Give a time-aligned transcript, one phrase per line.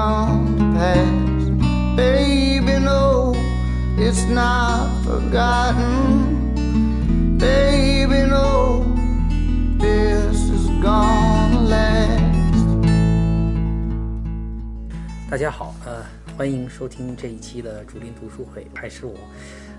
[0.00, 1.96] would come pass.
[1.96, 3.34] Baby, no,
[3.98, 6.56] it's not forgotten.
[7.38, 8.84] Baby, no,
[9.78, 12.10] this is gonna last.
[15.30, 16.04] 大家好，呃，
[16.36, 19.14] 欢迎收听这一期的竹林读书会，还是我，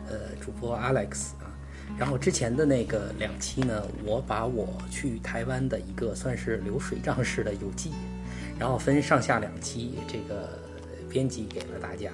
[0.07, 1.49] 呃，主播 Alex 啊。
[1.97, 7.91] 然后之前的那个两期呢，我把我去台湾的一个算是流水账式的游记，
[8.61, 10.47] 然后分上下两期这个
[11.09, 12.11] 编辑给了大家。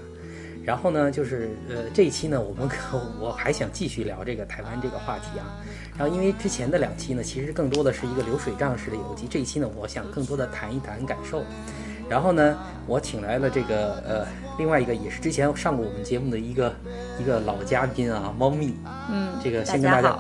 [0.64, 5.60] 然后呢，就是呃这一期呢，我们可 我还想继续聊这个台湾这个话题啊。
[5.98, 11.44] 然后因为之前的两期呢，其实更多的是一个流水账式的游记，这一期呢，我想更多的谈一谈感受。
[12.10, 14.26] 然后呢，我请来了这个呃
[14.58, 16.74] 另外一个也是之前上过我们节目的一个
[17.20, 18.74] 一个老嘉宾啊，猫咪。
[19.12, 20.18] 嗯，这个先跟大家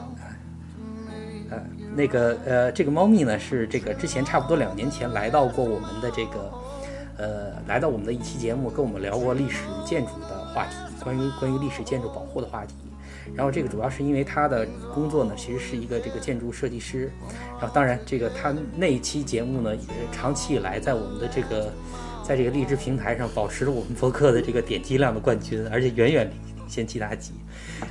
[1.97, 6.51] 那个呃，这个猫咪呢是这个之前差不多两年前来到过我们的这个，
[7.17, 12.75] 呃，来到我们的一期节目，跟我们聊过历史建筑的话题，关于关于历史建筑保护的话题。
[13.35, 17.11] 然后这个主要是因为他的工作呢，其实是一个这个建筑设计师。
[17.59, 21.73] 然后当然，这个他那一期节目呢，也长期以来在我们的这个，
[22.23, 27.33] 在这个荔枝平台上保持着我们博客的这个点击量的冠军，而且远远领先其他几。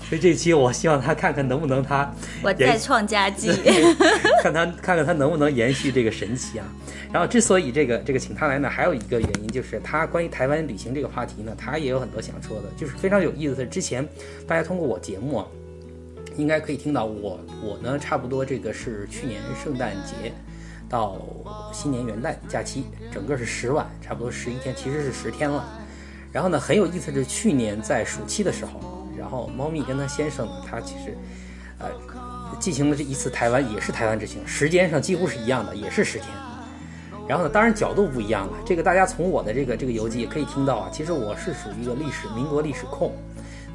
[0.09, 2.11] 所以这期我希望他看看能不能他
[2.43, 3.51] 我再创佳绩。
[4.43, 6.67] 看他看看他能不能延续这个神奇啊。
[7.13, 13.65] 然后之所以这个这个请他来呢，还有一个原因就是他关于台湾旅行这个话题呢，他也有很多想说的，就是非常有意思的。
[13.65, 14.07] 之前
[14.47, 15.47] 大家通过我节目啊，
[16.37, 20.33] 应该可以听到我我呢差不多这个是去年圣诞节
[20.89, 21.21] 到
[21.73, 25.65] 新年元旦假期，整个是十晚，差不多十一天，其实是十天了。
[26.33, 31.17] 然后呢，很有意思的是去年在暑期的时候，然后猫咪跟他先生呢，他其实
[31.79, 31.89] 呃
[32.59, 36.29] 进行了这一次台湾也是台湾之行，时间上几乎是一样的，也是十天。
[37.29, 38.53] 然后呢，当然角度不一样了。
[38.65, 43.11] 这个大家从我的这个这个游记也可以听到啊，其实我是属于一个历史民国历史控，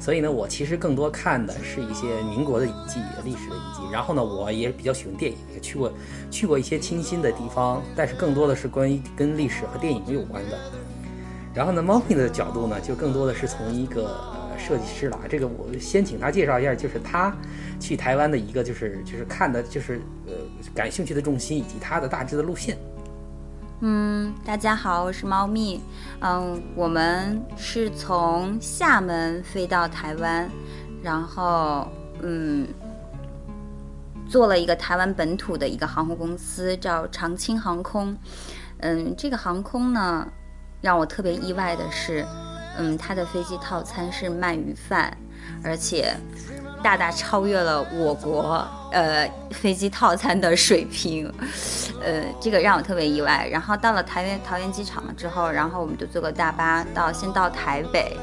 [0.00, 3.82] 所以呢，我其实更多看的是一些民国的遗迹、历史的遗迹。
[3.92, 5.92] 然后呢，我也比较喜欢电影，也去过
[6.30, 10.58] 去过一些清新的地方，但是更多的是关于跟历史和电影有关的。
[11.52, 14.31] 然后呢，猫咪的角度呢，就更多的是从一个
[14.62, 15.22] 设计师了啊。
[15.28, 17.34] 这个我先请他介绍一下，就是他
[17.80, 20.32] 去台湾的一个就是就是看的就是呃
[20.74, 22.78] 感兴趣的重心以及他的大致的路线。
[23.84, 25.80] 嗯，大家好，我是猫咪。
[26.20, 30.48] 嗯，我们是从厦门飞到台湾，
[31.02, 31.88] 然后
[32.20, 32.68] 嗯，
[34.28, 38.16] 做了一个台湾本土的一个航空公司，叫长青航空。
[38.78, 40.28] 嗯，这个航空呢，
[40.80, 42.24] 让我特别意外的是，
[42.78, 45.16] 嗯，它的飞机套餐是鳗鱼饭，
[45.62, 46.14] 而且
[46.82, 51.32] 大大超越了我国呃飞机套餐的水平，
[52.02, 53.46] 呃，这个让我特别意外。
[53.50, 58.16] 然后到了台园桃园机场了之后，然后我们就坐个大巴到先到台北，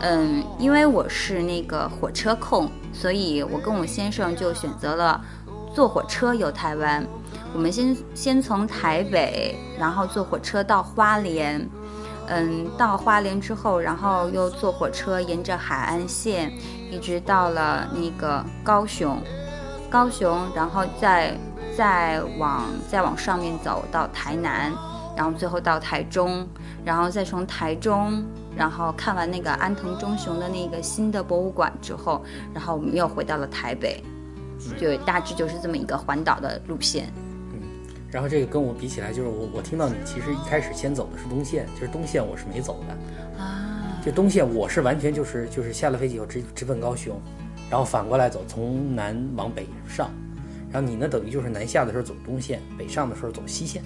[0.00, 5.20] 嗯，因为我是那个火车控，所以我跟我先生就选择了
[5.74, 7.04] 坐火车游台湾。
[7.54, 11.68] 我们先先从台北，然后坐火车到花莲，
[12.34, 16.50] 嗯，到花莲之后，然后又坐火车沿着海岸线，
[16.90, 19.20] 一直到了那个高雄，
[19.90, 21.36] 高雄，然后再
[21.76, 24.72] 再往再往上面走到台南，
[25.14, 26.48] 然后最后到台中，
[26.86, 28.24] 然后再从台中，
[28.56, 34.02] 然后看完那个安藤忠雄的那个新的博物馆之后，然后我们又回到了台北，
[34.80, 37.12] 就大致就是这么一个环岛的路线。
[38.12, 43.42] 然后这个跟我比起来，就是我我听到你其实一开始先走的是东线，就是东线我是没走的。
[43.42, 47.18] 啊，就东线我是完全就是就是下了飞机以后直直奔高雄，
[47.70, 50.10] 然后反过来走，从南往北上。
[50.70, 53.82] 然后你呢，等于就是南下的时候走东线，北上的时候走西线。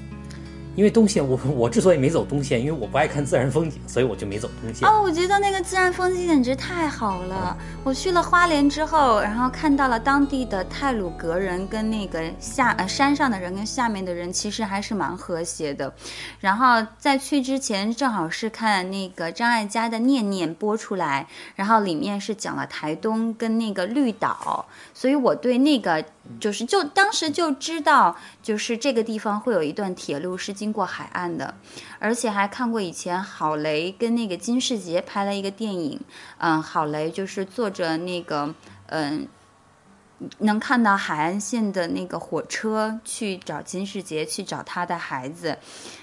[0.77, 4.87] 因为东线我 我之所以没走东线，因为我不爱看自然风景，所以我就没走东线。
[4.87, 7.57] 哦，我觉得那个自然风景简直太好了。
[7.83, 15.93] 我去了花莲之后，然后看到了当地的泰鲁格人跟那个下呃山上的人跟下面的人其实还是蛮和谐的。
[16.41, 24.67] 然后在去之前，正好是看那个张艾嘉的《念念》播出来，然后里面是讲了台东跟那个绿岛，
[24.99, 26.03] 所以我对那个
[26.41, 31.55] 就是就当时就知道，就是这个地方会有一段铁路是经过海岸的，
[31.99, 36.01] 而且还看过以前郝雷跟那个金世杰拍了一个电影，
[36.39, 38.55] 嗯，郝雷就是坐着那个
[38.87, 39.29] 嗯
[40.39, 45.59] 能看到海岸线的那个火车去找金世杰，去找他的孩子。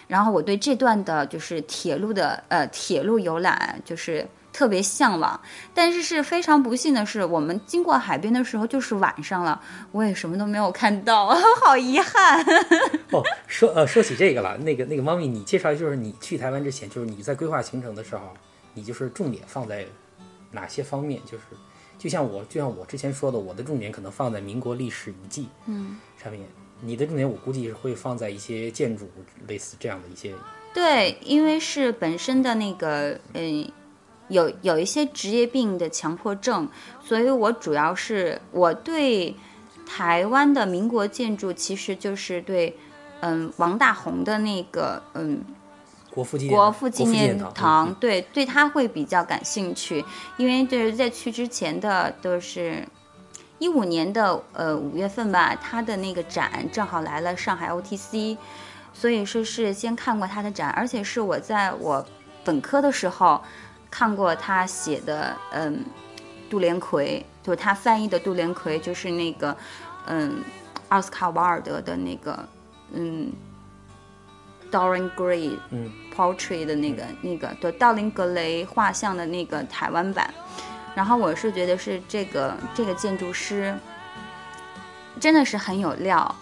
[0.07, 5.41] 然后我对这段的就是铁路的呃铁路游览就是特别向往，
[5.73, 9.59] 但是是非常不幸的是，我们经过海边的时候就是晚上了，
[9.91, 12.39] 我也什么都没有看到， 好遗憾。
[13.11, 18.31] 哦，说呃说起这个了，那个那个猫咪，你介绍就是你去台湾之前，就是你在规划行程的时候，
[18.75, 19.85] 你就是重点放在
[20.51, 21.19] 哪些方面？
[21.25, 21.43] 就是
[21.97, 26.47] 就像我就像我之前说的，我的重点可能放在民国历史遗迹嗯，上面，
[26.79, 29.09] 你的重点我估计是会放在一些建筑
[29.47, 30.35] 类似这样的一些。
[30.75, 33.67] 对，因为是本身的那个嗯。
[34.27, 36.67] 有有一些职业病的强迫症，
[37.03, 39.35] 所以我主要是我对
[39.85, 42.77] 台湾的民国建筑，其实就是对，
[43.21, 45.41] 嗯，王大闳的那个嗯
[46.09, 50.03] 国父纪念国父纪念念堂，嗯对对他会比较感兴趣，
[50.37, 52.87] 因为就是在去之前的都是。
[53.59, 58.35] 一五年的呃五月份吧，他的那个展正好来了上海 OTC，
[58.93, 62.05] 所以说是先看过他的展，而且是我在我
[62.43, 63.41] 本科的时候
[63.93, 65.85] 看过他写的嗯
[66.49, 69.55] 杜连奎，就是他翻译的杜连奎，就是那个
[70.07, 70.43] 嗯
[70.89, 72.43] 奥斯卡瓦尔德的那个
[72.91, 73.31] 嗯
[74.71, 75.91] Dorian Gray 嗯。
[76.15, 80.31] portrait 的那个、那个对道林格雷画像的那个台湾版，
[80.93, 83.75] 然后我是觉得是这个这个建筑师
[85.19, 86.35] 真的是很有料，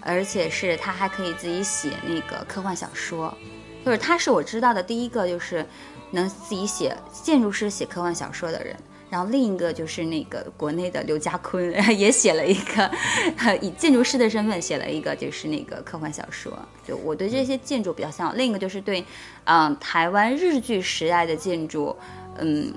[0.00, 3.36] 而且是他还可以自己写那个科幻小说，
[3.84, 5.66] 就是他是我知道的第一个就是
[6.10, 8.76] 能自己写建筑师写科幻小说的人。
[9.08, 12.90] 然后另一个就是那个国内的刘家坤， 也写了一个，
[13.60, 16.56] 以建筑师的身份写了一个就是那个科幻小说。
[16.86, 18.38] 就我对这些建筑比较向往。
[18.38, 19.04] 另一个就是对，
[19.46, 21.96] 嗯、台湾日据时代的建筑，
[22.38, 22.72] 嗯，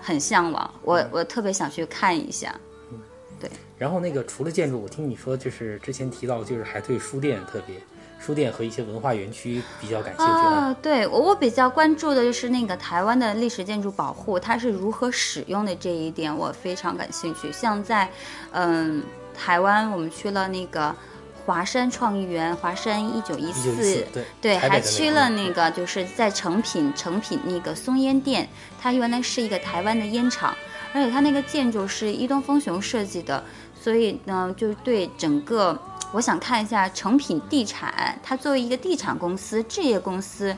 [0.00, 0.74] 很向往。
[0.82, 2.58] 我我特别想去看一下。
[3.38, 7.76] 对然后那个除了建筑，我听你说就是之前提到，就是还对书店特别，
[8.18, 10.54] 书店和一些文化园区比较感兴趣啊。
[10.54, 17.50] 啊，对我我比较关注的就是那个台湾的历史建筑保护，它是如何使用的这一点，我非常感兴趣。
[17.52, 18.08] 像在，
[18.52, 19.02] 嗯，
[19.34, 20.94] 台湾我们去了那个
[21.46, 24.06] 华山创意园，华山一九一四四，
[24.40, 28.48] 对还去了那个就是在成品成品那个松烟店，
[28.80, 30.54] 它原来是一个台湾的烟厂，
[30.92, 33.42] 而且它那个建筑是伊东丰雄设计的，
[33.80, 35.80] 所以呢，就对整个
[36.12, 40.56] 我想看一下成品地产，它作为一个地产公司、置业公司。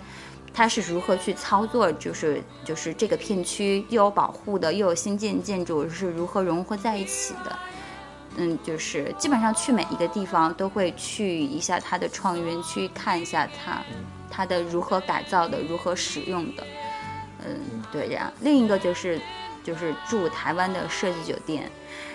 [0.53, 1.91] 它是如何去操作？
[1.93, 7.59] 就是就是这个片区又有保护的，又有新建建筑，是如何融合在一起的？
[8.37, 13.81] 嗯，就是基本上去每一个地方都会去一下它的创意园区，看一下它
[14.29, 16.67] 它的如何改造的，如何使用的。
[17.47, 18.33] 嗯，对，这样。
[18.41, 19.21] 另一个就是
[19.63, 21.71] 就是住台湾的设计酒店，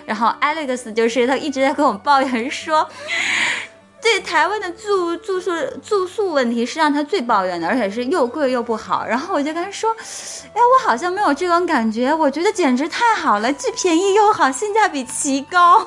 [0.06, 2.88] 然后 Alex 就是他一直在跟我抱怨说。
[3.98, 5.50] 对台湾的住住宿
[5.82, 9.04] 住宿问题是让他最抱怨的，而且是又贵又不好。
[9.04, 9.90] 然后我就跟他说
[10.54, 15.84] ：“哎，我好像没有这种感觉，我觉得简直太好了，既便宜又好，性价比奇高。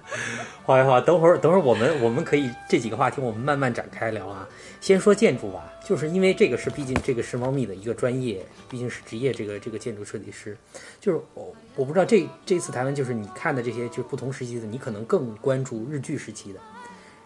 [0.64, 4.46] 好呀好，等会儿等会儿我们我们可以这几个话题我们慢慢展开聊啊。
[4.80, 10.56] 先说建筑吧，就是因为这个是毕竟这个是猫咪的一个专业，毕竟是职业这个这个建筑设计师。
[11.00, 16.60] 就是我我不知道这这次台湾就是你看的这些就是不同时期的，你可能更关注日剧时期的，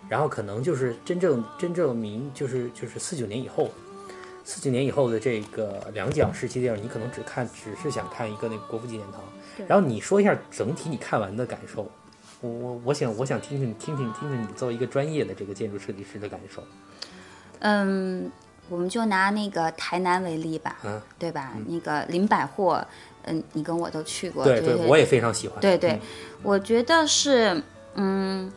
[0.08, 3.70] 然后可能就是真正真正明就是就是四九年以后。
[4.44, 9.22] 四九年以后的这个两蒋时期的电影，你可能只看，只是想看一个那个国父纪念堂。
[9.68, 11.88] 然后你说一下整体你看完的感受，
[12.40, 16.60] 我我我想我想听听听听听听你作为一个专业的这个建筑设计师的感受。
[17.64, 18.30] 嗯，
[18.68, 21.52] 我们就拿那个台南为例吧，嗯，对吧？
[21.68, 22.84] 那个林百货，
[23.24, 25.60] 嗯，你跟我都去过，对对我也非常喜欢。
[25.60, 26.00] 对对嗯，
[26.42, 27.62] 我觉得是，
[27.94, 28.52] 嗯，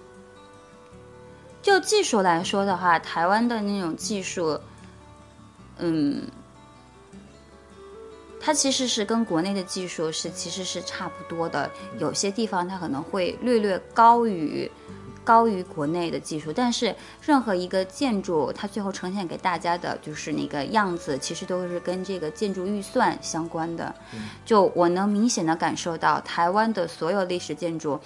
[1.61, 4.59] 就技术来说的话，台湾的那种技术，
[5.77, 6.23] 嗯，
[8.41, 11.69] 它其实是跟国内的技术是其实是差不多的，
[11.99, 14.69] 有些地方它可能会略略高于。
[15.25, 23.93] 高于国内的技术，但是任何一个建筑，它最后呈现给大家的就是那个样子，其实都是跟这个建筑预算相关的。
[24.45, 27.99] 就我能明显的感受到，台湾的所有历史建筑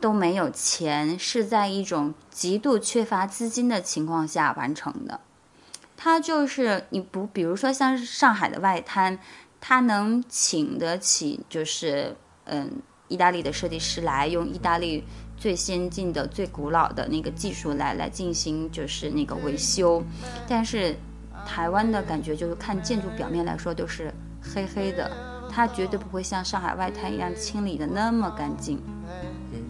[0.00, 5.20] 都没有钱，是在一种极度缺乏资金的情况下完成的。
[5.96, 9.18] 它就是你不，比如说像上海的外滩，
[9.60, 12.16] 它能请得起就是
[12.46, 15.04] 嗯意大利的设计师来用意大利
[15.40, 20.02] 最先进的、最古老的那个技术来来进行就是那个维修，
[20.46, 20.94] 但是
[21.46, 25.10] 台湾的感觉就是看建筑表面来说都是黑黑的，
[25.50, 28.78] 它绝对不会像上海外滩一样清理的那么干净。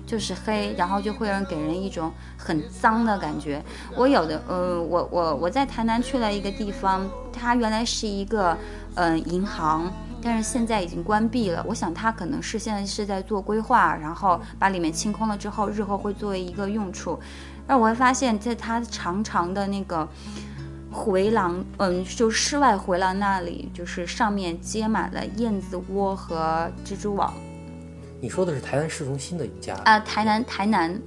[0.06, 3.62] 就是黑，然后就会让给人一种很脏的感觉。
[3.94, 8.58] 我有的，呃，我我我在台南去了一个地方，它原来是一个
[8.96, 9.88] 嗯、呃银行。
[10.22, 17.18] 但是现在已经关闭了，我想它可能是现在是在做规划，然后把里面清空了之后，日后会作为一个用处。
[17.66, 20.06] 而我会发现，在它长长的那个
[20.90, 27.32] 回廊，嗯，就室外回廊那里，就是上面接满了燕子窝和蜘蛛网。
[28.20, 31.00] 你说的是台南市中心的一家啊、台南台南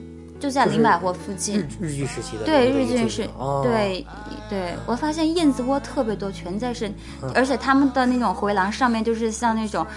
[0.43, 1.87] 就在就是林百货附近日。
[1.87, 4.05] 日据时期的对，日据是，哦、对
[4.49, 6.91] 对，我发现燕子窝特别多，全在是，
[7.33, 9.87] 而且他们的那种回廊上面就是像那种，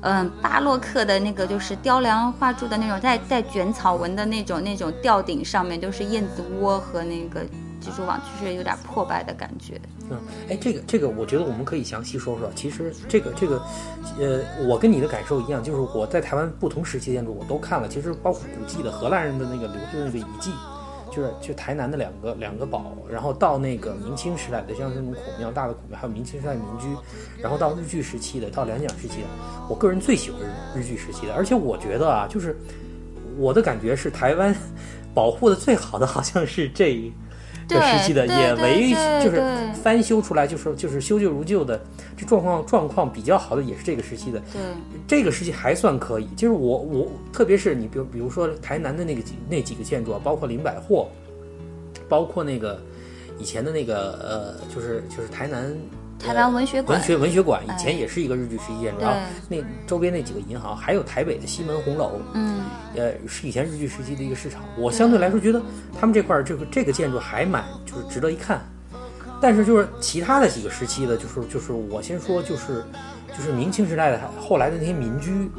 [0.00, 7.42] 嗯、巴洛克的那个就是雕梁画柱的那种带带卷草纹的那种那种吊顶上面都是燕子窝和那个
[7.80, 9.80] 蜘蛛网，就是有点破败的感觉。
[10.10, 10.18] 嗯，
[10.48, 12.50] 哎，这个这个，我觉得我们可以详细说说。
[12.54, 13.62] 其实这个这个，
[14.18, 20.50] 呃，我跟你的感受一样，就是我在台湾不同时期建筑我都看了，其实包括古迹的荷兰人的那个留的那个遗迹，
[21.12, 26.86] 就是就台南的两个两个堡，然后到那个明清时代的，像这种孔庙大的孔庙，还有明清时代民居，
[27.40, 29.28] 然后到日据时期的，到两蒋时期的，
[29.68, 30.40] 我个人最喜欢
[30.74, 32.56] 日日据时期的，而且我觉得啊，就是
[33.38, 34.54] 我的感觉是台湾
[35.14, 36.92] 保护的最好的好像是这
[37.76, 37.80] 一。
[37.80, 38.90] 这对时期的也为
[39.22, 39.42] 就是
[39.82, 41.80] 翻修出来，就是就是修旧如旧的，
[42.16, 44.40] 这状况状况比较好的也是这个时期的。
[44.52, 44.60] 对，
[45.06, 51.08] 这个时期还算可以，就是我我特别是你比如比如说台南的那个几那几个建筑啊，包括林百货，
[52.08, 52.80] 包括那个
[53.38, 55.74] 以前的那个呃，就是就是台南
[56.22, 62.62] 台湾文学馆文学文学馆以哎前也是一个日据时期建筑，然后那周边那几个银行，还有台北的西门红楼，嗯，
[62.94, 64.62] 呃，是以前日据时期的一个市场。
[64.76, 65.60] 我相对来说觉得
[65.98, 68.60] 他们这块儿这个这个建筑还蛮就是值得一看，
[69.40, 72.84] 但是就是其他的几个时期的，就是就是我先说就是
[73.34, 75.50] 就是明清时代的后来的那些民居，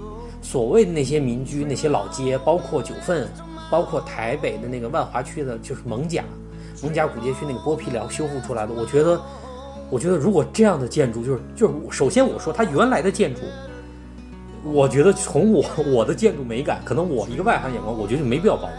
[0.41, 3.27] 所谓的那些民居那些老街，包括九份，
[3.69, 6.23] 包括台北的那个万华区的，就是蒙甲
[6.83, 9.19] 蒙甲古街区那个剥皮寮修复出来的，我觉得。
[9.91, 13.41] 我觉得如果这样的建筑，就是就是首先我说它原来的建筑，
[14.63, 18.77] 我觉得从我我的建筑美感，可能我一个外行眼光，我觉得就没必要保留，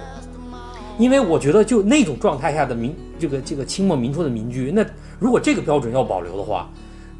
[0.99, 4.85] 因为我觉得就那种状态下的民这个这个清末民初的民居，那
[5.19, 6.69] 如果这个标准要保留的话，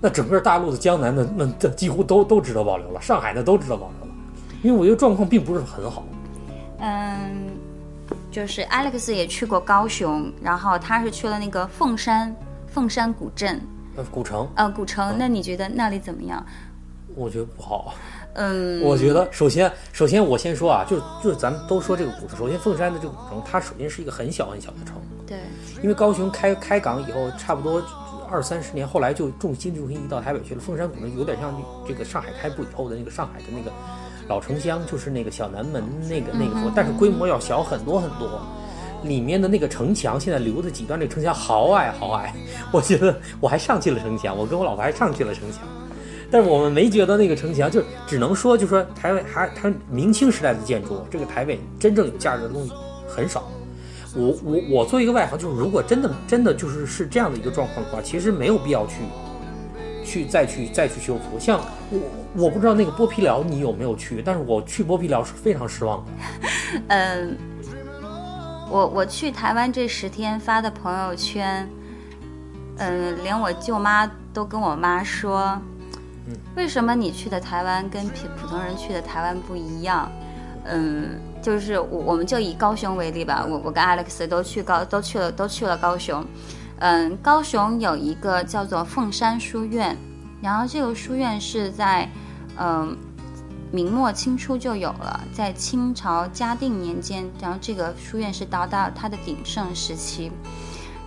[0.01, 4.15] 那整个大陆的江南的那那几乎都都值得保留了，上海的都值得保留了，
[4.63, 6.03] 因为我觉得状况并不是很好。
[6.81, 7.47] 嗯，
[8.31, 12.35] 就是 Alex 也去过高雄，然后他是去了那个凤山
[12.67, 13.61] 凤山古镇，
[13.97, 15.17] 呃，古城呃，古城。
[15.19, 16.45] 那你觉得那里怎么样？
[17.15, 17.95] 我觉得不好。
[18.35, 24.95] 嗯，我觉得首先，首先我先说啊，就是就是咱们都说这个古城，首先凤山的这个古城，它首先是一个很小很小的城，
[25.27, 25.37] 对，
[25.83, 27.83] 因为高雄开开港以后，差不多
[28.31, 30.61] 二三十年，后来就重经济重心移到台北去了。
[30.63, 31.55] 凤山古城有点像
[31.87, 33.71] 这个上海开埠以后的那个上海的那个
[34.27, 38.41] 老城乡，就是那个小南门那个那个，但是规模要小很多很多。
[39.05, 42.35] 里面的那个城墙现在留的几段，这个城墙好矮好矮，
[42.73, 45.63] 我觉得我还上去了城墙，我跟我老婆还上去了城墙。
[46.31, 52.73] 但是我们没觉得那个城墙，就只能说，就说台北还它明清时代的建筑，这个台北真正有价值的东西
[53.07, 53.51] 很少。
[54.15, 58.95] 我我我作为一个外行，就是如果真的真的就是是这样的一个状况的话，其实没有必要去
[60.05, 61.39] 去再去再去修复。
[61.39, 62.01] 像我
[62.45, 66.13] 我不知道那个剥皮寮你有没有去，但是我去剥皮寮是非常失望的。
[66.89, 67.37] 嗯，
[68.73, 71.69] 我我去台湾这十天发的朋友圈，
[72.79, 75.61] 嗯，连我舅妈都跟我妈说，
[76.57, 80.11] 为什么你去的台湾跟普普通人去的台湾不一样？
[80.65, 86.25] 嗯，就是我我们就以高雄为例吧，我我跟 Alex 都去高都去了都去了高雄，
[86.79, 89.95] 嗯，高雄有一个叫做凤山书院，
[90.41, 92.09] 然后这个书院是在
[92.59, 92.97] 嗯。
[93.73, 100.31] 明末清初就有了，在清朝嘉定年间，然后这个书院是达到它的鼎盛时期，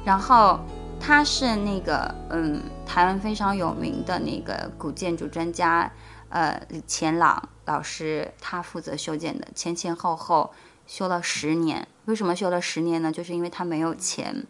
[0.04, 0.60] 然后
[1.00, 5.92] 他是那个嗯台湾非常有名的那个古建筑专家，
[6.30, 10.52] 呃李乾朗老师他负责修建的，前前后后
[10.88, 11.88] 修了十年。
[12.06, 13.12] 为什么修了十年呢？
[13.12, 14.48] 就是因为他没有钱，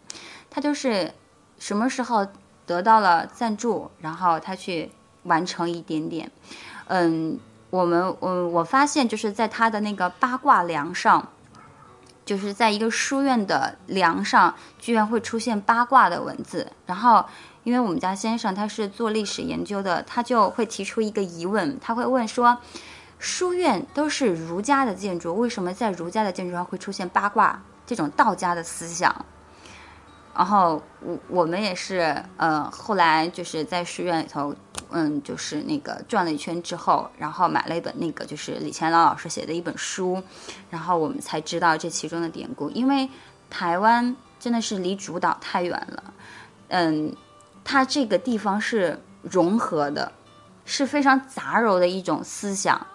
[0.48, 1.12] 他就是
[1.58, 2.26] 什么时候
[2.64, 4.90] 得到了赞助，然后他去
[5.24, 6.30] 完成一点点，
[6.86, 7.38] 嗯。
[7.70, 11.28] 我们我我发现就是在他的那个八卦梁上，
[12.24, 16.70] 就是在一个书院的梁上，居然会出现八卦的文字。
[16.86, 17.24] 然后，
[17.64, 22.56] 因为我们家先生他是做历史研究的，他就会提出一个疑问，他会问说：
[23.18, 29.24] 书院都是儒家的建筑，为什么在儒家的建筑上会出现八卦这种道家的思想？
[30.36, 34.54] 然后我我们也是，呃，后来就是在书院里头，
[34.90, 40.22] 嗯，就是那个转了一圈之后，然后买了一本那个就是李乾朗老师写的一本书，
[40.68, 42.68] 然后我们才知道这其中的典故。
[42.68, 43.08] 因为
[43.48, 46.04] 台湾真的是离主岛太远了，
[46.68, 47.16] 嗯，
[47.64, 50.12] 它这个地方是融合的，
[50.66, 52.86] 是非常杂糅的一种思想，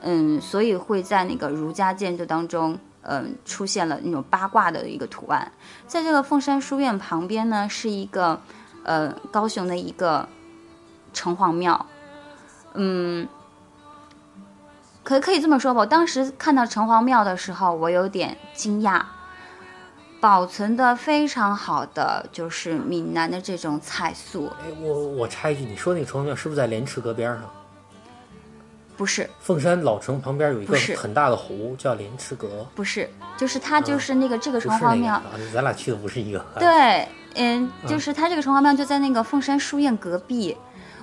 [0.00, 2.76] 嗯，所以会在那个儒家建筑当中。
[3.02, 5.50] 嗯，出现了那种八卦的一个图案，
[5.86, 8.40] 在这个凤山书院旁边呢，是一个
[8.84, 10.28] 呃高雄的一个
[11.12, 11.86] 城隍庙，
[12.74, 13.26] 嗯，
[15.02, 15.80] 可可以这么说吧。
[15.80, 19.02] 我当时看到城隍庙的时候，我有点惊讶，
[20.20, 27.42] 保存的非常好的就是闽南的这种彩塑，哎，我我插一句，你说那个城隍庙是不是在莲池阁边上？
[29.02, 32.64] 不是，凤山老城旁边有一个很大的湖，叫莲池阁。
[32.72, 36.38] 不是，就是它就是那个这个城隍庙，啊，咱俩去的不是一个。
[36.38, 40.56] 啊， 对，嗯，就是它这个城隍庙就在那个凤山书院隔壁。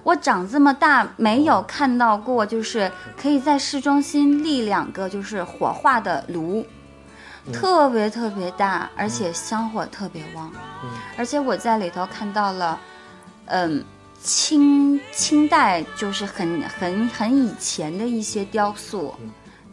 [0.04, 2.90] 我长这么大没有看到过，就是
[3.22, 6.66] 可以在市中心立两个就是火化的炉，
[7.52, 10.50] 特别特别大，而且香火特别旺。
[10.86, 12.80] 嗯而且我在里头看到了，
[13.48, 13.84] 嗯，
[14.22, 19.14] 清清代就是很很很以前的一些雕塑，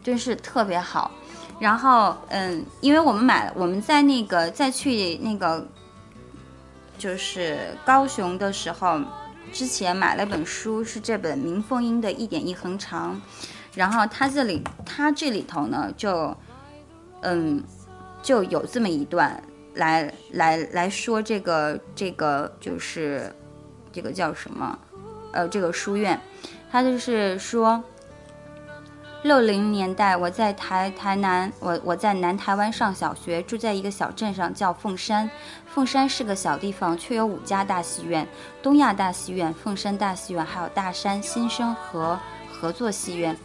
[0.03, 1.11] 真是特别好。
[1.59, 5.67] 然后，嗯，因为我们买，我们在那个再去那个
[6.97, 9.01] 就是高雄的时候，
[9.51, 13.19] 之前买了本书，是这本明凤英的《一点一横长》，
[13.73, 16.37] 然后它这里它这里头呢，就
[17.21, 17.63] 嗯
[18.21, 19.41] 就有这么一段
[19.73, 23.33] 来来来说这个这个就是
[23.97, 24.77] 这个叫什么？
[25.31, 26.21] 呃，这个书院，
[26.71, 27.83] 他就是说。
[29.23, 35.27] 六零年代，我在台台南，我我在南台湾上小学，住在一个小镇上，叫凤山。
[35.65, 38.25] 凤山是个小地方，却有五家大戏院：
[38.61, 42.17] 东亚大戏院、凤山大戏院，还有大山新生和
[42.53, 43.35] 合作戏院。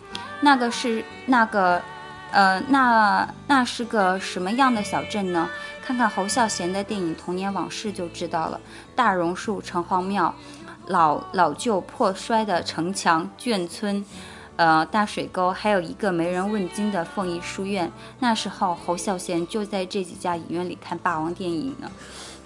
[0.42, 1.80] 那个是那个，
[2.32, 5.48] 呃，那那是个什么样的小镇呢？
[5.84, 8.60] 看看侯孝贤的电影《童年往事》就知道了。
[8.94, 10.34] 大榕树、城隍庙，
[10.86, 14.04] 老老旧破衰的城墙、眷村。
[14.56, 17.90] 呃，大水沟，还有一个没人问津的凤仪书院。
[18.20, 21.90] 那时候侯孝贤就在这几家影院里看霸王电影呢。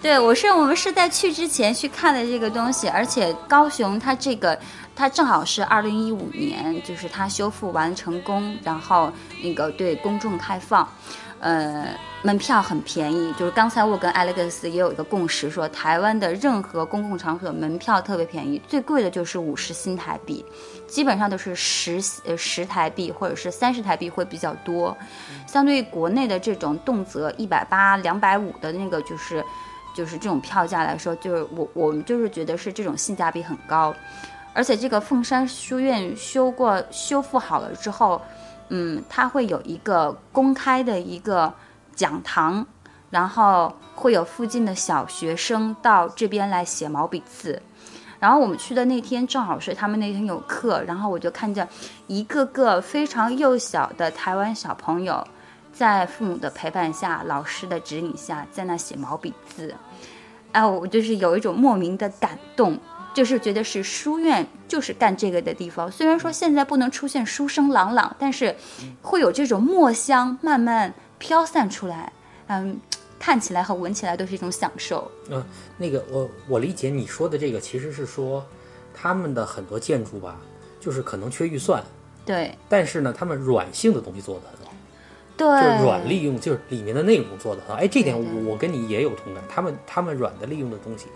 [0.00, 4.56] 对，我是我们是在去之前去看的这个东西，而且高雄它这个
[4.94, 9.10] 它正好是二零一五年，就是它修复完成功，然后
[9.42, 10.88] 那个对公众开放，
[11.40, 11.88] 呃，
[12.22, 13.32] 门票很便宜。
[13.34, 20.44] 就是刚才我跟 Alex 也有一个共识，说台湾的任何公共场所门票特别便宜，最贵的就是五十新台币。
[20.86, 24.96] 基本上都是十呃十台币或者是三十台币会比较多，
[25.46, 29.44] 相对于国内的这种动辄一百八、两百五的那个就是
[29.94, 33.92] 就是这种票价来说，就是我我们就是觉得是这种性价比很高，
[34.54, 38.22] 而且这个凤山书院修过修复好了之后，
[38.68, 41.52] 嗯，它会有一个公开的一个
[41.94, 42.66] 讲堂，
[43.10, 47.62] 然后会有附近的小学生到这边来写毛笔字。
[48.18, 51.68] 然后我们去的那天正好是他们那天有课，然后我就看见
[52.06, 55.22] 一个个非常幼小的台湾小朋友，
[55.70, 59.74] 在父母的陪伴下、老师的指引下，在那写毛笔字，
[60.52, 62.78] 哎，我就是有一种莫名的感动，
[63.16, 65.90] 就是觉得是书院就是干这个的地方。
[65.90, 68.54] 虽然说现在不能出现书声朗朗，但是
[69.00, 72.12] 会有这种墨香慢慢飘散出来，
[72.48, 72.78] 嗯，
[73.18, 75.10] 看起来和闻起来都是一种享受。
[75.30, 75.42] 嗯，
[75.78, 78.44] 那个我我理解你说的这个，其实是说
[78.92, 80.38] 他们的很多建筑吧，
[80.78, 81.82] 就是可能缺预算，
[82.26, 84.74] 对但是呢，他们软性的东西做得很好，
[85.38, 87.76] 对，就是软利用，就是里面的内容做得很好。
[87.76, 91.06] 哎，这点我跟你也有同感，他们他们软的利用的东西，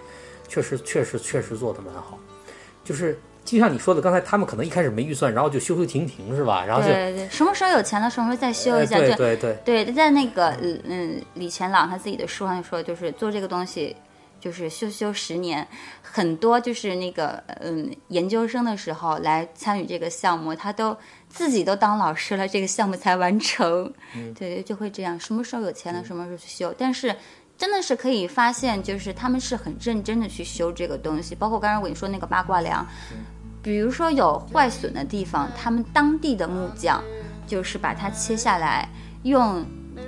[0.50, 2.18] 确实确实确实做的蛮好，
[2.84, 3.18] 就是。
[3.42, 6.62] 就像你说的，刚才他们可能一开始没预算，然后就修修停停，是吧？
[6.64, 8.96] 然后就对对，什么时候有钱了，什么时候再修呃一下。
[8.98, 13.96] 就对对对，对，在那个嗯嗯李乾朗他自己的书上说，就是做这个东西，
[14.38, 15.66] 就是修修十年，
[16.02, 20.96] 很多就是那个嗯研究生的时候来参与这个项目，他都
[21.28, 23.92] 自己都当老师了，这个项目才完成。
[24.38, 26.72] 对对，就会这样，什么时候有钱了，什么时候去修。
[26.78, 27.16] 但是
[27.60, 32.84] 真的是可以发现，就是他们是很认真的去修这个东西，包括刚才我跟你说那个八卦梁。
[33.62, 37.04] 比如说有坏损的地方，他们当地的木匠
[37.46, 38.88] 就是把它切下来，
[39.24, 39.62] 用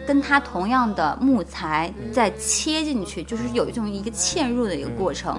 [0.07, 5.39] 跟它同样的木材再切进去，就是有一种一个嵌入的一个过程。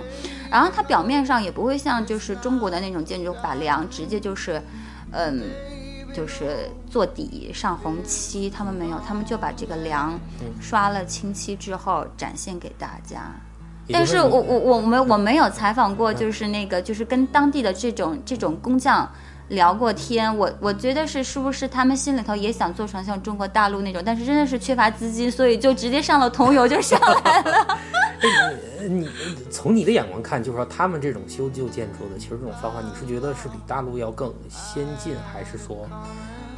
[0.52, 4.62] 然后它表面上也不会像就是中国的那种建筑把梁直接就是，
[5.10, 5.42] 嗯，
[6.14, 10.18] 就是做底上红漆，他们没有，他们就把这个梁
[10.62, 13.32] 刷了清漆之后展现给大家。
[13.92, 19.12] 但是我我我没我没有采访过，就是那个就是跟当地的这种这种工匠
[19.50, 27.78] 聊过天，我我觉得是是不是他们心里头也想做成像中国大陆那种，但是真的是缺乏资金，所以就直接上了桐油就上来了。
[28.22, 29.08] 呃 你
[29.50, 35.88] 从你的眼光看，就是说他们这种修旧建筑的，其实这种方法，你是觉得是比大陆要更先进，还是说，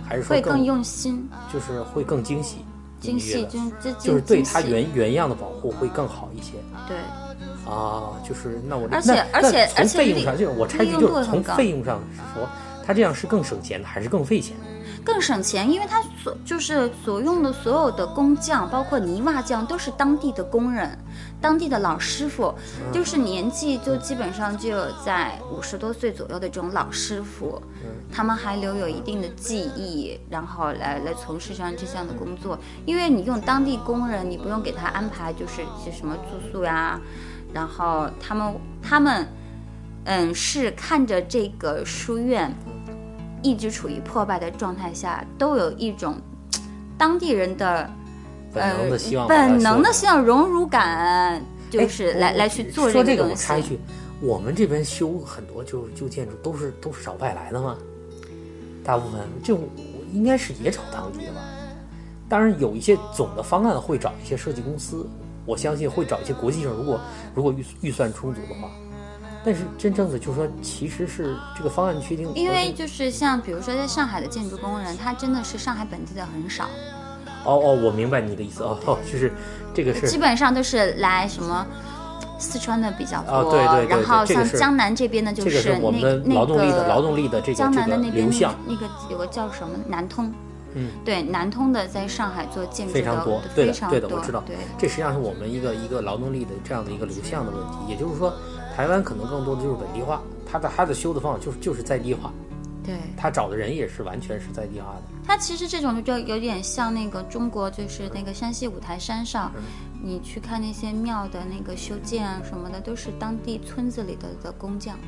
[0.08, 2.66] 还是说会更用心、就是会更精细？
[3.00, 6.54] 精细，你觉得就是对它原原样的保护会更好一些
[6.88, 6.98] 对。
[7.72, 8.14] 啊。
[8.28, 12.50] 就是那我而且而且而且从费用上，就是我插一句，就是从费用上是说，
[12.86, 14.56] 它这样是更省钱的，还是更费钱？
[15.04, 20.98] 更省钱，因为它所就是所用的所有的工匠，包括泥瓦匠，都是当地的工人，
[21.40, 22.54] 当地的老师傅，
[22.92, 27.62] 就是年纪就基本上就有在五十多岁左右的这种老师傅，
[28.12, 32.58] 他们还留有一定的技艺，然后来来从事上这项的工作。
[32.86, 37.00] 因为你用当地工人，你不用给他安排就是一些什么住宿呀，
[37.54, 39.28] 然后他们他们
[40.06, 42.52] 嗯是看着这个书院。
[43.46, 46.16] 一直处于破败的状态下，都有一种
[46.98, 47.88] 当地人的
[48.52, 53.44] 本能的希望呃、本能的希望荣辱感，就是来、来去做说这个，个东西。
[53.44, 53.80] 我插一句，
[54.20, 57.78] 我们这边修很多旧旧建筑都是都是找外来的吗？
[58.84, 59.60] 大部分就
[60.12, 61.42] 应该是也找当地的吧。
[62.28, 65.08] 当然有一些总的方案会找一些设计公司，
[65.46, 67.00] 我相信会找一些国际上，如果
[67.36, 68.72] 如果预预算充足的话。
[69.46, 76.66] 但是真正的就是说，其实是这个方案确定，因为就是像比如说在上海的建筑工人，他真的是上海本地的很少，
[77.44, 79.32] 哦哦，我明白你的意思哦哦，就是
[79.74, 81.66] 这个是基本上都是来什么。
[82.38, 86.02] 四川的比较多，哦对对对然后像江南这边呢，就这个是我们
[86.34, 90.30] 劳动力的那个劳动力的这个江南的那边那流向个那个有个叫什么南通，
[90.74, 97.78] 嗯，对，南通的在上海做建筑非常多的，对的，对的，多我知道对，，这实际上是我们一个一个劳动力的这样的一个流向的问题。
[97.88, 98.34] 也就是说，
[98.76, 102.30] 台湾可能更多的就是本地化，他的他的修的方法就是就是在地化，
[102.84, 102.98] 对。
[103.16, 105.04] 他找的人也是完全是在地化的。
[105.26, 109.64] 他其实这种就有点像那个中国，就是那个山西五台山上，嗯
[110.04, 115.00] 你去看那些庙的那个修建啊什么的，都是当地村子里的的工匠。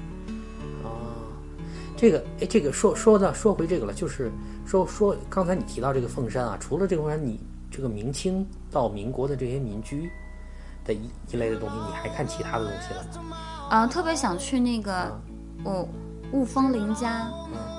[1.98, 4.32] 这个哎，这个说说到说回这个了，就是
[4.66, 10.10] 说说刚才你提到这个凤山啊，除了这个凤山，你这个明清到民国的这些民居
[10.88, 13.38] 的一一类的东西，你还看其他的东西了吗？
[13.70, 15.14] 呃，特别想去那个
[15.64, 15.88] 我
[16.32, 17.30] 雾峰林家，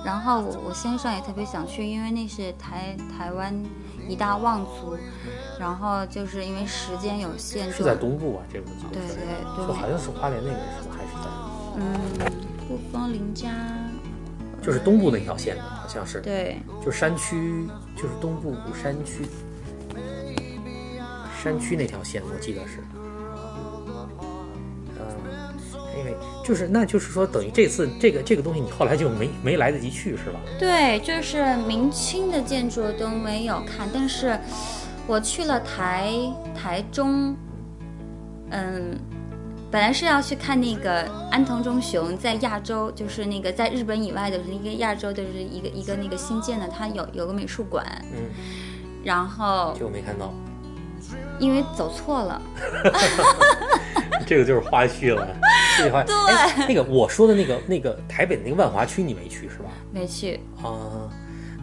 [0.05, 3.55] 然后我我先生也特别想去，因为那是台台湾
[4.07, 4.97] 一大望族，
[5.59, 10.97] 然后就是因为时间有限，是就在东部啊，这个地方对，对对，就好像是花莲那边是吧？
[10.97, 11.31] 还是在
[11.81, 11.83] 嗯，
[12.68, 13.51] 雾峰林家，
[14.62, 16.21] 就是东部那条线的，好像是。
[16.21, 17.66] 对，就山区，
[17.97, 19.27] 就是东部山区，
[21.42, 22.83] 山区那条线，我记得是。
[25.99, 30.39] 因为就是，那就是说，等于这次这个这个东西，你后来就没没来得及去，是吧？
[30.59, 34.39] 对，就是明清的建筑都没有看，但是
[35.07, 36.13] 我去了台
[36.55, 37.37] 台中，
[38.51, 38.97] 嗯，
[39.71, 47.85] 本来是要去看那个安藤忠雄在亚洲，就是那个在日本以外的一个亚洲的，就是一个一个那个新建的，他有有个美术馆，
[48.15, 48.31] 嗯，
[49.05, 50.33] 然后就没看到，
[51.38, 52.42] 因为走错了，
[54.27, 55.27] 这个就是花絮了。
[55.77, 59.71] 这句话，哎，那个我说的那个那个台北的那个万华区，你没去是吧？
[59.92, 60.40] 没去。
[60.62, 61.09] 啊、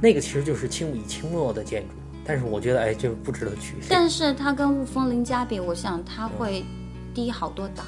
[0.02, 1.90] 那个其实就是清以清末的建筑，
[2.26, 3.76] 但是我觉得，哎，这个不值得去。
[3.90, 6.64] 但是它跟雾峰林家比，我想它会
[7.14, 7.86] 低好多档。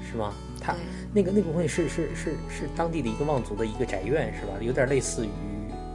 [0.00, 0.32] 是吗？
[0.58, 0.74] 它
[1.12, 4.54] 那个那个东西是是是是当地的一个望族的一个宅院是吧？
[4.60, 5.28] 有点类似于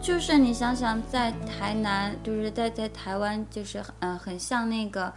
[0.01, 5.13] 就是你想想，在台南，就是在在台湾，就是嗯、呃很像那个，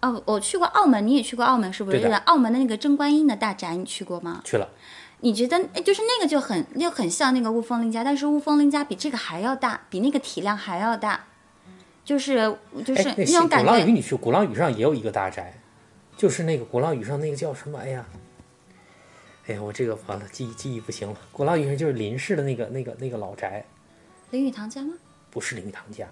[0.00, 2.00] 哦，我去过澳门，你也去过澳门是不是？
[2.00, 4.40] 对澳门的那个贞观音的大宅，你去过吗？
[4.42, 4.68] 去了。
[5.20, 11.26] 你觉得哎就是那个就很就很像那个雾峰林家，但是雾峰林家比这个还要大，比那个体量还要大，
[12.02, 13.70] 就是就是那种感觉。
[13.70, 15.60] 鼓浪屿你去，鼓浪屿上也有一个大宅，
[16.16, 17.78] 就是那个鼓浪屿上那个叫什么？
[17.78, 18.06] 哎呀，
[19.46, 21.16] 哎呀，我这个完了，记忆记忆不行了。
[21.30, 23.62] 鼓浪屿上就是林氏的那个那个那个老宅，
[24.30, 24.94] 林语堂家吗？
[25.30, 26.06] 不是林语堂家。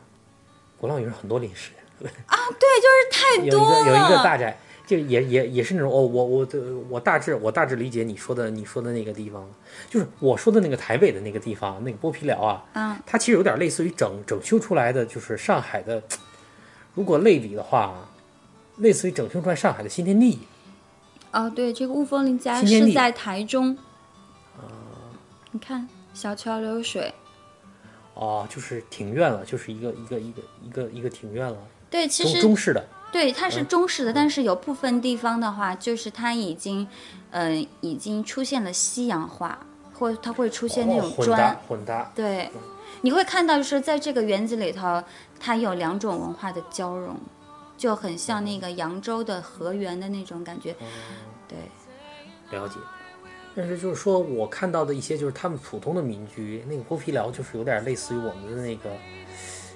[0.81, 3.51] 鼓浪屿上很多林氏，啊，对，就是太有一。
[3.51, 6.49] 个有一个大宅，就也也也是那种哦，我我
[6.89, 9.49] 我大致我大致理解你说的你说的那个地方了，
[9.91, 16.01] 就是我说的那个台北的那个地方，那个剥皮寮啊，嗯，它其实有点类似于整整修出来的，就是上海的，
[16.95, 18.09] 如果类比的话，
[18.77, 20.39] 类似于整修出来上海的新天地。
[21.33, 23.77] 哦，对，这个雾峰林家是在台中。
[25.51, 27.13] 你看小桥流水，
[28.19, 31.57] 哦，就是庭院了，就是一个一个一个一个一个庭院了，
[31.89, 32.85] 对，其中实中式的。
[33.13, 36.87] 对，它嗯是中式的，但是有部分地方的话，就是它已经，
[37.31, 39.59] 嗯、已经出现了西洋化，
[39.95, 41.39] 或它会出现那哦混种砖。
[41.39, 42.51] 搭混搭，对，
[43.03, 45.01] 你会看到，就是在这个园子里头，
[45.39, 47.17] 它有两种文化的交融，
[47.79, 50.75] 就很像那个扬州的河源的那种感觉。
[51.47, 51.57] 对，
[52.59, 52.75] 了解。
[53.55, 58.91] 但是就是说我看到的一些就是他们普通的民居，那个剥皮寮就是有点类似于我们的那个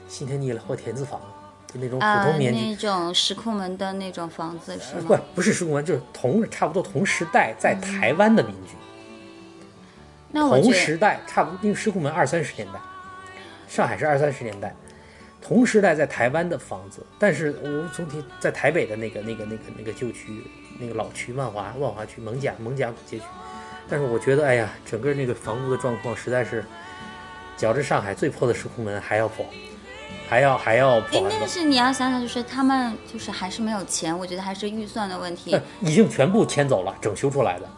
[0.07, 1.21] 新天地或田字房，
[1.67, 2.61] 就那种普啊、通民居。
[2.61, 5.21] 那种石库门的那种房子是不吗？
[5.35, 8.79] 不是石库门，就是同差不多同时代在台湾的民居，同
[10.33, 12.81] 那我同时代差不多，因为石库门二三十年代，
[13.67, 14.75] 上海是二三十年代，
[15.41, 20.45] 同时代在台湾的房子，但是我总体在台北的那个那个那个那个旧区，
[20.79, 23.25] 那个老区万华万华区蒙甲蒙甲古街区，
[23.93, 26.65] 但是我觉得哎呀，整个那个房屋的状况实在是，
[27.59, 29.45] 较之上海最破的石库门还要破，
[30.27, 31.29] 还要还要破。
[31.29, 35.63] 但是你要想想，就是他们就是还是没有钱，我觉得还是预算的问题呃。
[35.87, 37.69] 已经全部迁走了，整修出来的，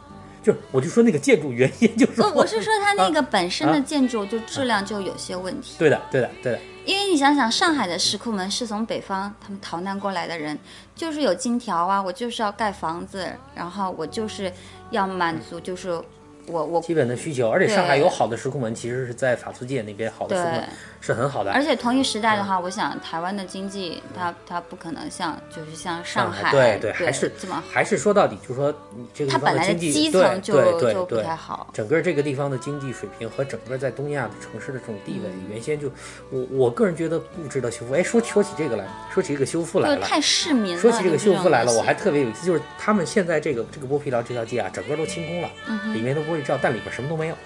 [0.40, 5.74] 就是我就说那个建筑原因就是不，我是说它那个本身的啊建筑就质量就有些问题。
[5.80, 10.56] 对的对的对的，因为你想想，上海的石库门是从北方他们逃难过来的人，
[10.94, 14.52] 就是有金条啊，我就是要盖房子，然后我就是
[14.94, 16.00] 要满足，就是
[16.46, 20.68] 我我基本的需求，而且上海有好的石库门，其实是在法租界那边好的石库门
[21.00, 21.52] 是很好的。
[21.52, 31.68] 而且同一时代的话，我想台湾的经济，它它不可能像就是像上海对对，还是这么好，还是说到底，就是说你这个地它本来经济基对层就对对就不太好。
[31.72, 35.90] 整个这个地方的经济水平和整个在东亚的城市的这种地位，原先就
[36.30, 37.94] 我我个人觉得不值得修复。
[37.94, 40.00] 哎，说说起这个来，说起这个修复来了。
[40.00, 40.80] 太市民了。
[40.80, 47.36] 说起这个修复来了，我还特别有意思，就是他们现在这个这个剥皮寮这条街啊，整个都清空了，嗯里面都玻璃罩，但里边什么都没有，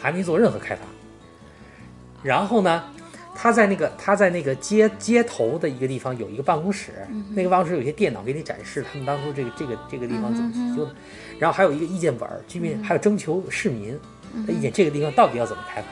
[0.00, 0.82] 还没做任何开发。
[2.22, 2.82] 然后呢，
[3.34, 10.94] 他在那个他在那个街街头的一个地方有一个办公室，嗯那个办公室有些电脑给你展示他们当初这个这个这个地方怎么去修的，
[11.38, 13.98] 然后还有一个意见本儿，居民还有征求市民
[14.34, 15.88] 嗯的意见，这个地方到底要怎么开发。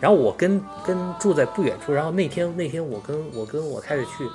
[0.00, 4.28] 然后我跟跟住在不远处，然后那天那天我跟我跟我太太去。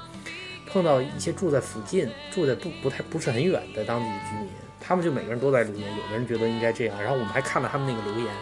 [0.65, 4.49] 碰到一些住在附近、住在不不太不是很远的当地的居民，
[4.85, 8.33] 他们就每个人都在留言，有的人觉得应该这样，然后我们还看了他们那个留言，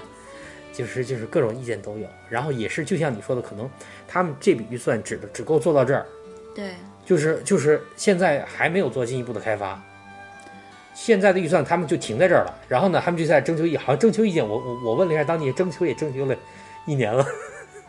[0.74, 3.70] 就是就是各种意见都有，然后也是就像你说的，可能
[4.08, 6.06] 他们这笔预算只只够做到这儿，
[6.56, 6.74] 对。
[7.04, 9.82] 就是就是现在还没有做进一步的开发，
[10.94, 16.36] 现在的预算他们就停在这儿了，然后呢，他们就在征求意，好像征求意见，我我我问了一下当地征求也征求了
[16.86, 17.26] 一年了，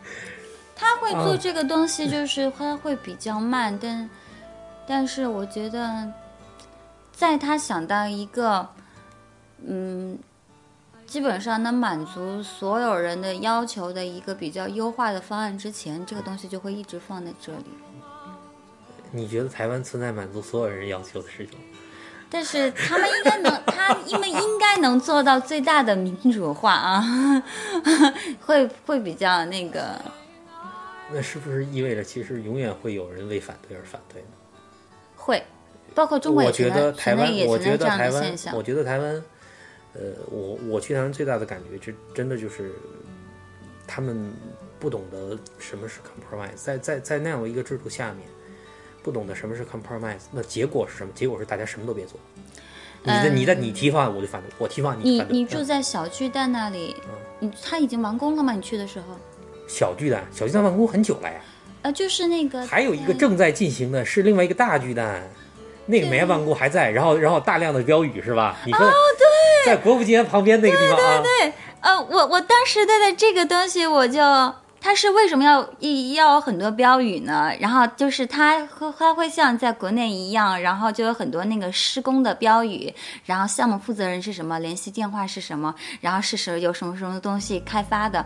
[0.75, 4.09] 他会做嗯这个东西，就是他会比较慢，但
[4.87, 6.11] 但是我觉得，
[7.13, 8.67] 在他想到一个，
[9.65, 10.19] 嗯，
[11.05, 17.65] 基本上能满足所有人的要求的一个比较优化的方案之前，这个东西就会一直放在这里。
[19.11, 21.57] 你觉得台湾存在满足所有人要求的事情？
[22.29, 27.43] 但是他们应该能，他因为应该能做到最大的民主化啊，
[28.41, 30.01] 会会比较那个。
[31.11, 34.29] 那是不是意味着其实永远会有人为反对而反对呢？
[35.15, 35.45] 会，
[35.95, 38.63] 包括中国也我觉得台湾，也我觉得台湾的现，象我。
[38.63, 39.23] 觉得台湾，
[39.93, 42.71] 呃，我我去台湾最大的感觉，这真的就是
[43.85, 44.31] 他们
[44.79, 48.27] 不懂得什么是 compromise，在在在那样的一个制度下面，
[49.01, 51.11] 不懂得什么是 compromise，那结果是什么？
[51.13, 52.19] 结果是大家什么都别做。
[53.05, 55.37] 你的你的你提方案我就反对，我提方案嗯你反对。
[55.37, 56.95] 你住嗯在小巨蛋那里，
[57.39, 58.53] 你他已经完工了吗？
[58.53, 59.17] 你去的时候，
[59.67, 61.41] 小巨蛋，小巨蛋完工很久了呀。
[61.81, 65.29] 呃，就是那个还有一个正在进行的是另外一个大巨蛋，
[65.85, 68.57] 那个没完工还在，然后然后大量的标语是吧？
[68.65, 68.93] 你说哦
[69.65, 71.23] 在国父纪念旁边那个地方啊，
[71.81, 74.21] 呃，我我当时对待这个东西，我就
[74.81, 77.53] 它是为什么要一要有很多标语呢？
[77.61, 82.93] 然后就是它会它会像在国内一样，然后就有很多那个施工的标语，
[83.25, 88.25] 然后项目负责人是什么，联系电话是什么，然后是什有什么什么东西开发的。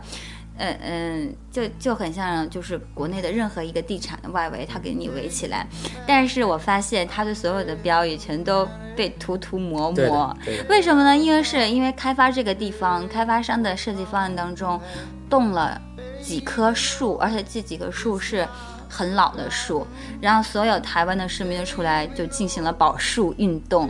[0.58, 5.68] 嗯嗯，就就很像就是国内的任何一个地产的外围，它给你围起来。
[6.06, 10.36] 但是我发现它的所有的标语全都被涂涂抹抹
[10.70, 11.16] 为什么呢？
[11.16, 14.80] 因为是因为开发这个地方，开发商的设计方案当中
[15.30, 15.80] 动了
[16.22, 18.48] 几棵树，而且这几棵树是
[18.90, 19.86] 很老的树，
[20.20, 23.90] 然后所有台湾的市民就出来就进行了保树运动。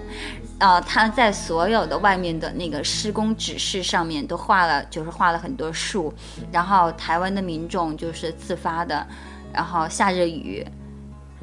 [0.60, 6.12] 呃，他在所有的外面的那个施工指示上面都画了，就是画了很多树，
[6.52, 9.06] 然后台湾的民众就是自发的，
[9.54, 10.65] 然后下着雨，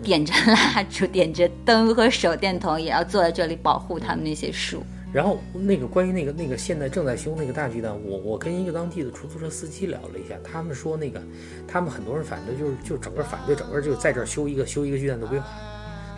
[0.03, 4.83] 点着蜡烛、点着灯和手电筒，也要坐在这里保护他们那些树。
[5.12, 11.22] 然后那个关于那个那个现在正在修那个大巨蛋，我我跟一个当地的出租车司机聊了一下，他们说那个
[11.68, 15.46] 他们很多人反对，就是就整个反对整个就在这儿修一个修一个巨蛋的规划，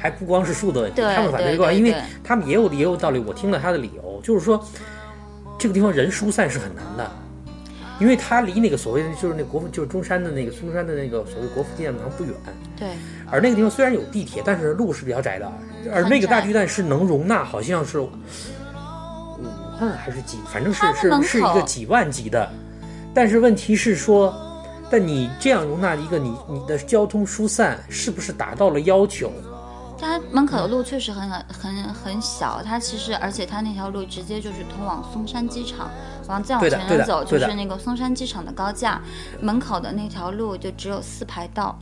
[0.06, 1.92] 还不光是树的问题，他们反对这个，因为
[2.22, 4.64] 他们也有也有道理，我听了他的理由，就是说
[5.58, 7.10] 这个地方人疏散是很难的。
[7.98, 12.34] 因为它离那个所谓的就是那国父就是中山的那个孙中山的那个所谓国父纪念堂不远，
[12.78, 12.88] 对，
[13.30, 15.50] 而那个地方虽然有地铁，但是路是比较窄的，
[15.90, 18.10] 而那个大巨蛋是能容纳好像是五
[19.80, 22.46] 万还是几，反正是是是一个几万级的。
[23.14, 24.34] 但是问题是说，
[24.90, 29.32] 但你这样容纳一个你你的交通疏散是不是达到了要求？
[29.98, 35.90] 它门口的路确实很很很小，它其实而且它那条路直接就是通往松山机场，
[36.28, 39.00] 往再往前面走就是那个松山机场的高架，
[39.40, 41.78] 门口的那条路就只有四排道。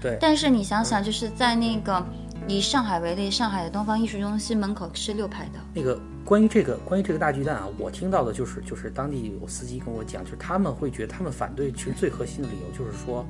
[0.00, 2.04] 对，但是你想想，就是在那个
[2.48, 5.60] 以上海为例，上海的东方艺术中心门口是六排道。
[5.72, 13.24] 那个关于这个关于这个大巨蛋啊，我听到的就是就是当地有司机跟我讲，就是他们会觉得他们反对，其实最核心的理由就是说，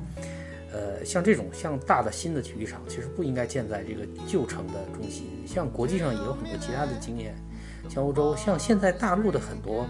[0.73, 5.29] 呃，像这种像大的新的体育场，其实不应该建在这个旧城的中心。
[5.45, 7.35] 像国际上也有很多其他的经验，
[7.87, 9.85] 像欧洲，像现在大陆的很多，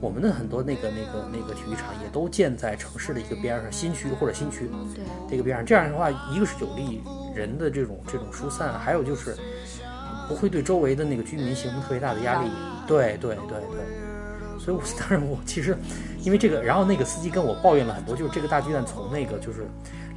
[0.00, 4.68] 我们的很多那个那个那个体育场也都建在城市的一个边上，新区或者新区。
[4.94, 7.00] 对，这个边上，这样的话，一个是有利
[7.34, 9.34] 人的这种这种疏散，还有就是
[10.28, 12.52] 不会对周围的那个居民形成特别大的压力压力。
[12.86, 15.76] 对对对对，所以我当然我其实
[16.20, 19.66] 因为这个，然后那个司机跟我抱怨了很多，就是这个大剧院从那个就是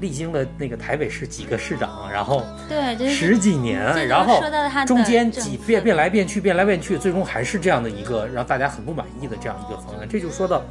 [0.02, 4.42] 历经了那个台北市几个市长，然后对，十几年然后
[4.86, 10.10] 中间几变变来变去，变来变去，最终还是这样的一个让大家很不满意的这样一个方案。
[10.10, 10.64] 这就说到，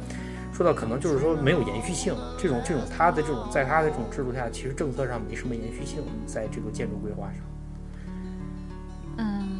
[0.53, 7.35] 说到可能就是说没有延续性，这种这种他的这种在他的这种制度下，其实政策上没什么延续性，在这个建筑规划上。
[9.17, 9.50] 嗯，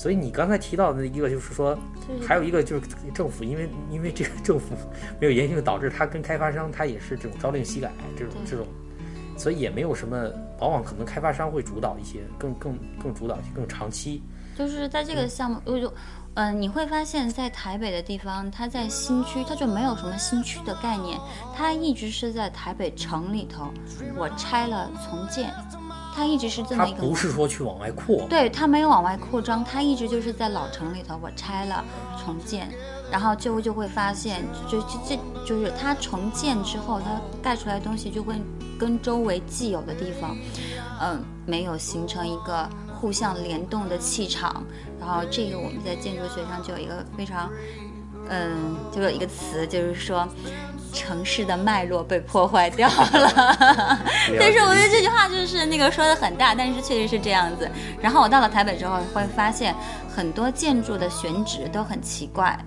[0.00, 1.78] 所以你刚才提到的一个就是说，
[2.26, 4.74] 还有一个就是政府，因为因为这个政府
[5.20, 8.66] 没有延续性，导致他跟开发商他也是这种朝令夕改这种这种，
[9.36, 10.16] 所以也没有什么，
[10.58, 14.22] 往往可能开发商会主导一些，更更更主导一些，更长期。
[14.56, 15.92] 就是在这个项目，我就，
[16.32, 21.20] 嗯、你会发现在台北的地方，它在新区，它就没有什么新区的概念，
[21.54, 23.70] 它一直是在台北城里头，
[24.16, 25.52] 我拆了重建，
[26.14, 27.02] 它一直是这么一个。
[27.02, 31.84] 不是说去往外扩，对，它没有往外扩张，它一直就是在老城里头，我拆了
[32.22, 32.70] 重建，
[33.10, 38.34] 然后就就会发现，就就这就是它重建之后，它盖出来的东西就会
[38.78, 40.36] 跟周围既有的地方，
[41.00, 44.62] 嗯，没有形成一个互相联动的气场。
[44.98, 47.50] 然后这个我们在建筑学上就有一个非常，
[48.30, 50.26] 嗯，就有一个词，就是说。
[50.92, 53.32] 城市的脉络被破坏掉了，
[54.40, 57.70] 但是我觉得这句话就是那个说的很大，但是确实是这样子。
[58.02, 59.72] 然后我到了台北之后，会发现
[60.12, 62.58] 很多建筑的选址都很奇怪，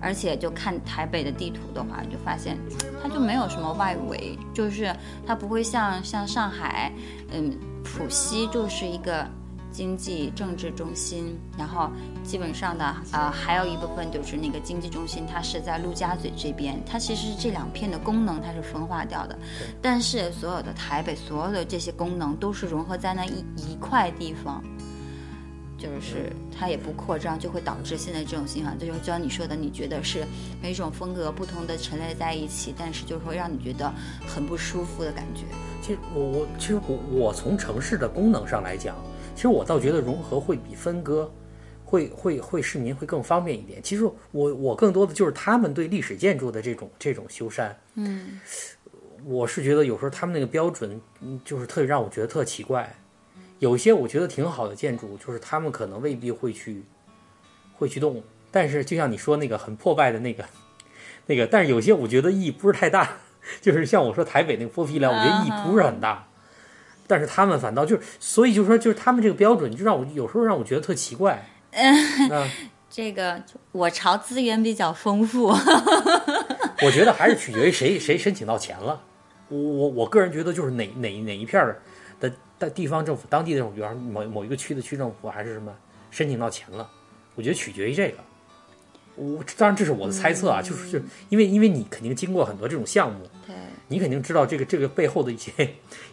[0.00, 2.56] 而且就看台北的地图的话，就发现
[3.02, 4.94] 它就没有什么外围，就是
[5.26, 6.92] 它不会像像上海，
[7.32, 9.26] 嗯，浦西就是一个。
[9.74, 11.90] 经济政治中心，然后
[12.24, 19.38] 基本上的呃还有一部分就是那个经济中心，它是在陆家嘴这边，它其实是这两片的功能它是分化掉的，
[19.80, 24.64] 但是所有的台北所有的这些功能都是融合在那一一块地方，
[25.76, 30.24] 就是它也不扩张，就会导致现在这种情况，就是就像你说的，你觉得是
[30.62, 33.92] 每种风格不同的陈列在一起，但是就是会让你觉得
[34.26, 35.42] 很不舒服的感觉。
[35.82, 38.96] 其实我我其实我我从城市的功能上来讲，
[39.34, 41.30] 其实我倒觉得融合会比分割
[41.94, 43.80] 会会会市民会更方便一点。
[43.80, 48.40] 其实我我更多的就是他们对历史建筑的这种这种修缮，嗯，
[49.24, 52.92] 我是觉得有时候他们那个标准，嗯就是特让我觉得特奇怪。
[53.60, 56.82] 有些我觉得挺好的建筑，就是他们可能未必会去
[57.78, 60.44] 会去动，但是就像你说那个很破败的那个
[61.26, 63.18] 那个，但是有些我觉得意义不是太大，
[63.62, 66.26] 就是像我说台北那个剥皮寮，我觉得意义不是很大，
[67.06, 71.48] 但是他们反倒就是，所以就说就是他们这个标准，就让我有时候让我觉得特奇怪。
[71.74, 72.50] 嗯，
[72.88, 75.46] 这个我朝资源比较丰富，
[76.82, 79.02] 我觉得还是取决于谁谁申请到钱了。
[79.48, 81.82] 我我我个人觉得就是哪哪哪一片儿
[82.20, 85.74] 的的地方政府、当地的政府，比方说某某一个区的区政府还是什么
[86.10, 86.88] 申请到钱了，
[87.34, 88.18] 我觉得取决于这个。
[89.16, 93.54] 我当然这是我的猜测啊，就是就因为因为你肯定经过很多这种项目，对，
[93.86, 95.52] 你肯定知道这个这个背后的一些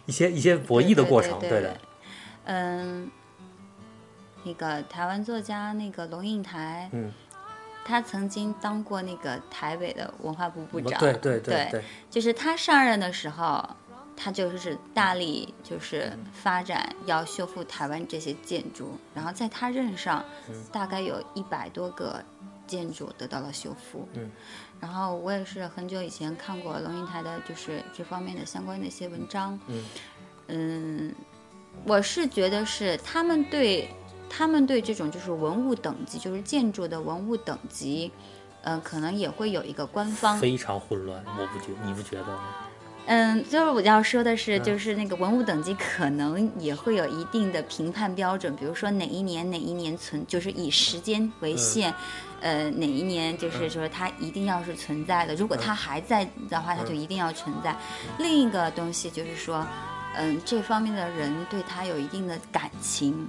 [0.06, 1.80] 一些一些博弈的过程，对对对的。
[2.44, 3.10] 嗯，
[4.44, 7.12] 那个台湾作家那个龙应台，嗯，
[7.84, 13.68] 他曾经当过那个台北的文化部部长，对对对对，就是他上任的时候，
[14.16, 20.24] 他就是大力就是发展要修复台湾这些建筑，然后在他任上，
[20.70, 22.22] 大概有一百多个
[22.66, 24.08] 建筑得到了修复。
[24.14, 24.30] 嗯，
[24.80, 29.58] 然后我也是很久以前看过龙应台的，就是这方面的相关的一些文章。
[29.68, 29.84] 嗯。
[30.48, 31.14] 嗯，
[31.84, 33.88] 我是觉得是他们对
[34.34, 38.10] 他们对这种就是文物等级，就是建筑的文物等级，
[38.62, 40.38] 嗯、可能也会有一个官方。
[40.38, 42.40] 非常混乱，我不觉你不觉得吗？
[43.04, 44.62] 嗯，就是我要说的是，嗯。
[44.62, 51.92] 就是那个文物等级可能也会有一定的评判标准，比如说哪一年哪一年存，就是以时间为限，
[52.40, 57.76] 呃，哪一年就是说它一定要是存在的，如果它还在的话，它就一定要存在。
[58.18, 59.66] 另一个东西就是说，
[60.16, 63.28] 嗯，这方面的人对它有一定的感情，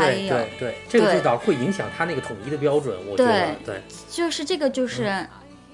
[0.00, 3.80] 还对有对对，这个对就导会影响他那个统一的标准，我觉得对。
[4.08, 5.14] 就是这个就是。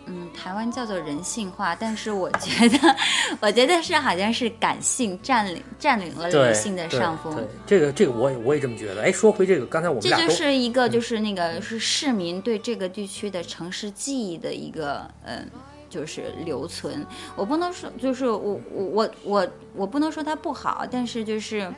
[0.09, 2.97] 嗯，台湾叫做人性化，但是我觉得，
[3.41, 7.35] 我觉得是好像是感性占领占领了对理性的上风。
[7.35, 9.03] 对，这个这个我也我也这么觉得。
[9.03, 15.45] 哎，说回这个，刚才我们这就是一个就是那个是市民对这个地区的城市记忆的一个嗯，
[15.91, 17.05] 就是留存。
[17.35, 21.69] 我不能说就是我我我我我不能说它不好，但是就是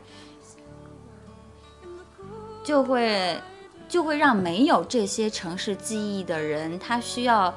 [2.69, 3.35] 就会
[3.89, 7.53] 就会让没有这些城市记忆的人，他需要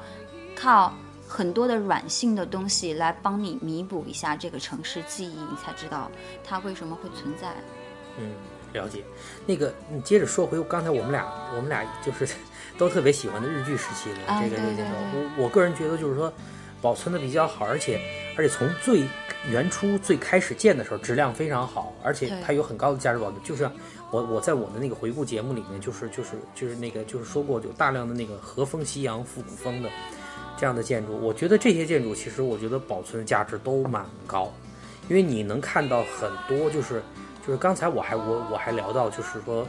[0.56, 0.90] 靠
[1.28, 6.10] 很多的软性的东西来帮你弥补一下这个城市记忆，你才知道
[6.42, 7.48] 它为什么会存在。
[8.18, 8.32] 嗯
[8.72, 9.04] 了解。
[9.44, 12.26] 那个，你接着说回刚才我们俩我们俩就是
[12.78, 16.32] 都特别喜欢的日剧时期的啊这个这个我我个人觉得就是说
[16.80, 18.00] 保存的比较好，而且
[18.34, 19.06] 而且从最
[19.50, 23.38] 原初最开始建的时候质量非常好，而且它有很高的价值保证。
[23.44, 23.70] 就是
[24.12, 29.90] 我我在我的那个回顾节目里面，就是就是就是那个就是说过，有大量的那个和风西洋复古风的
[30.56, 34.52] 这样的建筑，我觉得这些建筑其实我觉得保存的价值都蛮高，
[35.08, 37.02] 因为你能看到很多就是
[37.44, 39.66] 就是刚才我还我我还聊到就是说。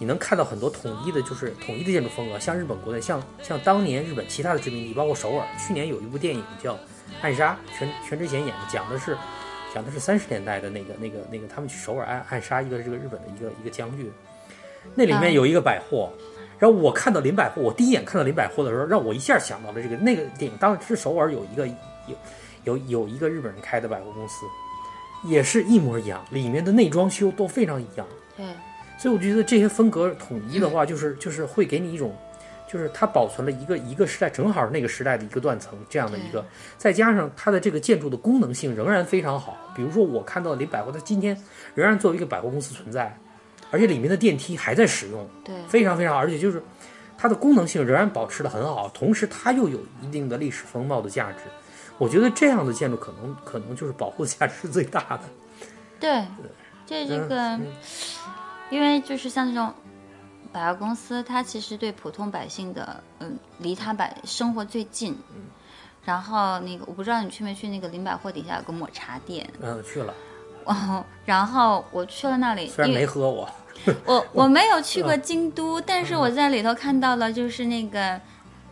[0.00, 5.44] 你能看到很多统一的，就是统一的建筑风格，像日本国内，像像当年日本其他的殖民地，包括首尔。
[5.58, 6.74] 去年有一部电影叫
[7.20, 9.18] 《暗杀》，全全智贤演的，讲的是
[9.74, 14.10] 讲的是三十年代的那个那个那个他们去首尔暗暗杀一个这个日本的一个一个将军，
[14.94, 16.10] 那里面有一个百货。
[16.58, 20.58] 然后我看到林百货，我第一眼看到林百货的时候，让我一下想到了这个那个电影。
[20.58, 22.16] 当时首尔有一个有
[22.64, 24.44] 有有一个日本人开的百货公司，
[25.24, 28.04] 也是一模一样，里面的内装修都非常一样。
[28.36, 28.44] 对，
[28.98, 32.12] 所以我觉得这些风格统一的话，就是就是会给你一种，
[32.70, 36.44] 就是它保存了一个一个时代，正好是那个时代的一个断层这样的一个，
[36.76, 39.56] 再加上它的这个建筑的功能性仍然非常好。
[39.74, 41.36] 比如说我看到的林百货，它今天
[41.74, 43.16] 仍然作为一个百货公司存在，
[43.70, 46.62] 而且里面的电梯还在使用，对，非常非常好，而且就是
[47.16, 51.38] 它的功能性仍然保持的很好，同时它又有一定的历史风貌的价值。
[51.96, 55.20] 我觉得这样的建筑可能可能就是保护价值是最大的。
[55.98, 56.24] 对，
[56.86, 57.66] 这这个，嗯
[58.70, 59.72] 因为就是像这种
[60.52, 65.12] 百货公司，它其实对普通百姓的，嗯，离他百生活最近。
[65.34, 65.42] 嗯。
[66.04, 70.14] 然后那个，我不知道你去没去那个林百货底下有个抹茶店，嗯，去了，
[70.64, 73.46] 哦，然后我去了那里，虽然没喝我，
[74.06, 78.18] 我 我没有去过京都，但是我在里头看到了，就是那个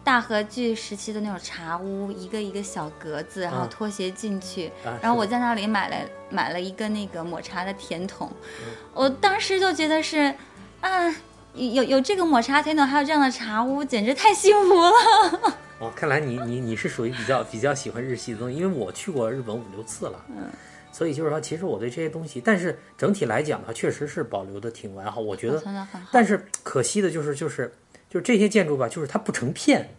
[0.03, 5.97] 大和剧时期的那种茶屋，一个一个小格子，然后啊拖鞋进去，啊然后我在那里买了
[6.31, 8.73] 买了一个那个抹茶的甜筒，嗯。
[8.95, 10.35] 我当时就觉得是，
[10.81, 11.15] 啊，
[11.57, 15.57] 有有这个抹茶甜筒，还有这样的茶屋，简直太幸福了。
[15.79, 20.49] 哦，看来你你你是属于比较比较喜欢日系的东西，因为我去过日本五六次了，嗯，
[20.91, 25.63] 所以就是说，其实我对这些东西，但是整体来讲的话，确实是保留的挺完好，我觉得
[26.11, 27.73] 但是可惜的就是就是
[28.09, 29.91] 就是这些建筑吧，就是它不成片。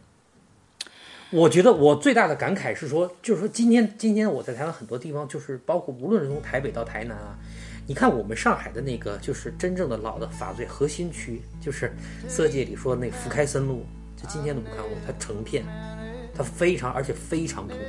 [1.30, 7.38] 我觉得我最大的感慨是说，就是说今天今天我在台湾很多地方，就是包括无论是从台北到台南啊，
[7.88, 11.96] 你看我们上海的那个就是真正的老的法罪核心区，就是
[12.28, 13.86] 色戒里说那福开森路，
[14.18, 15.64] 就今天都不看过，它成片，
[16.36, 17.82] 它非常而且非常统一。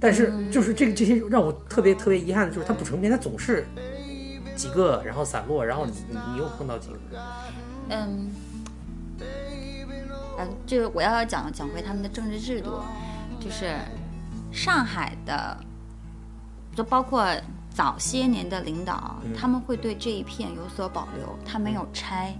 [0.00, 3.66] 但是就是这个这些让我特别特别遗憾的就是它不成片，它总是
[4.56, 6.98] 几个然后散落，然后你你你又碰到几个，
[7.90, 8.30] 嗯，
[10.38, 12.80] 啊，这个我要讲讲回他们的政治制度，
[13.38, 13.76] 就是
[14.50, 15.58] 上海的，
[16.74, 17.26] 就包括
[17.78, 22.36] 早些年的领导，他们会对这一片有所保留，他没有拆，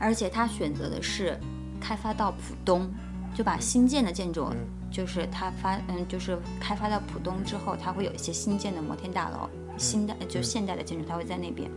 [0.00, 1.38] 而且他选择的是
[1.80, 2.92] 开发到浦东，
[3.32, 4.52] 就把新建的建筑，
[4.90, 9.48] 就是他发嗯，就是开发到浦东之后，它会有一些新建的摩天大楼。
[9.76, 11.70] 新的就现代的建筑，它会在那边，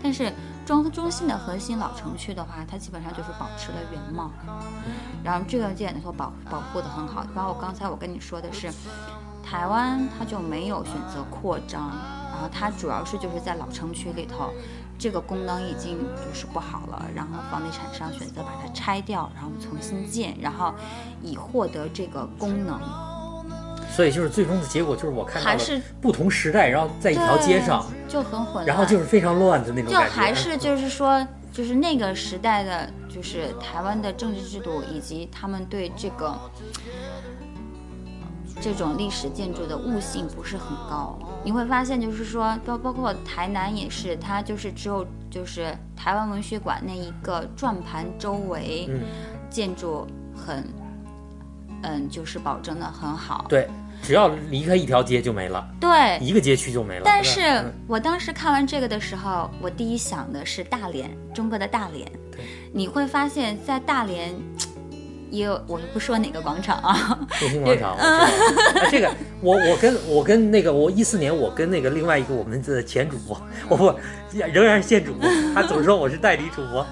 [0.00, 0.32] 但是
[0.64, 4.30] 中中心的核心老城区的话，它基本上就是保持了原貌，
[5.24, 7.26] 然后这个这点来说保保护的很好。
[7.34, 8.72] 包括刚才我跟你说的是，
[9.42, 12.13] 台湾它就没有选择扩张，然
[12.44, 14.50] 后它主要是就是在老城区里头，
[14.98, 20.74] 这个功能已经就是不好了，然后房地产商选择把它拆掉，然后重新建，然后
[21.22, 22.78] 以获得这个功能。
[23.90, 30.12] 所以就是最终的结果就是我看到了还是不同时代，然后在一条街上，就很混乱，然后就是非常乱的那种就感觉。
[30.12, 36.36] 还是就是说，就是那个时代的，就是台湾的政治制度以及他们对这个
[38.60, 41.18] 这种历史建筑的悟性不是很高。
[41.44, 49.00] 你会发现，就是说，包包括台南也是，它就是只有就是台湾文学馆那一个转盘周围嗯
[49.50, 50.64] 建筑很，
[51.82, 53.44] 嗯，就是保证的很好。
[53.48, 53.68] 对，
[54.02, 57.02] 只要离开一条街就没了，对，一个街区就没了。
[57.04, 62.10] 但是嗯我当时看完这个的时候，我第一想的是大连，中国的大连。
[62.32, 62.40] 对，
[62.72, 64.34] 你会发现在大连
[65.34, 68.08] 也有，我不说哪个广场啊， 中心广场，我知道。
[68.08, 68.28] 啊，
[68.90, 69.10] 这个
[69.40, 73.92] 我我跟我跟那个我一四年我跟那个另外一个我们的前主播，我不
[74.32, 76.84] 仍然是现主播，他总说我是代理主播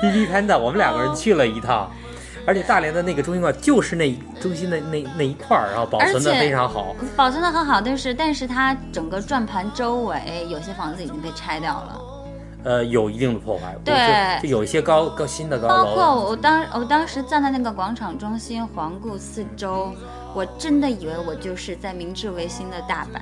[0.00, 1.90] ，B B Panda，我们两个人去了一趟。
[2.46, 6.96] 而且大连的那个中心馆就是那中心的那那一块儿，然后保存的非常好。
[7.14, 12.00] 保存的很好，但是但是它整个转盘周围有些房子已经被拆掉了，
[12.68, 13.94] 呃，有一定的破坏，对。
[14.42, 19.90] 就就有一些高高新的高包，括我当我当时站在那个广场中心环顾四周，
[20.34, 23.20] 我真的以为我就是在明治维新的大阪。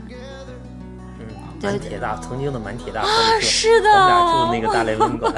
[1.21, 1.27] 嗯，
[1.61, 1.71] 对。
[1.71, 3.07] 满铁大曾经的满铁大啊，
[3.41, 5.33] 是的，我们俩住那个大连文馆，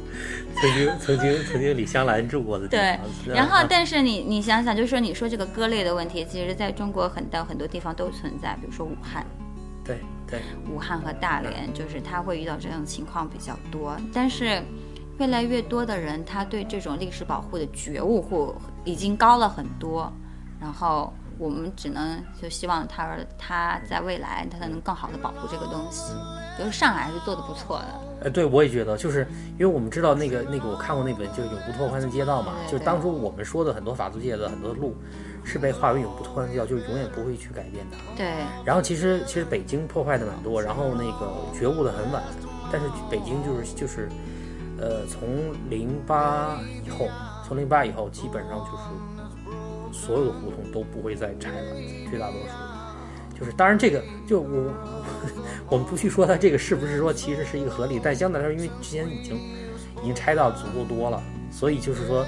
[0.58, 2.96] 曾经曾经曾经李香兰住过的地对。
[2.96, 3.06] 方。
[3.22, 3.66] 是，然后啊。
[3.68, 9.26] 但是你你想想，就是说你说这个割裂的问题，其实在中国很到很多地方都存在，比如说武汉，
[9.84, 10.00] 对
[10.32, 10.40] 对，
[10.74, 13.94] 武汉和大连，就是他会遇到这种情况比较多。
[14.14, 14.62] 但是
[15.18, 18.54] 越来越多的人，他对这种历史保护的觉悟会
[18.84, 20.10] 已经高了很多，
[20.58, 26.14] 然后我们只能就希望他他在未来他才能更好的保护这个东西。
[26.58, 34.94] 就是上海还是做的不错的，呃，对我也觉得，就是因为我们知道那个那个我看过那本就是《永不拓宽的街道》嘛，就是当初我们说的很多法租界的很多路
[35.44, 37.96] 是被化为永不拓宽的街道，就是永远不会去改变的。
[38.16, 38.26] 对
[38.64, 42.22] 然后其实其实北京破坏的蛮多，然后那个觉悟的很晚，
[42.70, 44.08] 但是北京就是就是，
[44.78, 47.08] 呃，从零八以后，
[47.46, 51.74] 从零八以后，基本上就是所有的胡同都不会再拆了，
[52.10, 53.38] 绝大多数。
[53.38, 54.72] 就是当然这个就我
[55.68, 59.36] 我们不去说它这个是不是说其实是一个合理，但相对来说，因为之前已经
[60.02, 61.20] 已经拆到足够多了，
[61.50, 62.24] 所以就是说。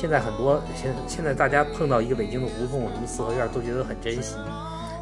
[0.00, 4.34] 现在很多现现在大家碰到一个北京的胡同，什么四合院，都觉得很珍惜。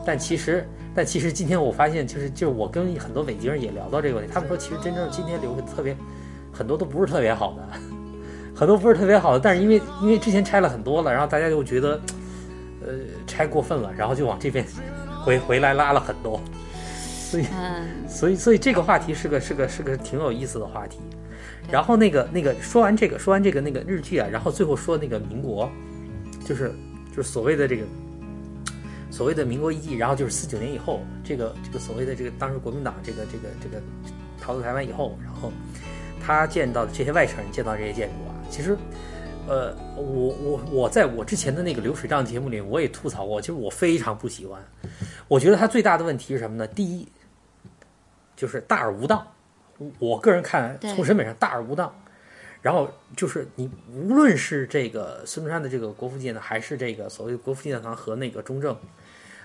[0.05, 5.96] 但其实，但其实今天我发现，就是就是我跟很多北京人也聊到这个问题，他们说其实真正今天留的特别
[6.53, 7.62] 很多都不是特别好的，
[8.57, 9.38] 很多不是特别好的。
[9.38, 12.01] 但是因为因为之前拆了很多了，然后大家就觉得
[12.84, 12.88] 呃
[13.24, 14.66] 拆过分了，然后就往这边
[15.22, 16.40] 回回来拉了很多。
[17.29, 20.99] 所以嗯，所以所以这个话题是个是个是个挺有意思的话题。
[21.70, 25.70] 然后那个那个说完这个说完这个那个日剧啊，然后最后说那个民国，
[26.43, 26.72] 就是
[27.14, 27.83] 就是所谓的这个
[29.11, 33.83] 所谓的民国一季，然后就是四九年以后，这个这个所谓的这个当时国民党这个这个这个
[34.41, 35.53] 逃到台湾以后，然后
[36.24, 38.74] 他见到的这些外省人见到这些建筑啊，其实。
[39.51, 44.62] 呃，我我我在我之前的那个流水账节目里，我也吐槽过，其实我非常不喜欢。
[45.26, 46.66] 我觉得它最大的问题是什么呢？
[46.66, 47.09] 第一，
[48.39, 49.26] 就是大而无当。
[49.99, 51.93] 我个人看，对从审美上大而无当。
[52.62, 58.76] 然后就是你无论是这个孙中山的这个国父纪念堂，还是这个所谓国父纪念堂和那个中正，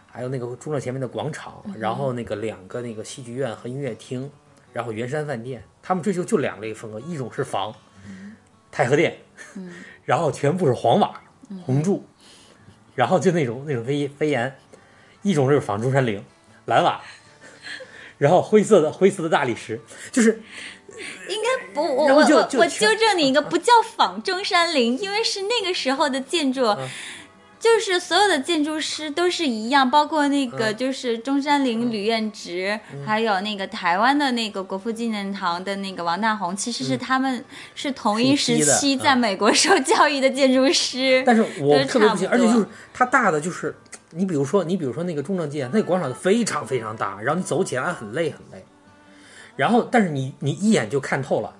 [0.08, 4.30] 还有那个中正前面的广场，然后那个两个那个戏剧院和音乐厅，
[4.72, 7.74] 然后圆山饭店，他们追求就两类风格，一种是仿，
[8.72, 9.18] 太和殿，
[10.06, 11.22] 然后全部是黄瓦、
[11.64, 12.04] 红柱，
[12.96, 14.52] 然后就那种那种飞飞檐；
[15.22, 16.26] 一种就是仿中山陵，
[16.66, 17.00] 蓝瓦，
[18.18, 19.80] 然后灰色的灰色的大理石，
[20.11, 20.41] 就是
[21.28, 26.66] 应该不，我我我纠正你一个，不叫仿中山陵，因为是那个时候的建筑。
[26.66, 26.89] 嗯
[27.64, 37.41] 就是所有的建筑师都是一样，包括那个嗯就是中山陵吕彦直，还有那个台湾的那个国父纪念堂的那个王大闳，其实是他们
[37.74, 41.24] 是同一时期在美国受教育的建筑师。
[41.26, 43.74] 但是我都特别而且就是它大的就是，
[44.16, 48.64] 你比如说，你比如说那个中正纪念，那个广场就非常非常大，然后你走起来很累很累，
[49.55, 51.53] 然后但是你你一眼就看透了，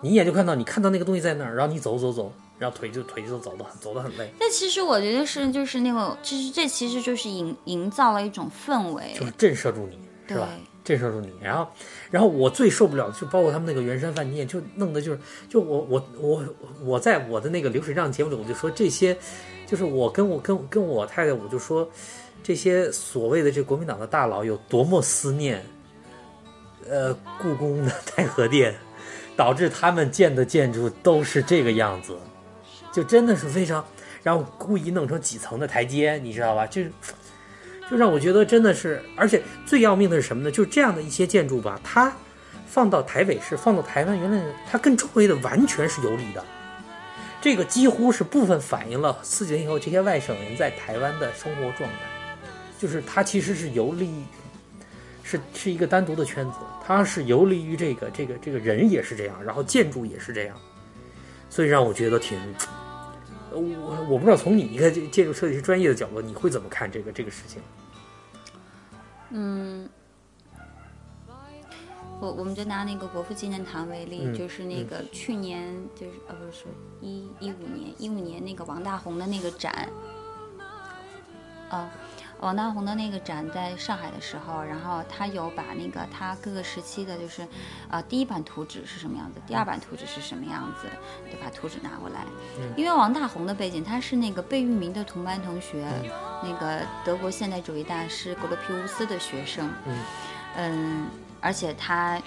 [0.00, 9.24] 你一眼就看到，你看到那个东西在那儿，然后你走走走，然后腿就腿就走的走的很累，但其实我觉得是就是那种，其实这其实就是营营造了一种氛围就。
[9.24, 10.48] 是震慑住你，是吧？
[10.84, 11.66] 震慑住你，然后，
[12.10, 15.18] 然后我最受不了的就包括他们那个圆山饭店，就弄的就是，
[15.48, 16.44] 就我我我
[16.82, 19.16] 我在我的那个流水账节目里，我就说这些，
[19.66, 21.88] 就是我跟我跟跟我太太，我就说，
[22.42, 25.64] 这些所谓的这国民党的大佬有多么思念，
[26.88, 28.74] 呃，故宫的太和殿，
[29.36, 32.16] 导致他们建的建筑都是这个样子，
[32.92, 33.84] 就真的是非常，
[34.22, 36.66] 然后故意弄成几层的台阶，你知道吧？
[36.66, 36.92] 就是，
[37.90, 40.50] 就让我觉得真的是，而且最要命的是什么呢？
[40.50, 42.14] 就是这样的一些建筑吧，它
[42.66, 46.44] 放到台北市，放到台湾，原来它跟周围的完全是有理的。
[47.44, 51.98] 这个几乎是部分反映了四九年以后这些外省人在台湾的生活状态，
[52.78, 54.24] 就是它其实是游离于，
[55.22, 60.56] 是是一个单独的圈子，它是游离于这个这个这个人也是这样，然后建筑也是这样，
[61.50, 62.40] 所以让我觉得挺，
[63.50, 63.60] 我
[64.08, 67.60] 我不知道从你一个建筑设计师专业的角度，你会怎么看这个这个事情？
[69.32, 69.86] 嗯
[72.20, 79.88] 我我们就拿那个国父纪念堂为例，嗯就是那个去年就是呃不是说一一五年一五年那个王大红的那个展，
[81.68, 81.90] 啊、
[82.40, 87.46] 王大红的那个展在上海的时候，然后他有把那个他各个时期的，就是
[87.90, 90.88] 呃第一版图纸是什么样子，第二版图纸是什么样子，
[91.30, 92.24] 就把图纸拿过来。
[92.76, 95.86] 因为王大红的背景，他是那个贝聿铭的同班同学，
[96.42, 99.68] 那个德国现代主义大师格罗皮乌斯的学生。
[99.86, 99.96] 嗯
[100.56, 101.06] 嗯，
[101.40, 102.20] 而且他，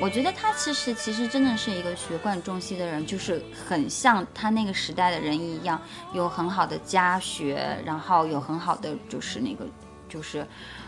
[0.00, 5.80] 我觉得他其实其实真的是一个学贯中西的人，就是很像他那个时代的人一样，
[6.12, 9.66] 有很好的家学，然后有很好的就是那个
[10.08, 10.46] 就是，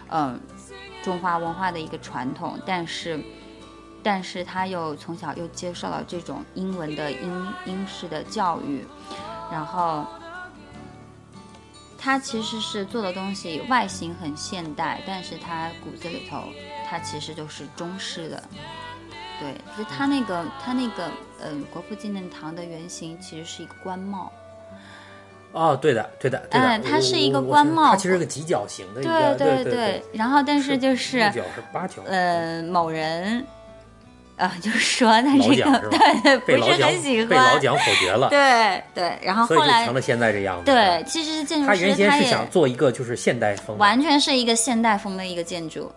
[0.09, 0.41] 嗯、
[1.03, 3.23] 中华文化的一个传统，但是。
[4.07, 8.87] 但是他又从小又接受了这种英文的英英式的教育，
[9.51, 10.05] 然后
[12.05, 16.43] 他其实是做的东西外形很现代，但是它骨子里头
[16.87, 18.43] 它其实就是中式的。
[19.41, 21.07] 对，就它那个它那个
[21.41, 24.31] 嗯、呃国父纪念堂的原型其实是一个官帽，
[25.53, 30.05] 哦，对的，对的，对的，哎它是一个官帽它其实是个几角形的一对个，对对。
[30.13, 33.45] 然后但是就是六角是八角，呃某人。
[34.37, 40.65] 啊，就是说他老这个对对被老蒋不是很喜被老，蒋否决了，对对，然后后来就成了现在这样子。
[40.65, 45.91] 对，，其实建筑师他原先是想做一个就是现代风，完全是一个现代风的一个建筑。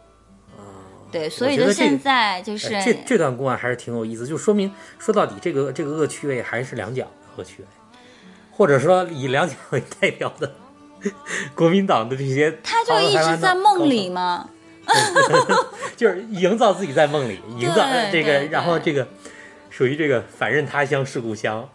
[1.12, 7.68] 对，所以就现在就是哎这这段公案还是挺有意思，就说明说到底这个这个恶趣味还是两蒋的恶趣味，
[8.52, 10.54] 或者说以两蒋为代表的
[11.56, 14.50] 国民党的这些，他就一直在梦里，嘛。
[15.96, 19.08] 就是营造自己在梦里，营造这个，然后这个
[19.70, 21.68] 属于这个反认他乡是故乡，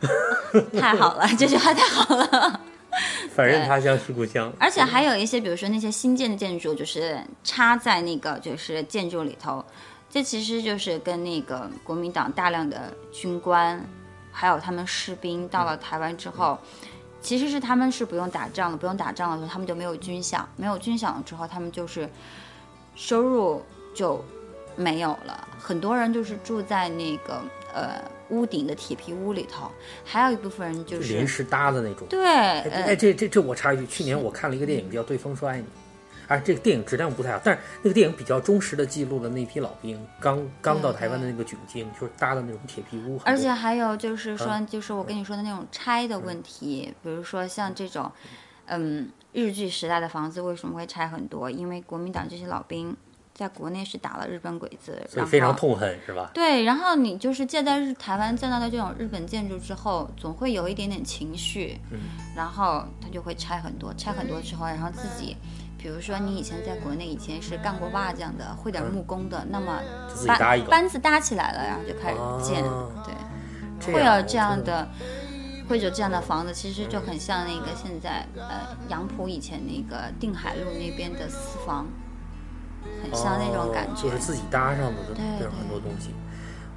[0.78, 2.60] 太好了，这句话太好了。
[3.34, 9.64] 反认他乡是故乡，而且还有一些，比如说那些新建的建筑，就是插在那个就是建筑里头，
[10.08, 13.84] 这其实就是跟那个国民党大量的军官，
[14.30, 16.56] 还有他们士兵到了台湾之后，
[17.20, 22.08] 其实是他们是不用打仗了，不用打仗了之后，他们就没有军饷，没有军饷了之后，他们就是
[22.94, 23.62] 收入
[23.94, 24.24] 就
[24.76, 27.42] 没有了，很多人就是住在那个
[27.74, 29.70] 呃屋顶的铁皮屋里头，
[30.04, 32.06] 还有一部分人就是临时搭的那种。
[32.08, 35.64] 对，哎，呃哎，这这这我插一句，去年我看了一个电影叫《对风说爱你》，
[36.26, 44.66] 啊，这个电影质量不太好，但是那个电影比较忠实的记录了那批老兵刚刚到台湾的那个窘境，就是搭的那种铁皮屋，而且还有就是说，嗯。
[44.66, 48.10] 就是我跟你说的那种拆的问题，比如说像这种，
[48.66, 51.50] 嗯，日据时代的房子为什么会拆很多？
[51.50, 52.96] 因为国民党这些老兵
[53.34, 56.30] 在国内是打了日本鬼子，所以非常痛恨，是吧？
[56.32, 61.98] 对，然后你就是见在日台湾见到的这种日本建筑之后，总会有一点点情绪，嗯
[62.36, 65.36] 然后他就会拆很多，拆很多之后，然后自己。
[65.76, 69.82] 比如说，你以前在国内以前是干过瓦匠的，会点木工的，那么
[70.26, 73.14] 班班子搭起来了，然后就开始建，哦对。
[73.92, 74.88] 会有这样的，
[75.68, 81.86] 会有这样的房子，其实就很像那个现在呃杨浦以前那个定海路那边的私房，
[83.02, 83.92] 很像那种感觉。
[83.92, 86.10] 哦就是自己搭上的，对很多东西。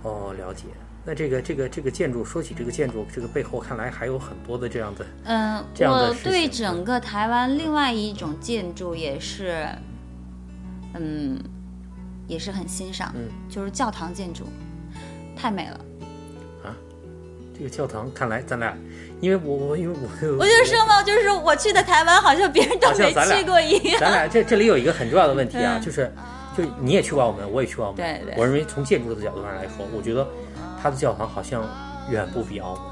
[0.04, 0.66] 哦，了解。
[1.04, 9.66] 那这个这个这个建筑，说起这个建筑，这个背后看来还有很多的这样的，嗯，这样的我对整个台湾另外一种建筑也是，
[10.96, 11.42] 嗯，
[12.28, 14.48] 也是很欣赏，嗯就是教堂建筑，
[15.34, 15.80] 太美了。
[17.58, 18.78] 这个教堂，看来咱俩，
[19.20, 24.00] 因为我我因为我我就说嘛，就是我去的台湾，好像别人都没去过一样。
[24.00, 26.14] 咱俩这这里有一个很重要的问题啊，嗯就是
[26.56, 27.98] 就你也去过澳门，我也去过澳门。
[27.98, 30.28] 对对我认为从建筑的角度上来说，我觉得
[30.82, 31.68] 它的教堂好像
[32.12, 32.84] 远不比澳门。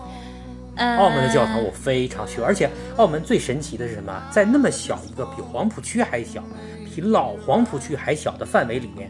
[0.78, 4.22] 嗯，澳门的教堂我非常喜欢，而且澳门最神奇的是什么？
[4.32, 6.44] 在那么小一个比黄浦区还小、
[6.84, 9.10] 比老黄浦区还小的范围里面，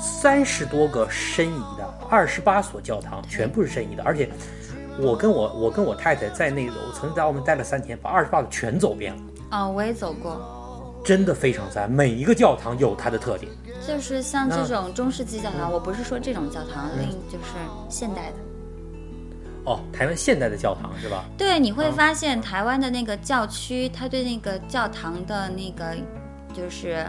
[0.00, 4.28] 三十多个申遗的二十八所教堂全部是申遗的，而且
[5.00, 9.20] 我跟我我跟我太太在那个，我曾经在澳门待了三天，把二十八个全走遍了。
[9.52, 13.50] 哦，我也走过，真的非常赞，每一个教堂有它的特点。
[13.86, 17.54] 就是像这种中世纪教堂，我不是说这种教堂，嗯另就是
[17.88, 18.36] 现代的。
[19.64, 21.24] 哦，台湾现代的教堂是吧？
[21.38, 25.96] 对，你会嗯发现台湾的那个教区，它对那个教堂的那个，
[26.52, 27.06] 就是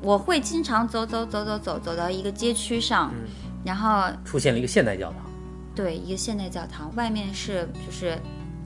[0.00, 3.28] 我会经常走走走走走走到一个街区上，嗯
[3.64, 5.27] 然后出现了一个现代教堂。
[5.78, 8.18] 对一个现代教堂，外面是就是。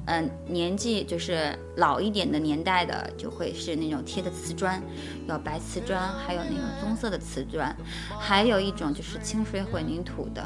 [0.06, 4.82] 嗯，年纪就是老一点的年代的，就会是那种贴的瓷砖，
[5.28, 7.72] 有白瓷砖，还有那种棕色的瓷砖，
[8.18, 10.42] 还有一种就是清水混凝土的，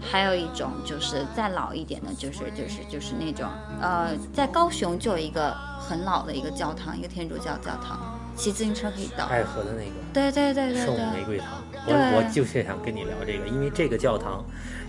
[0.00, 3.50] 还有一种就是再老一点的，就是就是就是那种
[3.80, 9.24] 呃，在高雄就有一个很老的一个教堂，一个天主教教堂，骑自行车可以到。
[9.24, 11.48] 爱河的那个对对对对圣玫瑰堂，
[11.84, 14.44] 对我我就是想跟你聊这个，因为这个教堂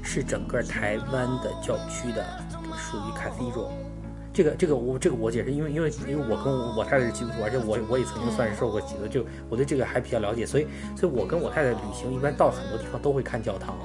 [0.06, 2.24] 是整个台湾的教区的
[2.78, 3.70] 属于 cathedral。
[4.32, 13.78] 这个这个我这个我解释，因为因为因为我跟我我太太是基督徒，而且我我也曾经算是受过洗的，就我对这个还比较了解，所以所以我跟我太太旅行一般到很多地方都会看教堂。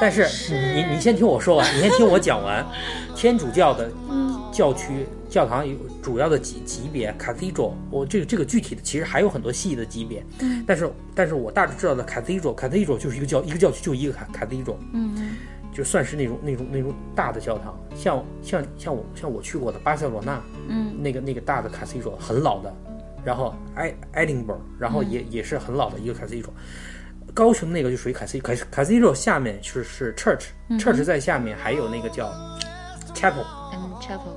[0.00, 2.64] 但是你你你先听我说完，你先听我讲完。
[3.16, 3.90] 天主教的
[4.52, 10.24] 教区教堂有主要的级级别，cathedral，我这个这个具体的其实还有很多细的级别，
[10.64, 15.34] 但是但是我大致知道的 cathedral，cathedral 就是一个教一个教区就一个 cathedral，嗯
[15.78, 22.74] 就算是那种那种那种大的教堂，像像像我像我去过的巴塞罗那，嗯那个那个大的 cathedral 很老的，
[23.24, 26.50] 然后埃 Edinburgh，然后也、也是很老的一个 cathedral。
[27.32, 32.26] 高雄那个就属于 cathedral cathedral 下面是是 church，church、在下面还有那个叫
[33.14, 33.46] chapel。
[33.72, 34.34] 嗯，chapel，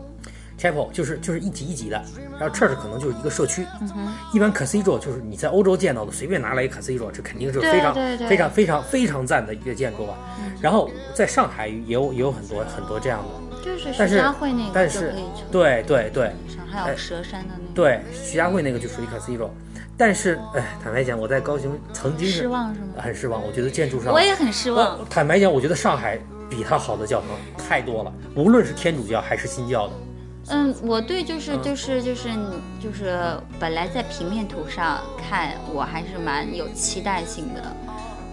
[0.62, 2.02] chapel 就是就是一级一级的，
[2.40, 3.66] 然后 church 可能就是一个社区。
[3.82, 10.18] 嗯一般 cathedral 就是你在欧洲见到的，随便拿来一个 cathedral，这肯定是非常对对非常非常非常赞的一个建筑啊。
[10.62, 19.50] 然后在上海也有也有很多很多这样的，就是但是徐家汇那个但就是可以去，对对对上还有蛇山的那个，对，徐家汇那个就属于 cathedral。
[19.98, 22.88] 但是哎，坦白讲，我在高雄曾经是失望是吗？
[22.98, 24.98] 很失望，我觉得建筑上我也很失望。
[25.10, 26.18] 坦白讲，我觉得上海
[26.50, 29.94] 比它好的教堂太多了，无论是天主教还是新教的。
[30.48, 32.30] 嗯，我对就是就是就是
[32.82, 33.18] 就是
[33.60, 37.62] 本来在平面图上看，我还是蛮有期待性的，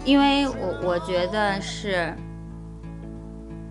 [0.04, 2.12] 因为我我觉得是，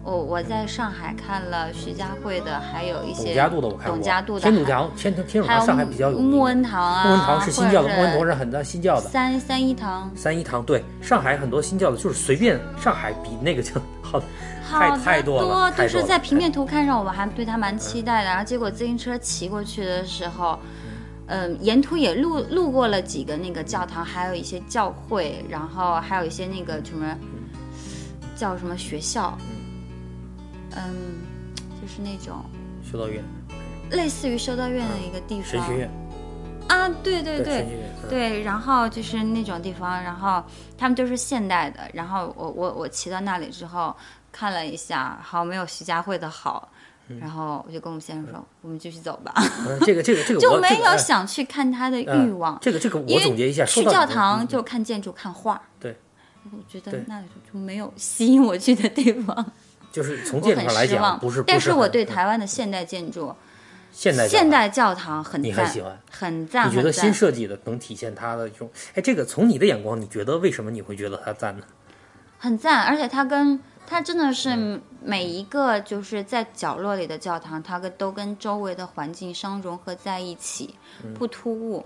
[0.08, 9.10] 我我在上海看了徐家汇的，还有一些董家渡的我看过，董家渡的天主堂天天主还有教上海比较有名穆恩堂啊，穆恩堂是新教的，穆恩堂是很多新教的。
[9.10, 14.24] 三三一堂，三一堂对上海很多新教的，就是随便上海比那个就 好，
[14.70, 15.74] 太太多了。
[15.74, 18.30] 就是在平面图看上，我们还对它蛮期待的。
[18.30, 20.58] 然后结果自行车骑过去的时候，
[21.26, 27.14] 嗯，沿途也路路过了几个那个教堂，还有一些教会，然后还有一些那个什么
[28.38, 29.38] 叫什么学校，
[30.76, 31.22] 嗯，
[31.82, 32.43] 就是那种
[32.84, 33.24] 修道院、
[33.91, 35.45] 类似于修道院的一个地方。
[35.45, 35.89] 神学院，
[36.68, 37.65] 啊，对对对
[38.09, 40.43] 对，然后就是那种地方，然后
[40.78, 43.95] 他们都是现代的，然后我我我骑到那里之后
[44.32, 46.70] 看了一下，好没有徐家汇的好，
[47.20, 49.34] 然后我就跟我们先生说，我们继续走吧，
[49.68, 55.97] 嗯 这个这个这个 就没有想去看他的嗯欲望，这个这个我总结一下，去教堂嗯就看建筑看画，对，
[56.51, 59.51] 我觉得那里就没有吸引我去的地方，
[59.97, 61.43] 就是从建筑上来讲，不是，。
[61.47, 63.33] 但是我对台湾的现代建筑、
[63.91, 68.69] 现代教堂现代教堂很赞你很喜欢，很赞，你觉得新设计的能体现它的这种？
[68.93, 71.63] 哎，这个从你的眼光，你觉得为什么你会觉得它赞呢？
[72.37, 81.83] 很赞，而且它跟它真的嗯是每一个就是在角落里的教堂，它跟都跟周围的环境相融合在一起，嗯不突兀。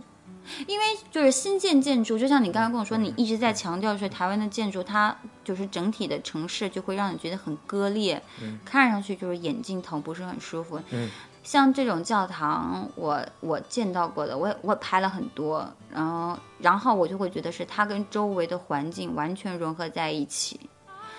[0.67, 8.21] 因为就是新建建筑，就像你刚刚跟我说，你一直在强调说台湾的建筑，它就是整体的城市就会让你觉得很割裂，
[8.65, 10.79] 看上去就是眼睛疼，不是很舒服。
[10.91, 11.09] 嗯。
[11.43, 20.59] 像这种教堂，我我见到过的，我也我拍了很多，然后然后我就会觉得是它跟周围的环境完全融合在一起，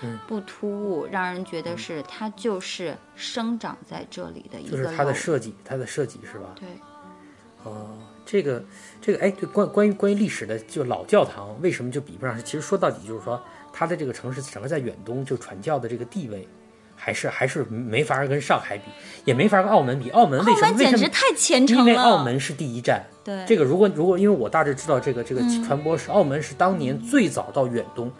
[0.01, 6.51] 嗯，不突兀，让人觉得是它就是生长在这里的一个就是它的设计，它的设计是吧？
[6.55, 6.69] 对，
[7.65, 8.63] 哦，这个
[9.01, 12.37] 这个，哎，对，关关于关于历史的，就老教堂为什么就比不上？
[12.43, 16.47] 其实说到底就是说，它的这个城市整个在远东就传教的这个地位，
[16.95, 18.83] 还是还是没法跟上海比，
[19.25, 20.09] 也没法跟澳门比。
[20.11, 20.77] 澳门为什么？
[20.77, 20.97] 为什么？
[20.97, 23.05] 简直太虔诚因为，澳门是第一站。
[23.23, 28.11] 对这个如果如果因为我大致知道这个这个嗯传播是澳门是当年最早到远东。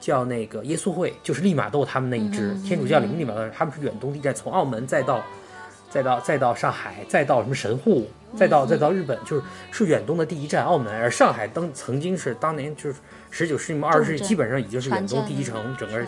[0.00, 5.22] 叫那个耶稣会，就是利玛窦他们那一支、嗯天主教里面利玛窦，他们是远东第一站，从澳门再到
[5.90, 10.94] 再到再到上海，再到什么神户，再到再到日本，就是是远东的第一站澳门。
[10.94, 12.96] 而上海当曾经是当年就是
[13.30, 16.06] 十九世纪末二十世纪，基本上已经是远东第一城，整个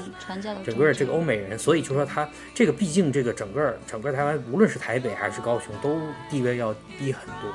[0.65, 5.99] 整个这个欧美人，所以就说它这个毕竟这个整个整个台湾，无论是台北还是高雄，都
[6.31, 7.53] 地位要低很多。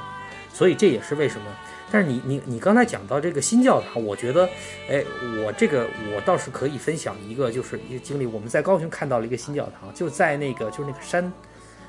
[0.53, 1.45] 所以这也是为什么。
[1.89, 4.43] 但是你你你刚才讲到这个新教堂，我觉得，
[4.89, 5.01] 哎，
[5.45, 8.25] 我这个我倒是可以分享一个，就是一个经历。
[8.25, 11.31] 我们在高雄看到了一个新教堂，就在那个就是那个山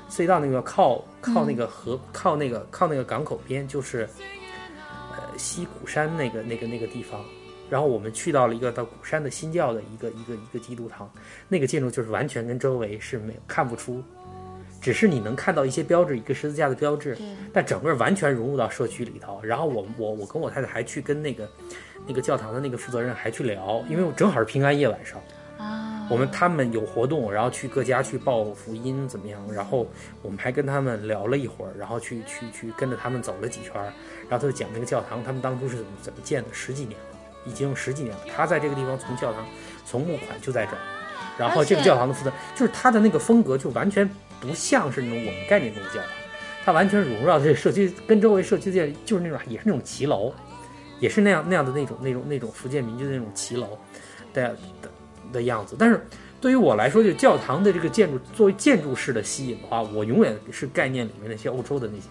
[0.09, 4.09] 隧道那个靠靠那个河、靠那个靠那个港口边，就是
[5.11, 7.23] 呃西鼓山那个那个那个地方。
[7.69, 11.07] 然后我们去到了一个到鼓山的新教的一个一个一个基督堂，
[11.47, 14.03] 那个建筑就是完全跟周围是没有看不出。
[14.81, 17.15] 只是你能看到一些标志，一个十字架的标志，
[17.53, 19.39] 但整个完全融入到社区里头。
[19.43, 21.47] 然后我我我跟我太太还去跟那个
[22.07, 25.21] 那个教堂的那个负责人还去聊，因为我正好是平安夜晚上，
[25.57, 29.39] 啊，我们他们有活动，然后去各家去报福音怎么样？
[29.53, 29.87] 然后
[30.21, 33.73] 我们还跟他们聊了一会儿，然后去去去跟着他们走了几圈，
[34.27, 38.21] 然后他就讲那个教堂，他们当初是怎么怎么建的，十几年了，已经十几年了。
[38.35, 39.45] 他在这个地方从教堂
[39.85, 40.79] 从募款就在这儿，
[41.37, 44.09] 然后这个教堂的负责就是他的那个风格就完全。
[44.41, 46.09] 不像是那种我们概念中的教堂，
[46.63, 50.31] 他完全融入到这个社区，跟周围社区建就是那种也是那种骑楼，
[51.01, 53.77] 也是那样那样的那种那种那种福建民居的那种骑楼
[54.33, 54.78] 的的
[55.31, 55.75] 的样子。
[55.77, 56.05] 但是
[56.41, 62.07] 对于我来说，就教堂的这个建筑作为建筑式的吸引的话，我永远是概念里面那些欧洲的那些，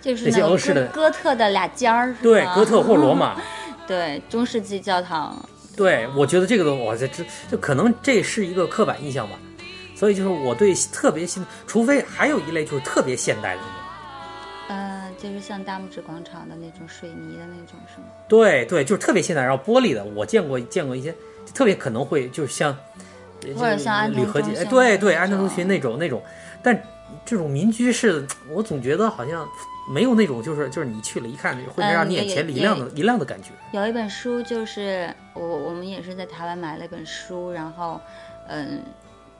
[0.00, 3.40] 就是那些欧式的哥特的俩尖儿，对，哥特或罗马，
[3.86, 5.36] 对，中世纪教堂。
[5.76, 9.36] 对，我觉得这个东我这这就可能这是一个刻板印象吧。
[9.96, 18.06] 所以就是我对特别新，除非还有一类就是特别现代的那种，呃，就是像大拇指广场的那种水泥的那种，是吗？
[18.28, 21.14] 对对，就是特别现代，然后玻璃的，我见过见过一些，
[21.52, 22.76] 特别可能会就是像，
[23.56, 26.22] 或者像安铝合金，哎，对对，安藤忠雄那种那种，
[26.62, 26.82] 但
[27.26, 29.46] 这种民居式，我总觉得好像
[29.92, 33.50] 没有那种就是就是你去了一看，会让你眼前一亮的一亮的感觉。
[33.72, 38.00] 有一本书，就是我我们也是在台湾买了一本书，然后
[38.48, 38.82] 嗯。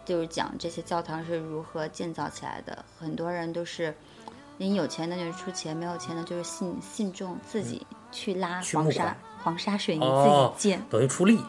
[0.07, 2.85] 就是讲这些教堂是如何建造起来的。
[3.01, 3.95] 很多人都是，
[4.59, 11.41] 你有钱的就是出钱，没有钱的就是信信众自己去拉黄沙黄沙水泥自己建，等于出力。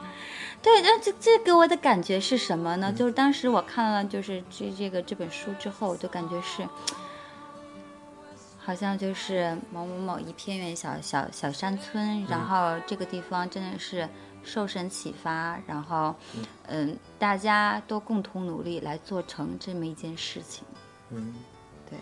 [0.65, 2.91] 对，那这这给我的感觉是什么呢？
[2.91, 6.67] 就是当时我看了就是这这个这本书之后，我就感觉是，
[8.57, 14.09] 好像就是某某某一偏远小小小山村，然后这个地方真的是。
[14.47, 16.13] 受神启发，然后，
[16.67, 20.63] 嗯，大家都共同努力来做成这么一件事情。
[21.09, 21.33] 嗯，
[21.89, 21.97] 对，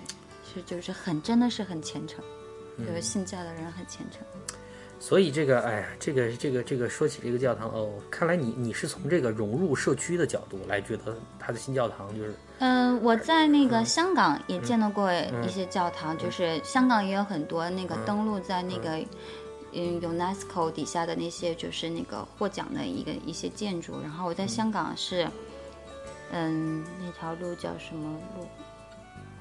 [0.53, 2.21] 是就是很真的是很虔诚，
[2.79, 4.19] 就是信教的人很虔诚。
[5.03, 12.33] 所以这个，哎呀，这个这个这个说起这个教堂哦，看来你你是从这个融入社区的角度来觉得它的新教堂就是。
[12.59, 15.11] 嗯，我在那个香港也见到过
[15.45, 18.97] 一些教堂，就是香港也有很多那个登录在那个。
[19.73, 23.99] 嗯，UNESCO 底下的那些就是那个获奖的一个一些建筑。
[24.01, 25.27] 然后我在香港是，
[26.31, 28.47] 嗯，那条路叫什么路？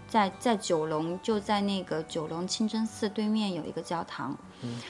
[0.09, 4.37] 在在九龙，就在那个九龙清真寺对面有一个教堂。
[4.63, 4.81] 嗯。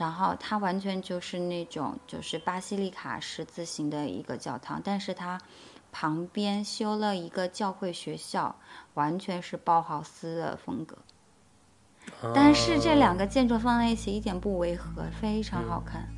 [0.00, 5.38] 然后它完全就是那种就是巴西利卡十字形的一个教堂，但是它
[5.92, 8.56] 旁边修了一个教会学校，
[8.94, 10.96] 完全是包豪斯的风格。
[12.34, 16.08] 但是这两个建筑放在一起一点不违和，非常好看。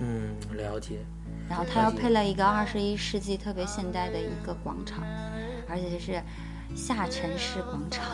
[0.00, 1.04] 嗯，了解。
[1.48, 5.02] 然后它又配了一个二十一世纪特别现代的一个广场，
[5.68, 6.22] 而且就是
[6.76, 8.04] 下沉式广场。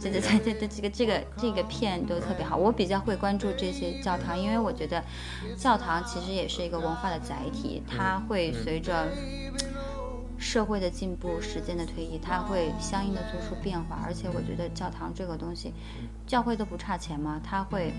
[0.00, 2.56] 对对对对对，这个这个这个片都特别好。
[2.56, 5.02] 我比较会关注这些教堂，因为我觉得
[5.56, 9.08] 教堂其实也是一个文化的载体，它会随着。
[10.40, 14.00] 社会的进步，时间的推移，它会相应的做出变化。
[14.04, 15.74] 而且我觉得教堂这个东西，
[16.28, 17.92] 教会都不差钱嘛，它会，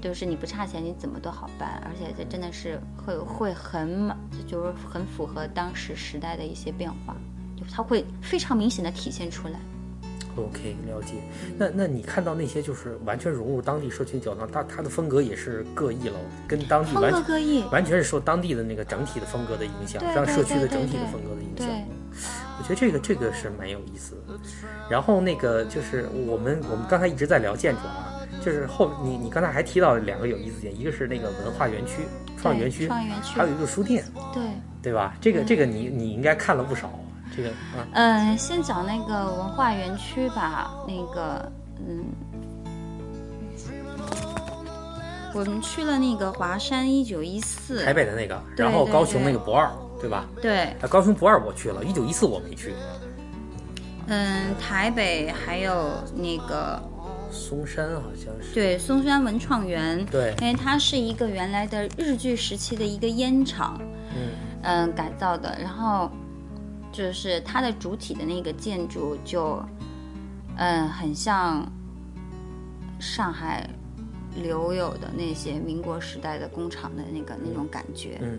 [0.00, 1.82] 就是你不差钱，你怎么都好办。
[1.84, 4.08] 而且这真的是会会很，
[4.46, 7.16] 就是很符合当时时代的一些变化，
[7.56, 9.58] 就它会非常明显的体现出来。
[10.36, 11.14] OK，了解。
[11.56, 21.66] 那那你看到那些就是完全融入当地社区教堂，它它的风格也是各异了，跟当地完全完全是受当地的那个整体的风格的影响，让社区的整体的风格的影响。
[22.58, 24.38] 我觉得这个这个是蛮有意思的。
[24.90, 28.12] 然后那个就是我们我们刚才一直在聊建筑啊，
[28.42, 32.02] 就是后你你刚才还提到两个有意思点，一个是那个文化园区、
[32.38, 34.42] 创意园区，还有一个书店，对
[34.82, 35.16] 对吧？
[35.20, 36.98] 这个这个你你应该看了不少。
[37.36, 37.52] 这个，
[37.92, 40.72] 嗯，先讲那个文化园区吧。
[40.88, 41.52] 那个，
[41.86, 42.04] 嗯，
[45.34, 49.70] 我们去了那个华山一九一四，台北的那个，然后高雄那个博二，
[50.00, 50.24] 对吧？
[50.40, 50.64] 对。
[50.80, 52.72] 啊高雄博二我去了，一九一四我没去。
[54.06, 56.82] 嗯，台北还有那个
[57.30, 58.54] 松山，好像是。
[58.54, 60.06] 对，松山文创园。
[60.06, 60.34] 对。
[60.40, 63.78] 因为它是一个原来的日据时期的一个烟厂，
[64.14, 64.30] 嗯
[64.62, 66.10] 嗯改造的，然后。
[66.96, 69.62] 就是它的主体的那个建筑就，
[70.56, 71.70] 嗯，很像，
[72.98, 73.68] 上海
[74.34, 78.18] 留有的那些民国时代的工厂的那个那种感觉。
[78.22, 78.38] 嗯。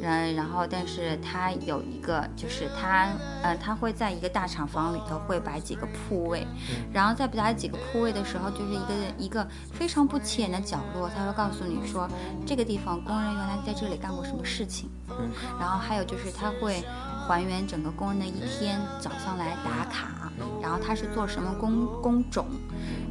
[0.00, 3.08] 然然后，但是它有一个，就是它，
[3.42, 6.46] 呃，它会在一个大厂房里头会摆几个铺位，
[6.92, 12.08] 然后在摆几个铺位的时候，就是一个一个非常不起眼的角落，他会告诉你说
[12.46, 16.80] 这个地方工人原来在这里干过什么事情，嗯，然后还有就是他会
[17.28, 22.46] 还原整个工人的一天，早上来打卡，然后他是做什么工工种，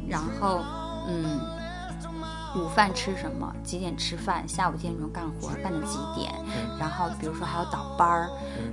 [0.08, 0.64] 然后，
[1.06, 1.40] 嗯。
[2.56, 3.54] 午饭吃什么？
[3.62, 4.42] 几点吃饭？
[4.48, 5.50] 下午几点钟干活？
[5.62, 6.32] 干到几点？
[6.78, 8.30] 然后比如说还有倒班儿，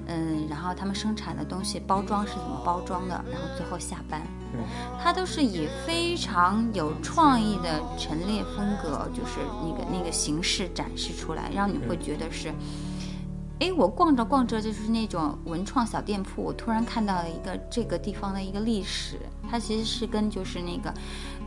[0.08, 3.22] 嗯，然后他们生产的东西包装是怎么包装的？
[3.30, 4.22] 然后最后下班，
[5.04, 12.54] 它都是以非常有创意的陈列风格，就是那个那个形式展示出来，让你会觉得是，
[13.60, 19.18] 哎，我逛着逛着就是那种文创小店铺，我突然看到了一个这个地方的一个历史，
[19.50, 20.94] 它其实是跟就是那个。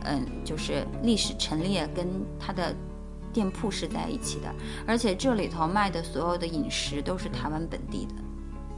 [0.05, 2.07] 嗯，就是历史陈列跟
[2.39, 2.73] 它的
[3.33, 4.47] 店铺是在一起的，
[4.87, 8.13] 而且这里头卖的所有的饮食都是台湾本地的。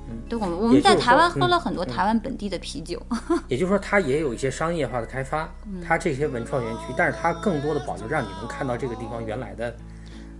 [0.09, 2.99] 嗯，对，我们我们在台湾喝了很多台湾本地的啤酒。
[3.47, 5.47] 也就是说，它也有一些商业化的开发，
[5.88, 9.77] 它这些文创园区，但是它更多的保留，让你能看到这个地方原来的，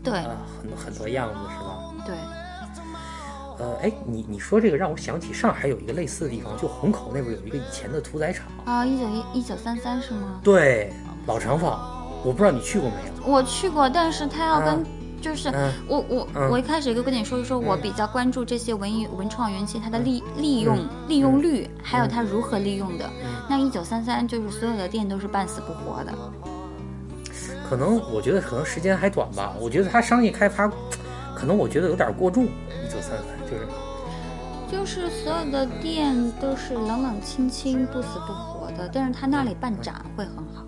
[0.03, 1.93] 对，很很多样子，是吧？
[2.07, 2.15] 对。
[3.62, 10.41] 呃，哎，你你说这个让我想起上海有一个类似的地方，就虹口那边有一个以前的屠宰场啊，一九一一九三三是吗？
[10.43, 10.91] 对，
[11.28, 11.80] 老厂坊，
[12.26, 13.32] 我不知道你去过没有？
[13.32, 14.84] 我去过，但是他要跟
[15.22, 15.49] 就是
[15.88, 23.07] 我我我一开始就跟你说一说，我比较关注这些文艺文创园区它的利利用利用率，还有它如何利用的。
[23.47, 26.12] 那一九三三就是所有的店都是半死不活的，
[27.70, 30.68] 可能我觉得可能时间还短吧，我觉得它商业开发
[31.36, 32.45] 可能我觉得有点过重。
[32.45, 33.40] 一九三三。
[33.51, 33.67] 就是，
[34.71, 40.65] 就是所有的店都是冷冷清清、不死不活的，但是他那里办展会很好。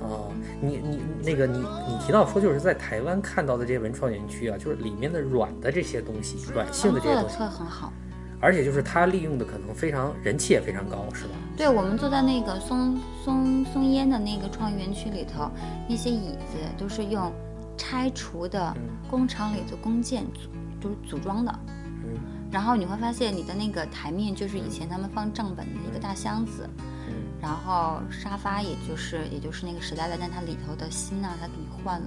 [0.00, 7.92] 哦，你你那个你你提到说就是在台湾看到的这些文创园区啊，就是里面的软的这些东西，软性的这些东西会很好，
[8.40, 11.30] 而且就是它利用的可能非常人气也非常高，是吧？
[11.56, 15.50] 对，我们坐在那个松松松烟的那个创意园区里头，
[15.88, 17.30] 那些椅子都是用
[17.76, 18.74] 拆除的
[19.10, 20.48] 工厂里的工件组。
[20.84, 22.20] 就是组装的，嗯，
[22.52, 26.68] 然后你会发现你的那个台面就是以前他们放账本的一个大箱子，
[27.08, 32.06] 嗯，然后沙发也就是也就是那个时代的，但它里头的芯啊，它给你换了，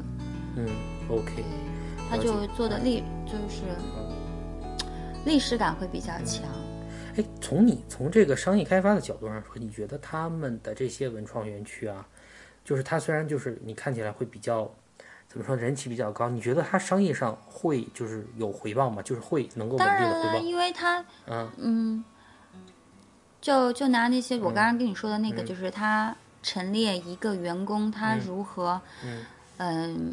[0.58, 0.70] 嗯
[1.10, 1.44] ，OK，
[2.08, 3.64] 它就做的历就是
[5.26, 6.44] 历史感会比较强。
[7.16, 12.08] 哎，从你从这个商业开发的角度上说，你觉得他们的这些文创园区啊，
[12.64, 14.72] 就是它虽然就是你看起来会比较。
[15.38, 16.28] 怎么说人气比较高？
[16.30, 19.04] 你觉得它商业上会就是有回报吗？
[19.04, 20.44] 就是会能够稳定的回报？
[20.44, 22.04] 因为它，嗯嗯，
[23.40, 28.82] 就就拿那些我刚刚跟你说的那个，就是他陈列一个员工他如何，
[29.58, 30.12] 嗯，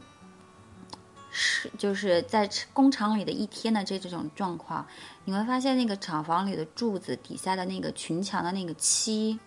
[1.30, 4.86] 是就是在工厂里的一天的这这种状况，
[5.24, 9.38] 你会发现那个厂房里的柱子底下的那个群墙的那个漆。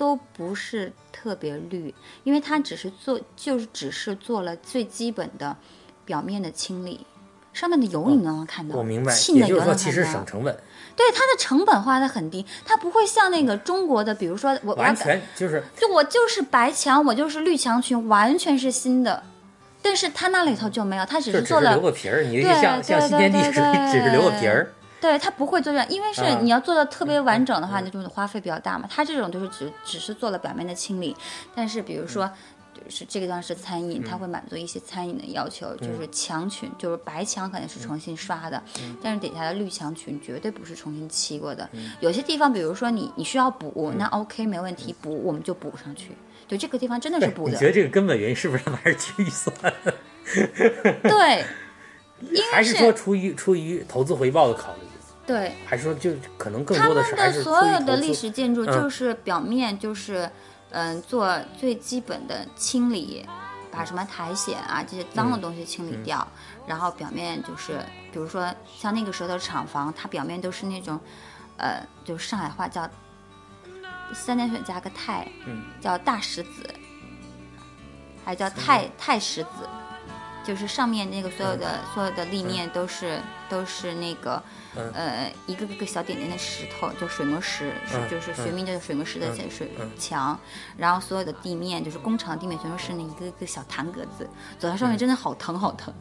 [0.00, 1.94] 都不是特别绿，
[2.24, 5.54] 因为它只是做，就是只是做了最基本的
[6.06, 7.04] 表面的清理，
[7.52, 8.76] 上面的油你能看到。
[8.76, 10.58] 我明白，也就是说其实省成本。
[10.96, 19.22] 对，它的成本花的很低，它不会像那个中国的，比如说我完全就是，就我就是白墙，我就是绿墙裙，完全是新的，
[19.82, 23.60] 但是它那里头就没有，它只是做了留个皮儿，你像像新天地只
[23.92, 24.72] 只是留个皮儿。
[25.00, 28.86] 对它不会做这样，因为是你要做的特别完整的话，那就花费比较大嘛。
[28.90, 31.16] 它这种就是只只是做了表面的清理，
[31.54, 32.30] 但是比如说，
[32.74, 38.62] 就是这个地方是餐饮，它会满足一些餐饮的要求，就是墙裙，就是白墙肯定是重新刷的，
[39.02, 41.68] 但是底下的绿墙裙绝对不是重新漆过的。
[42.00, 46.12] 有些地方，比如说你你需要补，那 OK 没问题，补我们就补上去。
[46.46, 47.52] 就这个地方真的是补的。
[47.52, 49.72] 你觉得这个根本原因是不是还 是预算？
[51.04, 51.44] 对，
[52.52, 54.80] 还是说出于出于投资回报的考虑？
[55.26, 60.28] 对，还是说就可能更多的是他们的所有的历史建筑就是表面就是，
[60.70, 63.24] 嗯，做最基本的清理，
[63.70, 66.26] 把什么苔藓啊这些脏的东西清理掉，
[66.66, 67.78] 然后表面就是，
[68.12, 70.98] 比如说像那个时候的厂房，它表面都是那种，
[71.58, 72.88] 呃，就是上海话叫
[74.12, 76.68] 三点水加个太，嗯，叫大石子，
[78.24, 79.68] 还叫太太石子，
[80.44, 84.42] 就是上面那个所有的所有的立面都是都是那个。
[84.94, 89.68] 呃，一个个小点点的石头，就水磨石，是就是学名叫水磨石的水
[89.98, 90.38] 墙，
[90.76, 94.30] 然后所有的地面就是工厂地面全都是那一个个小弹格子，
[94.60, 95.92] 走在上面真的好疼好疼。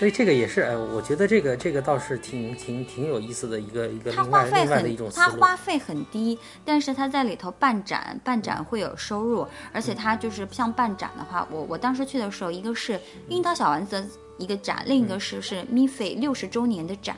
[0.00, 5.38] 所以这个也是，哎，我觉得这个这个倒是挺挺挺有意思的一个一个它另外花费另外的一种思路。
[5.38, 12.98] 花费很低，但是它在里头办展，办展会有收入，而且它就是像办展的话，我我当时去的时候，一个是
[13.28, 14.06] 樱桃小丸子的
[14.40, 17.16] 一个展，另一个是是咪菲六十周年的展。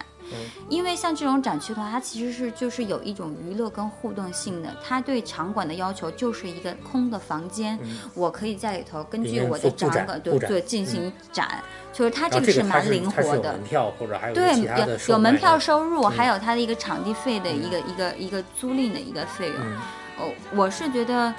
[0.68, 4.75] 因为像这种展区的话，它其实是就是有一种娱乐跟互动性的。
[4.83, 7.79] 它对场馆的要求就是一个空的房间，
[8.14, 11.62] 我可以在里头根据我的展场馆对对进行展，
[11.93, 13.62] 就是它这个是蛮灵活的它是有门。
[13.62, 19.57] 票或者还有对，有有门票收入，还有它的一个场地费的一个、一个一个租赁的一个费用。
[19.59, 19.77] 嗯
[20.18, 21.35] 哦，我是觉得，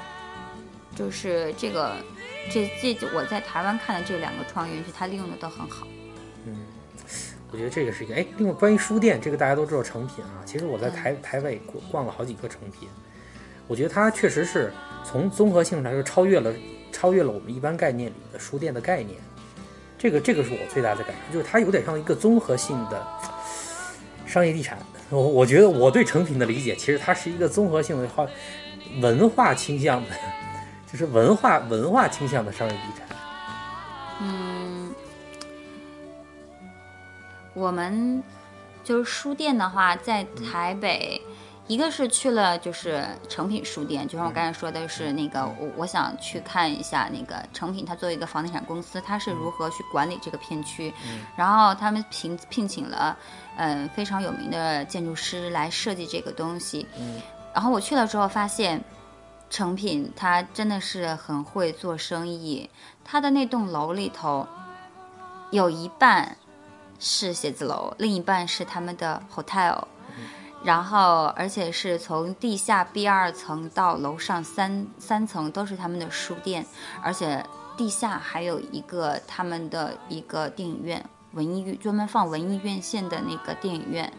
[0.95, 1.93] 就是这个，
[2.51, 5.87] 这这我在台湾看的这两个创意园区，它利用的都很好。
[6.45, 6.57] 嗯
[7.51, 10.41] 我觉得这个是一个哎，另外关于书店，这个大家都知道成品啊。
[10.43, 12.89] 其实我在嗯台台北逛逛了好几个成品，
[13.67, 14.73] 我觉得它确实是
[15.05, 16.51] 从综合性上来说超越了
[16.91, 19.19] 超越了我们一般概念里的书店的概念。
[19.99, 23.05] 这个这个是我最大的感受，就是它有点像一个综合性的
[24.25, 24.79] 商业地产。
[25.09, 28.27] 我我觉得我对成品的理解，其实它是一个综合性的化
[28.99, 30.09] 文化倾向的，
[30.93, 33.17] 就是文化文化倾向的商业地产。
[34.21, 34.93] 嗯
[37.55, 38.23] 我们
[38.83, 41.19] 就是书店的话，在台北，
[41.65, 50.93] 一个是去了就是诚品书店，就像我刚才说的是那个，我我想去看一下那个诚品，它作为一个房地产公司，它是如何去管理这个片区，
[51.35, 53.17] 然后他们聘聘请了
[53.57, 56.85] 嗯、非常有名的建筑师来设计这个东西，
[57.51, 58.79] 然后我去了之后发现。
[59.53, 62.71] 诚品他真的是很会做生意，
[63.05, 64.47] 他的那栋楼里头
[65.51, 66.35] 有一半
[66.99, 69.83] 是写字楼，另一半是他们的 hotel，
[70.63, 76.65] 然后而且是从地下 B 二层到楼上三三层都是他们的书店，
[77.03, 77.45] 而且
[77.77, 84.11] 地下还有一个他们的一个电影院，文艺院专门放文艺院线的那个电影院，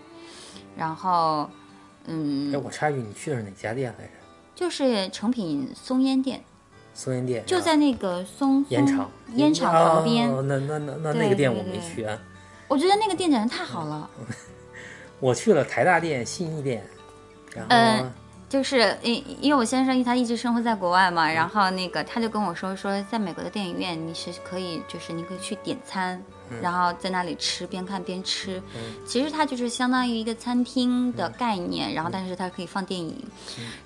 [0.76, 1.50] 然后
[2.04, 4.12] 嗯哎，，我插一句，你去的是哪家店来着？
[4.54, 6.42] 就是成品松烟店，
[6.94, 12.18] 松烟店就在那个松烟厂烟厂旁边，哦、那那那那那个店我没去啊。
[12.68, 14.08] 我觉得那个店简直太好了。
[15.20, 16.84] 我去了台大店、信义店，
[17.54, 18.12] 然后、嗯
[18.46, 26.22] 就是因因为我先生他一直生活在国外嘛，然后那个他就跟我说说，在美国的电影院你是可以，就是你可以去点餐，
[26.60, 28.62] 然后在那里吃，边看边吃。
[29.06, 33.16] 其实它就是相当于一个餐厅的概念，然后但是它可以放电影。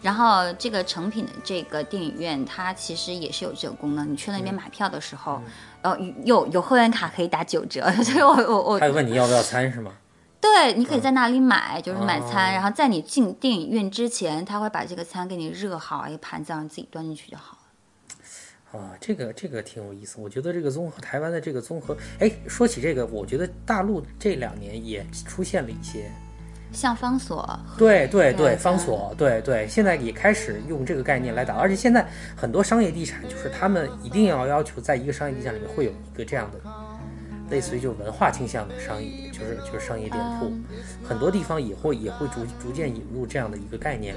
[0.02, 4.10] 然后这个成品的这个电影院，它其实也是有这个功能。
[4.12, 5.40] 你去那边买票的时候，
[5.82, 9.92] 呃，有有会员卡可以打九折， 所以我我我他有问你要不要餐是吗？
[10.40, 17.57] 对，你可以在那里买，就是买餐，哦然后在你进电影院之前，他会把这个餐给你热好，一个盘子让你自己端进去就好了。
[18.72, 20.20] 啊，这个这个挺有意思。
[20.20, 26.10] 我觉得这个综合台湾的这个综合，哎，说起这个，我觉得大陆这两年也出现了一些，
[26.70, 32.06] 像方所，对对对，方所，对对，现在也开始用这个概念来打，而且现在
[32.36, 36.60] 很多商业地产就是他们一定要要求在一个商业地产里面会有一个这样的，
[37.48, 40.52] 类似于就是文化倾向的商业，就是就是商业店铺，
[41.02, 44.14] 很多地方也会也会逐逐渐引入这样的一个概念。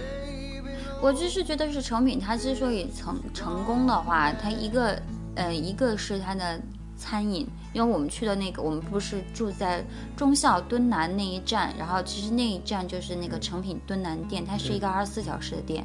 [1.01, 5.01] 我就是觉得是成品，它之所以成成功的话，它一个
[5.35, 6.61] 呃一个是它的
[6.95, 9.83] 餐饮，因为我们去的那个，我们不是住在
[10.15, 15.83] 忠孝敦南那一站，然后其实那一站就是那个成品敦南店，它是一个二十四小时的店，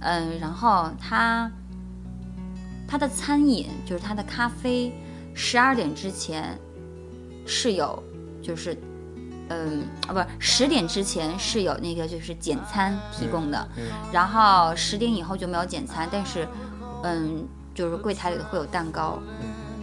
[0.00, 1.50] 嗯、然后它
[2.86, 4.92] 它的餐饮就是它的咖啡，
[5.34, 6.58] 十二点之前
[7.46, 8.02] 是有
[8.42, 8.76] 就是。
[9.48, 13.68] 嗯啊，不是十点之前是有那个就是简餐提供的，
[14.12, 16.46] 然后十点以后就没有简餐，但是
[17.02, 19.18] 嗯，就是柜台里会有蛋糕，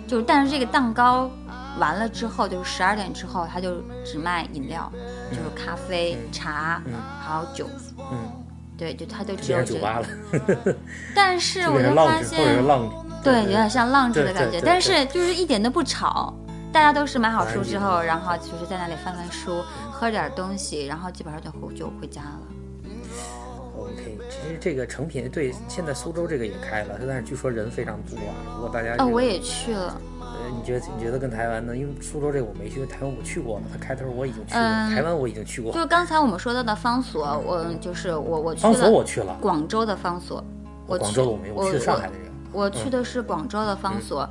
[0.08, 1.30] 就是但是这个蛋糕
[1.78, 4.92] 完了之后，就是十二点之后，他就只卖饮料，
[5.30, 6.82] 就是咖啡、茶，
[7.22, 7.68] 还有酒，
[8.12, 8.30] 嗯，
[8.78, 10.76] 对，就他就只有酒吧了，
[11.16, 12.58] 但是 我就发现，
[13.24, 16.34] 对，有点像浪子的感觉，但是就是一点都不吵。
[16.72, 19.62] 大家都是买好书之后，然后就是在那里翻翻书，
[19.92, 22.40] 喝点东西，然后基本上就回就回家了。
[23.78, 28.34] OK，其实这个成品对，现在苏州这个也开了，但是据说人非常多啊。
[28.56, 31.76] 如果大家哦，这个我也去了，呃，你觉得你觉得跟台湾呢？
[31.76, 40.42] 因为苏州这个我没去，台湾我去过了，它开头我已经去过，嗯台湾我已经去过，就是刚才我们说到的方所，我就是我我去方所了我去了，广州的方所，
[40.88, 42.32] 我去广州的我没有，我去的上海的人。
[42.54, 44.30] 我去的是广州的方所，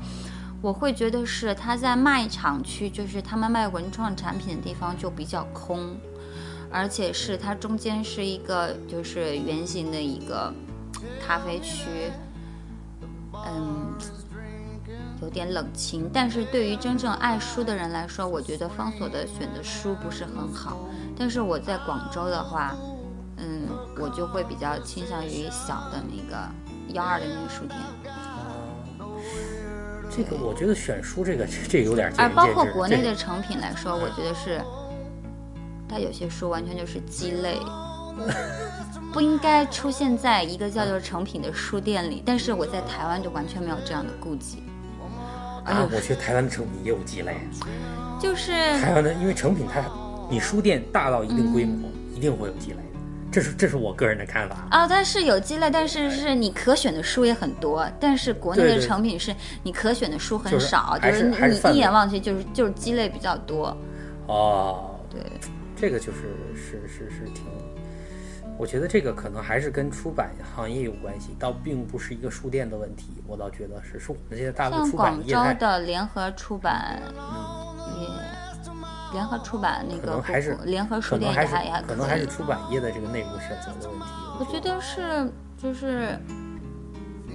[0.62, 5.97] 我会觉得是它在卖场区，就是他们卖文创产品的地方就比较空，
[6.70, 10.53] 而且是它中间是一个就是圆形的一个
[11.19, 12.12] 咖啡区，
[13.32, 13.95] 嗯，
[15.23, 16.11] 有点冷清。
[16.12, 20.77] 但是对于真正爱书的人来说，我觉得方所的选的书不是很好。
[21.16, 22.77] 但是我在广州的话，
[23.39, 23.66] 嗯，
[23.99, 26.37] 我就会比较倾向于小的那个
[26.93, 27.78] 幺二零那个书店。
[30.11, 32.70] 这个我觉得选书这个 这有点见而包仁见智。
[32.70, 34.61] 括国内的成品来说，我觉得是，
[35.89, 37.59] 它有些书完全就是鸡肋，
[39.12, 42.23] 不应该出现在一个叫做成品的书店里。
[42.27, 44.62] 但是我在台湾就完全没有这样的顾忌，
[45.65, 47.37] 而啊，且我觉得台湾的成品也有鸡肋。
[48.20, 49.82] 就是台湾的因为成品它，
[50.28, 52.89] 你书店大到一定规模，嗯一定会有积累的。
[53.31, 54.57] 这是这是我个人的看法。
[54.70, 57.86] 啊，它是有积累，但是是你可选的书也很多。
[58.01, 61.36] 但是国内的成品是你可选的书很就是少，就是你
[61.73, 63.77] 一眼望去就是就是积累比较多。
[64.27, 65.20] 哦，对，
[65.77, 67.44] 这个就是是是是挺，
[68.59, 73.23] 我觉得这个可能还是跟出版行业有关系，倒并不是一个书店的问题。
[73.27, 77.01] 我倒觉得是是我们这些大陆像出版广州业的联合出版
[78.01, 78.09] 也，
[79.12, 84.07] 联合出版那个可能还是联合书店也还也还可能还是出版业的这个内部选择的问题。
[84.39, 85.31] 我觉得是
[85.61, 86.19] 就是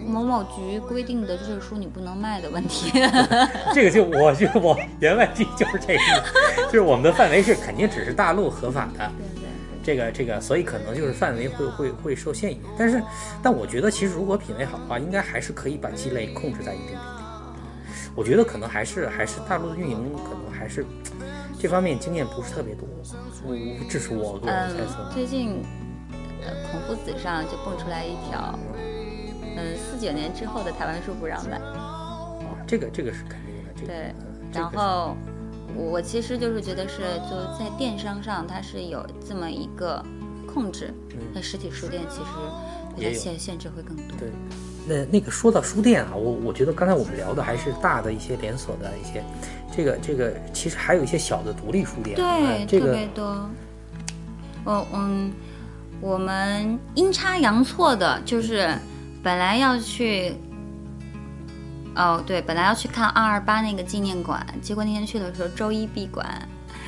[0.08, 2.92] 某某局规定的就是书你不能卖的问题。
[3.74, 9.46] 这个就我就我言外之意就是这个， 就是我们的范围是肯定只是大陆合法的，对对
[9.84, 12.66] 这个这个，所以可能就是范围会会会受限一点。
[12.78, 13.02] 但是，
[13.44, 17.00] 但我觉得其实如果品味好的话，应该还是可以把积累控制在一定比例。
[18.16, 20.86] 我觉得可能还是还是大陆的运营可能还是
[21.66, 22.88] 这方面经验不是特别多，
[23.44, 23.56] 我
[23.90, 25.12] 这是我个人猜测嗯，。
[25.12, 25.64] 最近
[26.44, 28.54] 呃孔夫子上就蹦出来一条，
[29.58, 31.58] 嗯，四九年之后的台湾书不让买。
[31.58, 32.38] 啊，
[32.68, 34.14] 这个这个是肯定的，这个对
[34.54, 35.18] 然后
[35.76, 40.06] 我我其实就是觉得是就在电商上它是有这么一个
[40.46, 40.94] 控制，
[41.34, 42.26] 那实体书店其实
[42.96, 44.16] 它限限制会更多。
[44.20, 44.30] 对，
[44.88, 49.24] 那那个说到书店啊，我我觉得刚才我们聊的还是大的一些连锁的一些，
[49.76, 53.50] 这个这个其实还有一些小的独立书店，对，哎这个特别多。
[54.64, 55.32] 我嗯，
[56.00, 58.74] 我们阴差阳错的，就是
[59.22, 60.34] 本来要去，
[61.96, 66.26] 哦对，本来要去看二二八那个纪念馆，结果那天去的时候周一闭馆。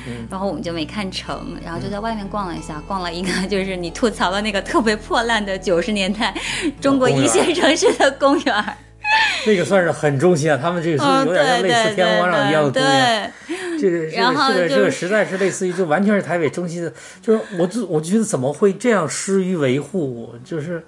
[0.06, 6.34] 嗯然后我们就没看成，然后就在外面逛了一下，逛了一个就是你吐槽的那个特别破烂的九十年代
[6.80, 8.74] 中国一线城市的公园儿，
[9.46, 13.32] 那个算是很中心啊，他们这个是嗯，有点像类似天皇广场一样的对公园。
[13.46, 16.92] 对，这个这个这个这个实在是类似于就完全是台北中心的，
[17.22, 20.84] 就是我就我觉得怎么会这样失于维护，就是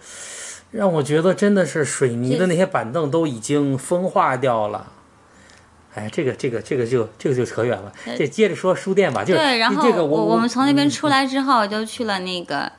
[0.73, 4.93] 让我觉得真的是水泥的那些板凳都已经风化掉了。
[5.95, 12.71] 哎，这个这个这个就这个就扯远了，这接着说书店吧，就是对，然后这个我我们从那边嗯出来之后，就去了那个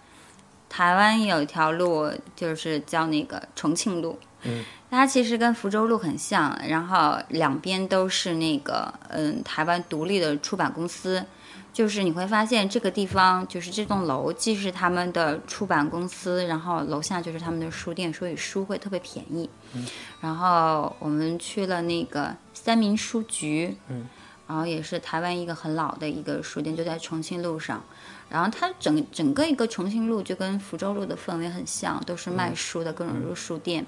[0.69, 4.17] 台湾有一条路，就是叫那个重庆路。
[4.43, 11.25] 嗯，它其实跟福州路很像，然后两边都是那个嗯台湾独立的出版公司。
[11.73, 19.49] 就是你会发现这个地方，就是这栋楼既是他们的出版公司，然后楼下就是他们的书店，所以书会特别便宜。
[19.73, 19.87] 嗯
[20.19, 24.05] 然后我们去了那个三民书局，嗯，
[24.51, 27.81] 然后也是台湾一个很老的一个书店，就在重庆路上。
[28.29, 33.85] 然后它整整个一个重庆路就跟福州路的氛围很像，都是卖书的各种书店。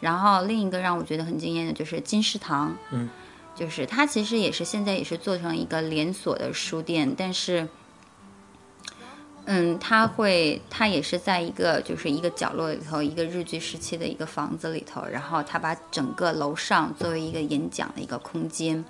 [0.00, 3.08] 然后另一个让我觉得很惊艳的就是金石堂，嗯，
[3.54, 7.66] 就是它其实也是现在也是做成一个连锁的书店，但是。
[9.46, 18.84] 嗯，他会，他也是在一个就是一个角落里头，一个日据时期的一个房子里头，然后他把整个楼上作为一个演讲的一个空间，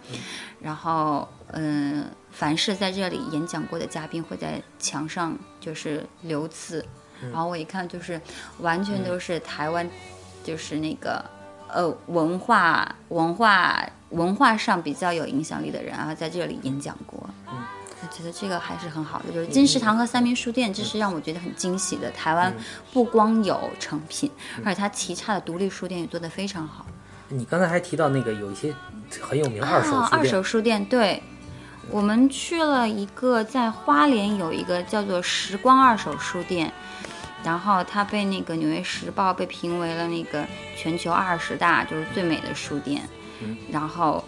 [0.60, 6.84] 然后嗯，凡是在这里演讲过的嘉宾会在墙上就是留字，
[7.20, 8.20] 然后我一看就是
[8.58, 9.88] 完全都是台湾，
[10.44, 11.24] 就是那个
[11.68, 17.26] 呃文化文化文化上比较有影响力的人，然后在这里演讲过。
[17.46, 17.52] 我
[18.12, 22.10] 觉得这个还是很好的，就是金石堂和三民书店，这是让我觉得很惊喜的。
[22.10, 22.54] 台湾
[22.92, 24.30] 不光有成品，
[24.64, 26.84] 而且它旗下的独立书店也做得非常好。
[27.28, 28.74] 你刚才还提到那个有一些
[29.20, 31.22] 很有名的二手啊，二书店，手书店，对，
[31.90, 36.70] 我们去了一个在花莲有一个叫做时光二手书店，
[37.42, 43.02] 然后它被那个《纽约时报》被评为了那个全球二十大就是最美的书店，
[43.70, 44.22] 然后，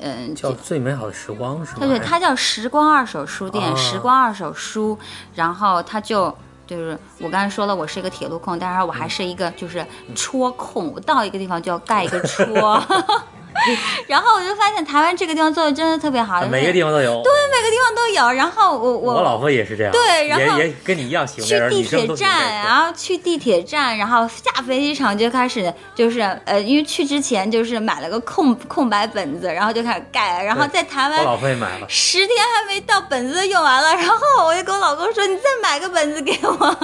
[0.00, 1.78] 嗯，叫最美好的时光是吗？
[1.80, 4.98] 对对，它叫时光二手书店，哦时光二手书，
[5.34, 6.36] 然后它就。
[6.66, 9.84] 就是我刚才说了，我是一个铁路控，但是我还是一个就是
[10.14, 12.82] 戳控，我到一个地方就要盖一个戳。
[14.08, 17.22] 然后我就发现台湾这个地方做的真的特别好，每个地方都有。
[17.22, 18.32] 对每个地方都有。
[18.32, 31.86] 然后我我我老婆也是这样，对然后也也跟你一样喜欢去，地铁站，然后去地铁站，然后下飞机场就开始就是呃，因为去之前就是买了个空空白本子，然后就开始盖，然后在台湾我老湾婆也买了。
[31.88, 36.76] 十天还没到，本子都用完了，然后我就跟我老公说：“你再买个本子给我。”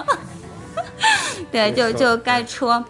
[1.50, 2.82] 对，就就该戳。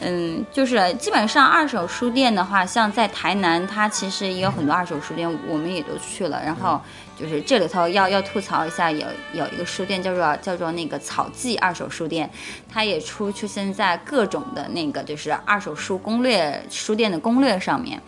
[0.00, 6.42] 嗯，就是基本上二手书店的话，像在台南，它其实也有很多二手书店，我们也都去了。
[6.42, 6.80] 然后
[7.18, 12.30] 就是这里头要要吐槽一下，有有一个书店叫做叫做那个草记二手书店，
[12.66, 18.00] 它也出出现在各种的那个就是二手书攻略书店的攻略上面。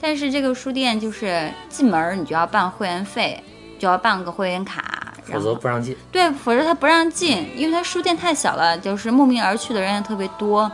[0.00, 3.42] 但是这个书店就是进门你就要办会员费，
[3.78, 5.96] 就要办个会员卡，否则不让进。
[6.10, 10.70] 对，否则他不让进，因为他书店太小了，就是慕名而去的人也特别多，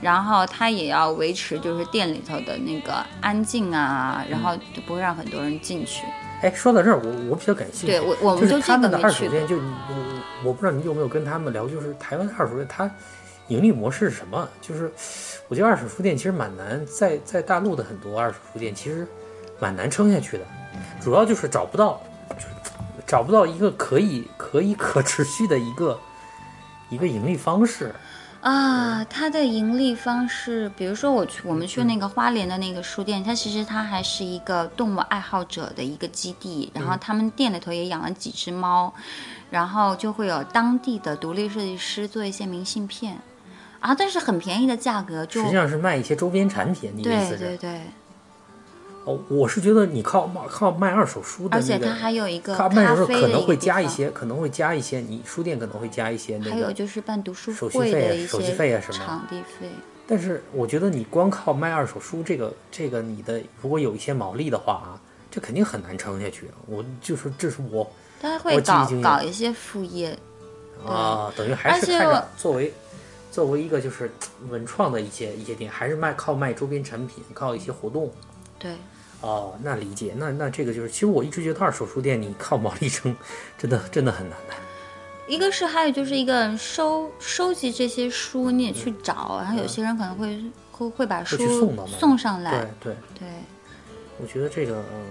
[0.00, 6.04] 然后他也要维持就是店里头的那个安静啊，然后就不会让很多人进去。
[6.42, 7.86] 哎，说到这儿，我我比较感兴趣。
[7.86, 8.98] 对我我们就他们的。
[9.02, 12.90] 二手店，就你我我不知道你有没有跟他们聊，就是台湾的二手店，它
[13.48, 14.46] 盈利模式是什么？
[14.60, 14.92] 就是
[15.48, 19.06] 我觉得二手书店其实蛮难，在在大陆的很多二手书店其实
[19.58, 20.44] 蛮难撑下去的，
[21.00, 21.98] 主要就是找不到，
[23.06, 25.98] 找不到一个可以可以可持续的一个
[26.88, 27.94] 一个盈利方式。
[28.42, 38.94] 啊，它的盈利方式，比如说我去我们去那个花莲的那个书店，它其实它还是一个动物爱好者的一个基地，然后他们店里头也养了几只猫，
[39.50, 43.18] 然后就会有当地的独立设计师做一些明信片，
[43.80, 47.38] 啊，但是很便宜的价格就实际上是卖一些周边产品，你的意对思是？
[47.38, 47.80] 对对，
[49.06, 56.50] 哦，我是觉得你靠靠卖二手书的、那个，而且它还有一个靠卖二手书可咖啡的能会加一些，可能会加一些，你书店可能会加一些那个。
[56.50, 59.70] 还有就是办读书手续会费啊手续费啊什么场地费。
[60.08, 64.98] 但是我觉得你光靠卖二手书这个这个你的如果有一些毛利的话啊，
[65.30, 66.50] 这肯定很难撑下去。
[66.66, 67.88] 我就是这是我
[68.20, 70.18] 他会搞搞一些副业，
[70.84, 72.72] 啊，等于还是看着作为
[73.30, 74.10] 作为一个就是
[74.50, 78.10] 文创的一些一些店，还是卖靠卖周边产品，靠一些活动。
[78.58, 78.74] 对，
[79.20, 83.16] 哦，那理解，那那这个就是，其实我一直觉得二手书店你靠毛利撑，
[83.58, 84.54] 真的真的很难的。
[85.26, 90.40] 一个是还有就是一个收收集这些书，你也去找，然后有些人可能会
[90.70, 93.28] 会会把书去送送上来，对对，对，
[94.20, 95.02] 我觉得这个嗯，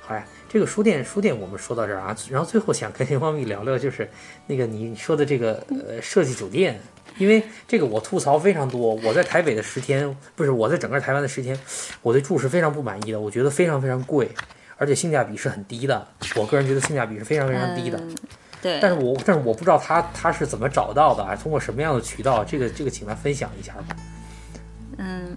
[0.00, 4.10] 好呀，这个书店书店我们说到这儿啊，然后最后想跟林方蜜聊聊，就是
[4.48, 6.76] 那个你说的这个呃设计酒店，
[7.18, 11.56] 因为这个我吐槽非常多，我在台北的十天，不是我在整个台湾的十天，
[12.02, 14.28] 我对住是非常不满意的，我觉得非常非常贵，
[14.76, 16.04] 而且性价比是很低的，
[16.34, 17.96] 我个人觉得性价比是非常非常低的。
[18.00, 18.16] 嗯，
[18.60, 23.96] 对，但是我但是我不知道他他是怎么找到的，啊，通过什么样的渠道，这个这个请他分享一下吧。
[24.98, 25.36] 嗯。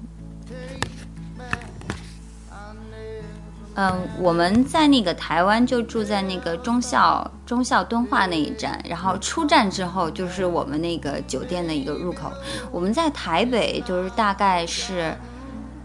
[3.76, 12.32] 嗯，我们在那个台湾就住在那个中孝中孝敦化那一站，然后出站之后就是我们那个酒店的一个入口。
[12.72, 15.16] 我们在台北就是大概是，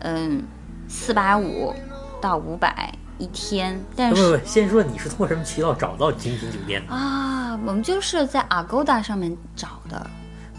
[0.00, 0.42] 嗯，
[0.86, 1.74] 四百五
[2.20, 6.92] 到五百一天，但是不不不，先说你是通过什么渠道找到精品酒店的？
[6.92, 10.06] 啊，我们就是在 Agoda 上面找的。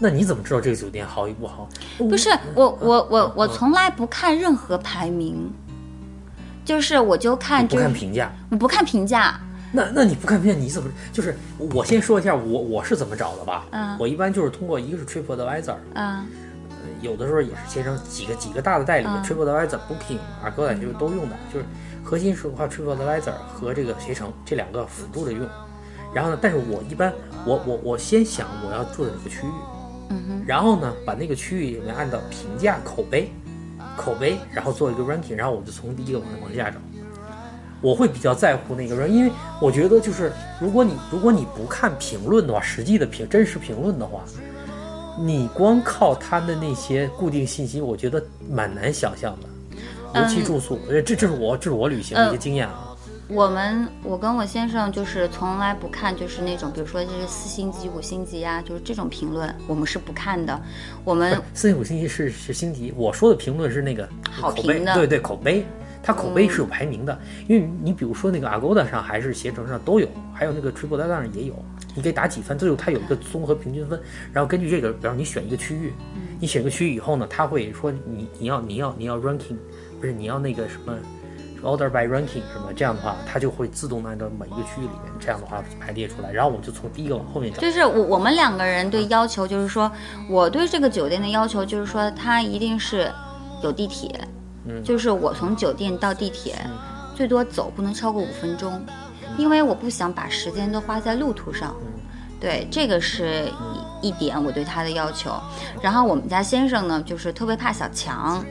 [0.02, 1.68] 那你怎么知道这个酒店好与不好？
[1.98, 5.52] 不是我我我我从来不看任何排名，
[6.64, 8.30] 就是我就看不就是看评价。
[8.50, 9.38] 我不看评价，
[9.72, 11.36] 那那你不看评价，你怎么就是？
[11.74, 13.66] 我先说一下我我是怎么找的吧。
[13.70, 16.26] 嗯我一般就是通过一个是 TripAdvisor，嗯
[17.02, 21.64] 有的时候也是携程几个几个大的代理、嗯 TripAdvisor、Booking、Agoda 就是都用的，就是
[22.02, 25.46] 核心是话 TripAdvisor 和这个携程这两个辅助着用。
[26.12, 27.12] 然后呢，但是我一般
[27.46, 29.50] 我我我先想我要住的哪个区域，
[30.10, 33.32] 嗯哼，然后呢，把那个区域里面按照评价、口碑、
[34.00, 36.78] 口碑，然后做一个 ranking，然后我就从第一个往往下找。
[37.82, 44.22] 我会比较在乎那个人，因为我觉得就是如果你如果你不看评论的话，实际的评真实评论的话，
[45.18, 49.48] 你光靠他的那些固定信息，我觉得蛮难想象的。
[50.20, 52.89] 尤其住宿，呃，这这是我这是我旅行的一个经验啊。
[53.32, 60.60] 我们我跟我先生就是从来不看就是那种比如说就是四星级、五星级啊，就是这种评论我们是不看的。
[61.04, 65.64] 我们四星五星级是是星级，我说的评论是那个好口碑评的对对口碑，
[66.02, 67.16] 它口碑是有排名的，
[67.46, 71.54] 因为你比如说那个 Agoda 上还是携程上都有，还有那个 TripAdvisor 上也有，
[71.94, 74.00] 你可以打几分，最后它有一个综合平均分，
[74.32, 75.92] 然后根据这个，比方你选一个区域，
[76.40, 79.56] 你选个区域以后呢，它会说你你要你要你要 ranking，
[80.00, 80.92] 不是你要那个什么。
[81.62, 87.60] Order by ranking 什么这样的话，它就会自动地按照每一个区域里面这样的话排列出来，然后我就从第一个往后面找。
[87.60, 89.90] 就是我我们两个人对要求就是说，
[90.28, 93.12] 我对这个酒店的要求就是说，它一定是
[93.62, 94.08] 有地铁，
[94.64, 96.56] 嗯就是我从酒店到地铁，
[97.14, 98.82] 最多走不能超过五分钟，
[99.36, 101.74] 因为我不想把时间都花在路途上。
[102.40, 103.52] 对，这个是
[104.00, 105.30] 一一点我对他的要求。
[105.82, 108.42] 然后我们家先生呢，就是特别怕小强。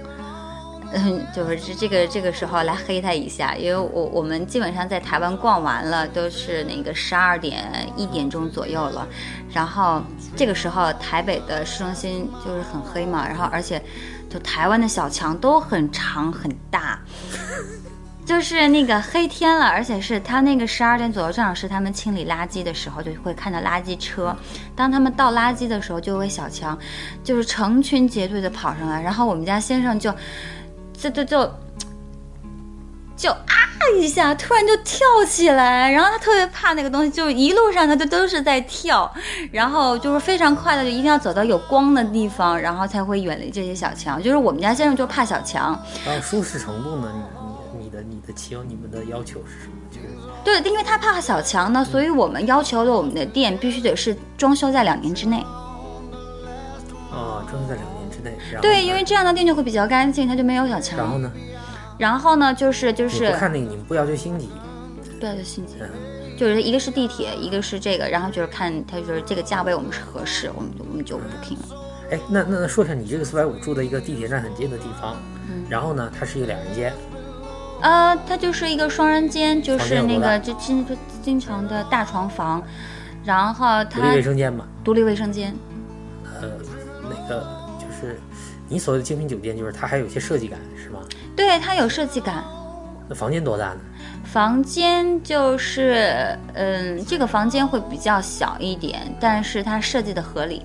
[0.94, 7.64] 嗯， 就是这这个这个时候来黑他一下，因为我我们基本上在台湾逛完了，都是那个十二点
[7.96, 9.08] 一点钟左右了，
[9.54, 10.02] 然后
[10.36, 13.82] 这个时候台北的市中心就是很黑嘛，然后而且
[14.30, 17.00] 就台湾的小强都很长很大，
[18.26, 24.36] 就是那个黑天了，而且是他那个十二点左右，正好是他们清理垃圾的时候，就会看到垃圾车。
[24.76, 26.78] 当他们倒垃圾的时候，就会小强
[27.24, 30.14] 就是成群结队的跑上来，然后我们家先生就
[31.00, 31.54] 就就就
[33.16, 33.38] 就啊
[33.98, 39.12] 一下，突然就跳起来，然后他特别怕那个东西，就一路上他就都是在跳，
[39.52, 44.22] 然后就是非常快的，就一定要走到有光的地方，然后才会远离这些小强。
[44.22, 47.12] 就是我们家先生就怕小强，然后舒适程度呢？
[47.74, 49.74] 你你你的你的期望你们的要求是什么？
[49.90, 50.08] 就是
[50.44, 55.38] 对，因为他怕小强呢，所以我们要求的我们的店必须得是装修在两年之内。
[57.12, 57.99] 啊，装修在两年
[58.62, 60.98] 对，因为这样的店就会比较干净，它就没有小强。
[60.98, 61.32] 然后呢，
[61.98, 64.50] 然后呢，就是就是不看那个，你们不要求星级，
[65.20, 65.90] 不要求星级，嗯。
[66.38, 71.76] 就是一个是地铁，一个是这个，然后就是看他就是这个价位我们是合适，我们就我们就 booking 了。
[72.12, 75.18] 哎，那那那说一下，你这个四百五住的一个地铁站很近的地方，
[75.50, 75.66] 嗯。
[75.70, 76.94] 然后呢，它是一个两人间，
[77.82, 82.64] 呃，它就是一个双人间，就是那个就经就经常的大床房，
[83.26, 85.54] 然后独立它卫生间嘛，独立卫生间，
[86.24, 86.50] 呃，
[87.04, 87.59] 那个就是
[88.70, 91.00] 你所谓的精品酒店，就是它还有一些设计感，是吗？
[91.36, 92.44] 对，它有设计感。
[93.10, 93.80] 那房间多大呢？
[94.24, 100.62] 房间就是，嗯，这个房间会比较小一点，但是它设计的合理。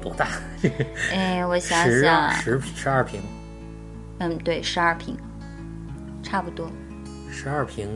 [0.00, 0.28] 多大？
[1.12, 3.20] 哎，我想想，十十二平，
[4.18, 5.16] 嗯，对，十二平，
[6.22, 6.70] 差不多。
[7.30, 7.88] 十二平，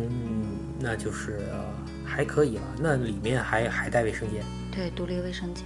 [0.81, 1.59] 那就是、呃、
[2.05, 2.63] 还可以了。
[2.81, 4.43] 那里面还还带卫生间，
[4.75, 5.65] 对，独立卫生间，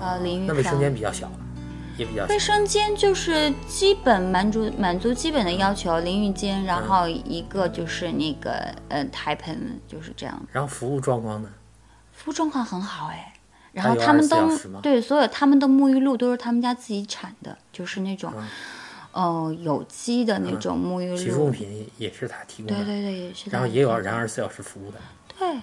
[0.00, 0.78] 呃，淋浴房那卫生。
[0.80, 1.30] 间比较小，
[1.98, 2.38] 也比较卫。
[2.38, 10.40] 生间就是基本满足满足基本的要求，淋浴间，然后一个就是那个呃台盆，就是这样。
[10.50, 11.50] 然后服务状况呢？
[12.12, 13.34] 服务状况很好哎，
[13.72, 18.48] 然后他们都对所有他们的沐浴露都是他们家自己产的，就是那种嗯
[19.12, 21.52] 呃有机的那种沐浴露洗漱用。
[21.52, 23.50] 品也也是他提供的，对对对，也是。
[23.50, 24.98] 然后也有然二十四小时服务的。
[25.38, 25.60] 对，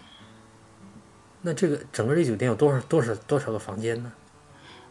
[1.41, 4.12] 那这个整个这酒店有多少多少多少个房间呢？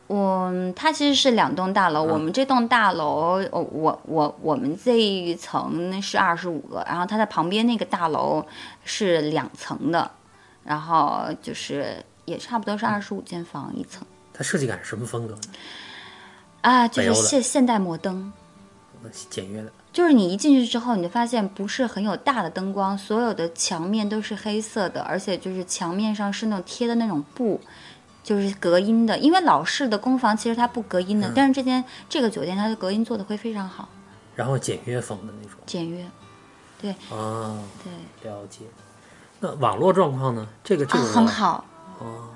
[0.07, 8.45] 我它其实是两栋大楼，嗯我们这栋大楼，我我我我们这一层是二十五个，然后它的旁边那个大楼
[8.85, 10.11] 是两层的，
[10.63, 15.35] 然后就是也差不多是二十五间房一层它设计感是什么风格？
[16.61, 18.33] 啊，就是现现代摩登。
[19.29, 19.71] 简约的。
[19.93, 27.61] 就是你一进去之后，你就发现不是很有大的灯光，所有的墙面都是黑色的，而且就是墙面上是那种贴的那种布，
[28.25, 29.17] 就是隔音的。
[29.19, 33.89] 因为老式的公房其实它不隔音的，但是这间这个酒店它的隔音做的会非常好，
[34.35, 36.05] 然后简约风的那种简约。
[36.81, 38.65] 对啊，对，了解。
[39.41, 40.47] 那网络状况呢？
[40.65, 41.65] 这个这啊，个我很好，
[42.01, 42.31] 哦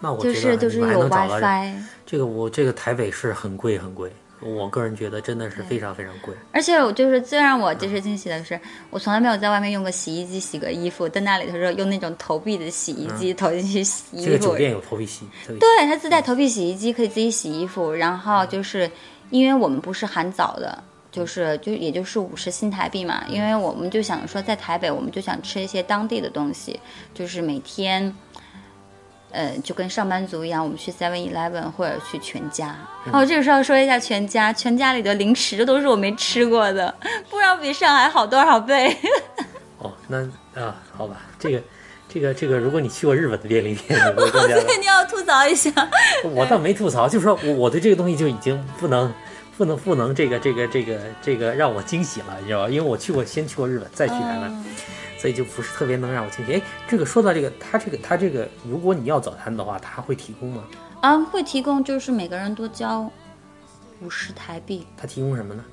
[0.00, 4.12] 那我觉得就是有 WiFi，这个我这个台北市很贵很贵，
[4.44, 6.34] 我个人觉得真的是非常非常贵。
[6.52, 8.60] 而且我就是最让我就是惊喜的是，
[8.90, 14.26] 我从来没有在外面用过洗衣机洗过衣服，在那里头是用那种投币的洗衣机投进去洗衣服。
[14.26, 17.92] 这个酒店有投币洗，对，它自带投币洗衣机，可以自己洗衣服。
[17.92, 18.90] 然后就是
[19.30, 23.24] 因为我们不是含早的，就是就也就是五十新台币嘛。
[23.28, 26.78] 因为我们就想说，在台北我们就想吃一些当地的东西，
[27.14, 28.14] 就是每天。
[29.34, 32.76] 呃，就跟上班族一样，我们去 Seven Eleven 或者去全家。
[33.04, 36.94] 然后这个时候说一下全家，全家里的零食都是我没吃过的，
[37.28, 38.96] 不知道比上海好多少倍。
[39.78, 40.18] 哦，那
[40.54, 41.62] 啊，好吧，这个
[42.08, 44.64] 这个这个，如果你去过日本的便利店，你会更加的。
[44.80, 45.70] 你要吐槽一下，
[46.32, 49.12] 我倒没吐槽，就是说我我对这个东西就已经不能
[49.58, 52.68] 不能不能这个这个这个这个让我惊喜了，你知道吧？
[52.68, 54.64] 因为我去过，先去过日本，再去台湾。
[55.24, 56.52] 所以就不是特别能让我惊喜。
[56.52, 60.62] 哎，这个说到这个，他这个他这个，如果你要早餐的话，他会提供吗？
[61.00, 63.10] 啊，会提供就是每个人多交
[64.02, 64.86] 五十台币。
[64.98, 65.64] 他提供什么呢？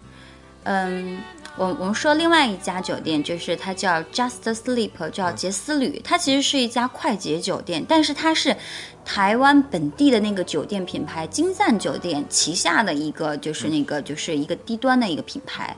[0.63, 1.19] 嗯，
[1.57, 5.99] 我我们说另外一家酒店，就是它叫 Just Sleep，叫杰斯旅。
[6.01, 8.55] 它其实是一家快捷酒店，但是它是
[9.03, 15.75] 台湾本地的那个酒店品牌金赞酒店旗下的一个，就是那个就是一个低端的一个品牌。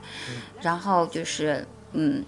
[0.60, 2.24] 然后就是嗯，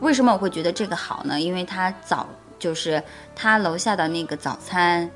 [0.00, 1.40] 为什么我会觉得这个好呢？
[1.40, 2.28] 因为它早
[2.58, 3.02] 就是
[3.34, 5.10] 它楼下的那个早餐。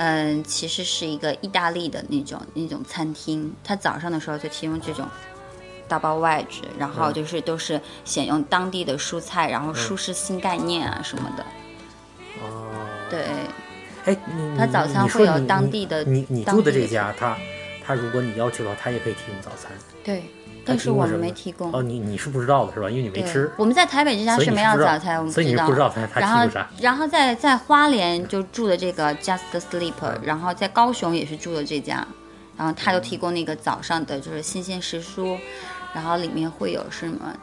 [0.00, 5.04] 嗯，其实是一个意大利的那种那种餐厅，它早上的时候就提供这种
[5.88, 11.44] double wedge，然后嗯就是都是选用当地的蔬菜，然后舒适新概念啊什么的。
[12.40, 12.70] 哦，
[13.10, 13.26] 对，
[14.04, 17.36] 哎，你它你你早餐会有当地的你你当住的这家，他
[17.84, 19.72] 他如果你要求的话，他也可以提供早餐。
[20.04, 20.37] 对，他
[20.68, 21.72] 但是我们没提供。
[21.72, 22.88] 哦，你你是不知道的是吧？
[22.90, 23.50] 因为你没吃。
[23.56, 32.06] 我们在台北这家是没有早餐，我们所以你是不知道他他然后提供啥，然后在在花莲就住的这个 Just Sleep，、然嗯后在高雄也是住的这家，
[32.56, 35.38] 然后他就提供那个早上的就是新鲜时蔬，
[35.94, 37.34] 然后里面会有什么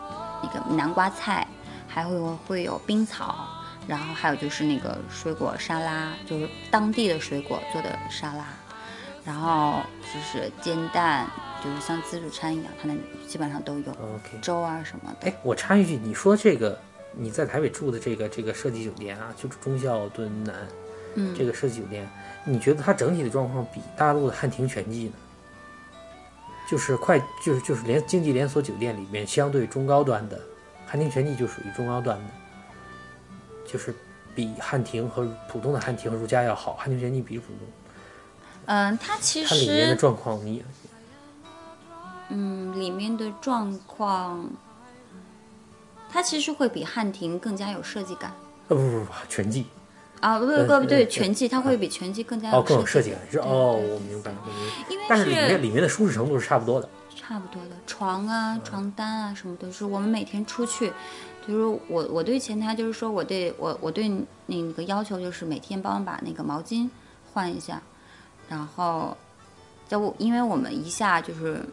[0.43, 1.47] 那个南瓜菜，
[1.87, 3.47] 还会有会有冰草，
[3.87, 8.45] 然后还有就是那个水果沙拉，就是当地的水果做的沙拉，
[9.23, 11.25] 然后就是煎蛋，
[11.65, 12.95] 就是像自助餐一样，它那
[13.27, 14.37] 基本上都有 OK。
[14.39, 15.27] 粥啊什么的。
[15.27, 16.79] 哎，我插一句，你说这个
[17.11, 20.55] 你在台北住的这个这个设计酒店啊，就是忠孝敦南，
[21.15, 22.07] 嗯这个设计酒店，
[22.45, 25.13] 你觉得它整体的状况比大陆的汉庭全季呢？
[26.69, 30.39] 就是快，就是就是连经济连锁酒店里面相对中高端的，
[30.85, 32.23] 汉庭全季就属于中高端的，
[33.65, 33.93] 就是
[34.35, 37.67] 比汉庭和普通的汉庭和如家要好，汉庭全季比普通，
[38.65, 40.63] 嗯，它其实它里面的状况你
[42.29, 44.49] 嗯里面的状况，
[46.09, 48.31] 它其实会比汉庭更加有设计感。
[48.67, 49.65] 呃不不不全季
[50.21, 53.19] 啊，不不呃不不对，呃全季它会比全季更加哦更有设计感。
[53.31, 56.89] 是哦，我明白我明白，因为但是里面里面的舒适程度是差不多的。
[57.15, 60.91] 差不多的床啊、床单啊什么都，是我们每天出去，
[61.47, 64.11] 就是我我对前台就是说我对我我对
[64.45, 66.87] 那个要求就是每天帮我把那个毛巾
[67.33, 67.81] 换一下，
[68.47, 69.17] 然后
[69.87, 71.63] 在我因为我们一下就是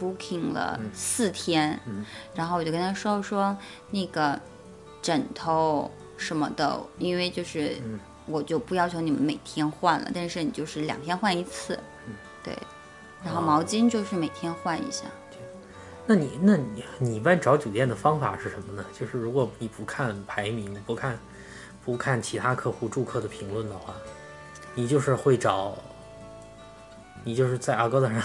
[0.00, 2.06] booking 了四天，嗯。
[2.34, 3.56] 然后我就跟他说说
[3.90, 4.40] 那个
[5.02, 8.00] 枕头什么的，因为就是嗯。
[8.26, 12.14] 我就不要求你们每天换了，但是你就是两天换一次，嗯。
[12.44, 12.56] 对。
[13.24, 15.04] 然后哦毛巾就是每天换一下，
[16.06, 18.84] 那你那你你一般找酒店的方法是什么呢？
[18.98, 21.18] 就是如果你不看排名，不看
[21.84, 23.94] 不看其他客户住客的评论的话，
[24.74, 25.76] 你就是会找，
[27.24, 28.22] 你就是在阿哥的上，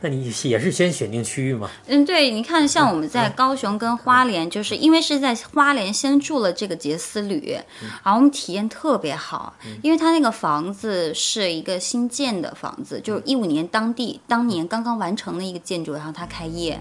[0.00, 1.70] 那你也是先选定区域吗？
[1.86, 7.56] 嗯，对，你看，像我们在高雄跟花莲，就是因为是在花莲先住了这个杰斯旅，
[8.04, 16.80] 然后我们体验特别好，因为它那个房子是一个新建的房子，就是一五年当地当年刚刚完成的一个建筑，然后它开业，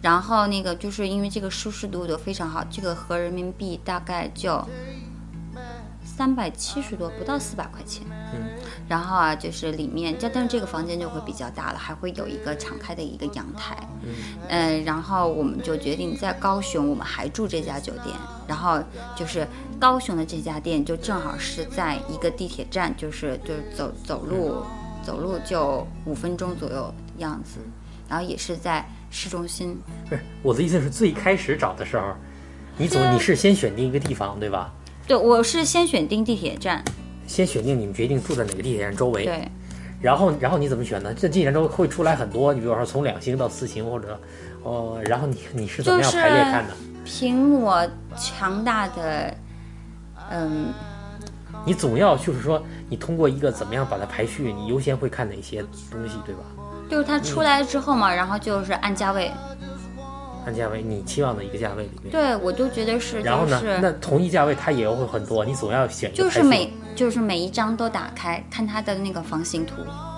[0.00, 4.62] 然后那个就是因为这个舒适度就非常好，这个合人民币大概就
[6.16, 8.04] 三百七十多，不到四百块钱。
[8.34, 8.50] 嗯
[8.88, 13.76] 然后啊，就是里面，这但是这个房间就会比较大了，还会有一个敞开的一个阳台。
[14.48, 18.14] 嗯、然后我们就决定在高雄，我们还住这家酒店。
[18.46, 18.82] 然后
[19.16, 19.46] 就是
[19.78, 24.62] 高雄的这家店，就正好是在一个地铁站，就是就是走走路
[25.02, 27.60] 走路就五分钟左右的样子。
[28.08, 29.78] 然后也是在市中心，
[30.08, 32.14] 不是，我的意思是最开始找的时候，
[32.76, 34.70] 你总你是先选定一个地方对吧？
[35.06, 36.82] 对我是先选定地铁站，
[37.26, 39.48] 先选定你们决定住在哪个地铁站周围，对。
[40.00, 41.14] 然后然后你怎么选呢？
[41.14, 44.18] 这地铁站周围会出来很多，你比如说从两星到四星或者
[44.62, 46.74] 哦，然后你你是怎么样排列看的？
[47.04, 49.34] 凭我强大的，
[50.30, 50.72] 嗯，
[51.64, 56.40] 你总要就是说，你通过一个怎么样把它排序，你优先会看哪些东西，对吧？
[56.90, 59.30] 就是它出来之后嘛，然后就是按价位。
[60.44, 62.10] 按价位，你期望的一个价位里面。
[62.10, 70.11] 对，我就觉得是，然后呢，就是那同一价位它也会很多，你总要选就是每就是每一张都打开看它的那个房型图，哦，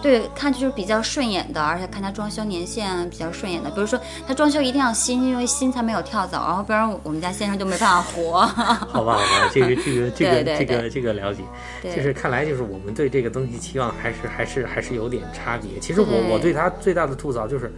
[0.00, 3.70] 对，看就是比较顺眼的，而且看它装修年限啊比较顺眼的。
[3.70, 8.46] 比如说它装修一定要新，因为新才没有跳蚤，然后不然我们家先生就没办法活。
[8.46, 11.42] 好吧，好吧，这个这个这个这个这个了解，
[11.82, 15.78] 就是看来就是我们对这个东西期望还是还是还是有点差别。
[15.80, 17.72] 其实我我对他最大的吐槽就是，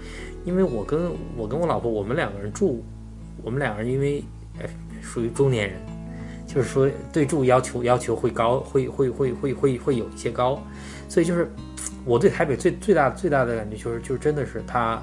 [0.45, 2.85] 因为我跟我跟我老婆我们两个人住，
[3.43, 4.23] 我们两个人因为
[4.59, 4.69] 呃
[5.03, 5.81] 属于中年人，
[6.47, 10.63] 就是说对住要求要求会高，会会会会会会有一些高，
[11.09, 11.51] 所以就是
[12.05, 15.03] 我对台北最最大最大的感觉就是就是真的是它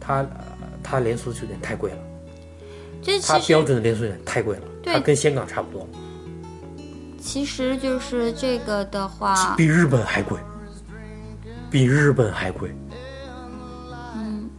[0.00, 1.98] 它呃它连锁酒店太贵了，
[3.02, 5.88] 这它标准的连锁酒店太贵了，它跟香港差不多。
[7.20, 10.38] 其实就是这个的话，比日本还贵，
[11.70, 12.74] 比日本还贵。
[14.16, 14.50] 嗯，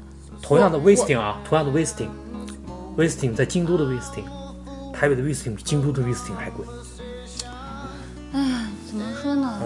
[0.42, 4.24] 同样的我 Wisting 啊，同样的 Wisting，Wisting 在京都的 Wisting，
[4.94, 6.66] 台北的 Wisting 比京都的 Wisting 还贵。
[8.32, 9.60] 哎，怎么说呢？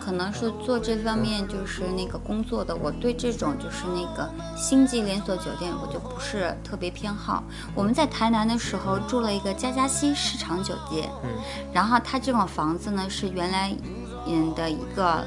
[0.00, 7.44] 可能是做这方面就是那个工作的，我对这种就是那个星级连锁酒店我就不是特别偏好。
[7.74, 11.30] 我们在台南的时候住了一个佳佳西市场酒店，嗯，
[11.72, 13.72] 然后它这种房子呢是原来
[14.26, 15.24] 嗯的一个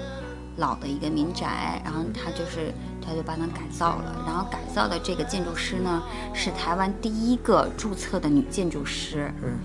[0.57, 2.73] 老的一个民宅，然后它就是
[3.05, 4.23] 他就把它改造了。
[4.25, 9.33] 然后改造的这个建筑师呢，是台湾第一个注册的女建筑师。
[9.43, 9.59] 嗯。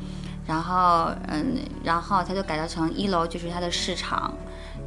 [0.47, 4.33] 然后，嗯，然后他就改造成一楼就是它的市场，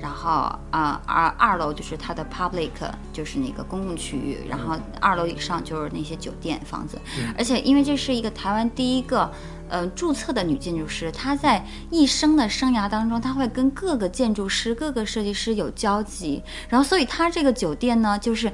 [0.01, 2.71] 然后啊，二二楼就是它的 public，
[3.13, 6.99] 就是那个公共区域，然后二楼以上就是那些酒店房子。
[7.37, 9.31] 而且因为这是一个台湾第一个，
[9.69, 18.51] 呃，注册的女建筑师，她在一生的生涯当中，她会跟各个建筑师、各个设计师有交集，然后所以她这个酒店呢，就是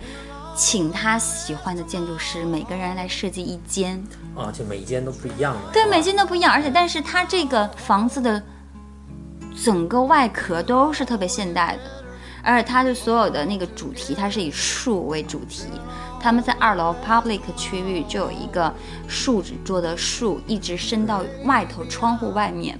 [0.53, 4.03] 请她喜欢的建筑师每个人来设计一间。
[4.36, 5.72] 啊，就每一间都不一样的。
[5.72, 8.44] 对，每间都不一样，而且但是她这个房子的
[9.63, 12.05] 整个外壳都是特别现代的，
[12.43, 15.65] 而且它的所有的那个主题，它是以树为主题。
[16.19, 18.73] 他们在二楼 public 区域就有一个
[19.07, 22.79] 树脂做的树，一直伸到外头窗户外面。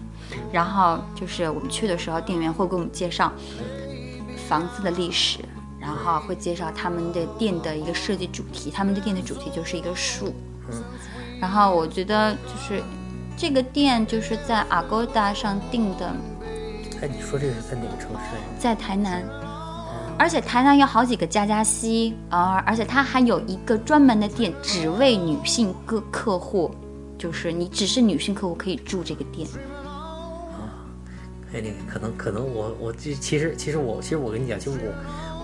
[0.52, 3.32] 然后就是我们去的时候，店员会给我们介绍
[4.48, 5.40] 房子的历史，
[5.80, 8.70] 然后会介绍他们的店的一个设计主题。
[8.70, 10.34] 他们的店的主题就是一个树。
[11.40, 12.82] 然后我觉得就是
[13.38, 16.14] 这个店就是在 Agoda 上订的，
[17.02, 18.38] 哎，你说这个是在哪个城市？
[18.60, 19.24] 在台南，
[20.18, 26.72] 而且台南有好几个家家西，啊，而且它还有一个专门的店，只为女性客客户，
[27.18, 29.48] 就是你只是女性客户可以住这个店。
[29.86, 30.84] 啊
[31.54, 34.78] 哎，那个可能可能我我这其实其实我其实我跟你讲，其实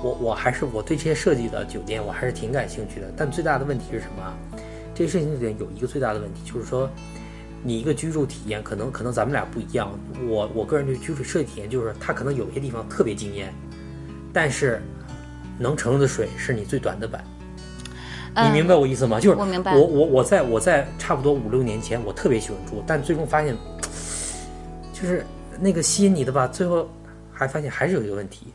[0.02, 4.34] 我我我还是我对这些设计的酒店我还是挺感兴趣的，但最大的问题是什么啊？
[4.94, 6.90] 这些设计酒店有一个最大的问题，就是说
[7.64, 9.98] 你一个居住体验可能可能咱们俩不一样。
[10.28, 13.54] 我我个人对居住设计体验就是它可能有些地方特别惊艳，
[14.34, 14.82] 但是
[15.58, 17.24] 能盛的水是你最短的板。
[18.36, 19.20] 你明白我意思吗？
[19.20, 23.56] 就是嗯我明白我我我在我在差不多五六年前，我特别喜欢住，但最终发现，
[24.92, 25.24] 就是
[25.60, 26.90] 那个吸引你的吧，最后
[27.32, 28.48] 还发现还是有一个问题。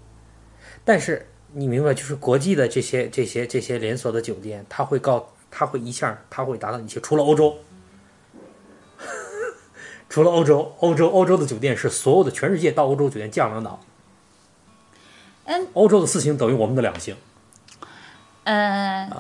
[0.85, 7.55] 但是你明白，就是国际的这些这些这些连锁的酒店，它会告，它会一下，它会达到一些，除了欧洲，
[10.09, 13.78] 除了欧洲，欧洲欧洲的酒店是所有的全世界到欧洲酒店降两档。
[15.44, 17.16] 嗯，欧洲的四星等于我们的两星。
[18.44, 19.10] 呃，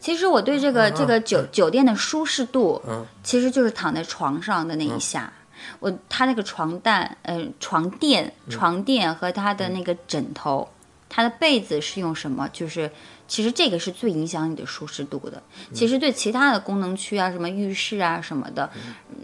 [0.00, 5.32] 其实我对这个、这个酒酒店的舒适度，嗯其实就是躺在床上的那一下。
[5.80, 10.68] 我它那个床单，呃，床垫、床垫和它的那个枕头，
[11.08, 12.48] 它的被子是用什么？
[12.52, 12.90] 就是
[13.26, 15.42] 其实这个是最影响你的舒适度的。
[15.72, 18.70] 其实对其他的功能区啊，什么浴室啊什么的，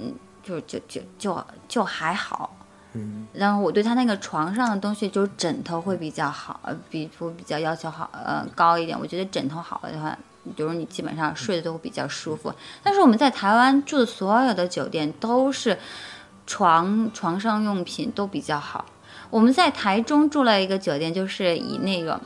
[0.00, 2.56] 嗯，就就就就就还好。
[2.94, 8.98] 嗯，然后我对他那个床上的东西，就是枕头会比较好，呃，比我比较要求好，呃，高一点。
[8.98, 10.14] 我觉得枕头好的话，
[10.54, 12.52] 就是你基本上睡的都会比较舒服。
[12.82, 15.78] 但是我们在台湾住的所有的酒店都是
[16.46, 18.84] 床床上用品都比较好。
[19.30, 22.20] 我们在台中住了一个酒店，就是以那个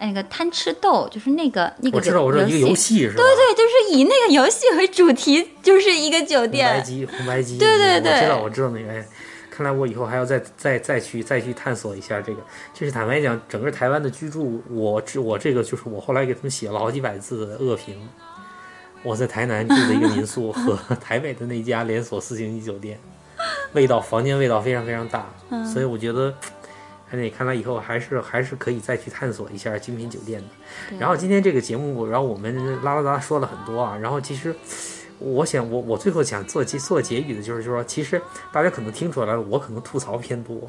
[0.00, 3.16] 那个贪吃豆，就是那个那个我知道，我知道一个游戏是吧？
[3.16, 6.84] 对对，就是以那个游戏为主题，就是一个酒红白店。
[6.84, 8.90] 机，红白机，对对对我知道，我知道那个。
[8.90, 9.06] 哎
[9.48, 12.42] 看来我以后还要再再再去再去探索一下这个。
[12.74, 18.06] 就是坦白讲，整个台湾的居住，我这我这个就是我后来给他们写了好几百字的恶评。
[19.02, 23.00] 我在台南住的一个民宿和台北的那家连锁四星级酒店，
[23.72, 26.34] 味道房间味道非常非常大，嗯所以我觉得。
[27.10, 30.96] 哎，你看来以后还是还是可以再去探索一下精品酒店的。
[30.98, 34.54] 然后今天这个节目，然后我们啦啦啦说了很多啊，然后其实
[35.18, 38.20] 我想我我最后想做结做结语的就是说，其实
[38.52, 40.68] 大家可能听出来了，我可能吐槽偏多，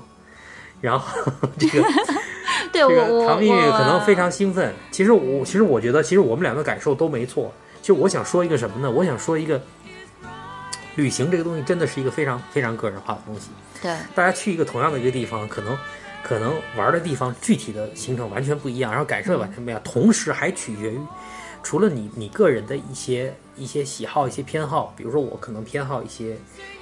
[0.79, 1.81] 然后 这个
[2.71, 4.73] 对这个唐蜜可能非常兴奋。
[4.91, 7.51] 其实我其实我觉得，其实我们两个感受都没错。
[7.81, 8.91] 就我想说一个什么呢？
[8.91, 9.61] 我想说一个，
[10.95, 13.49] 旅行这个东西真的是一个非常非常个人化的东西。
[13.81, 15.77] 对大家去一个同样的一个地方，可能
[16.27, 20.99] 可能玩的地方具体的行程完全不一样，然后感受也完全不一样，同时还取决于
[21.63, 26.35] 除了你你个人的一些一些喜好、一些偏好，比如说我可能偏好一些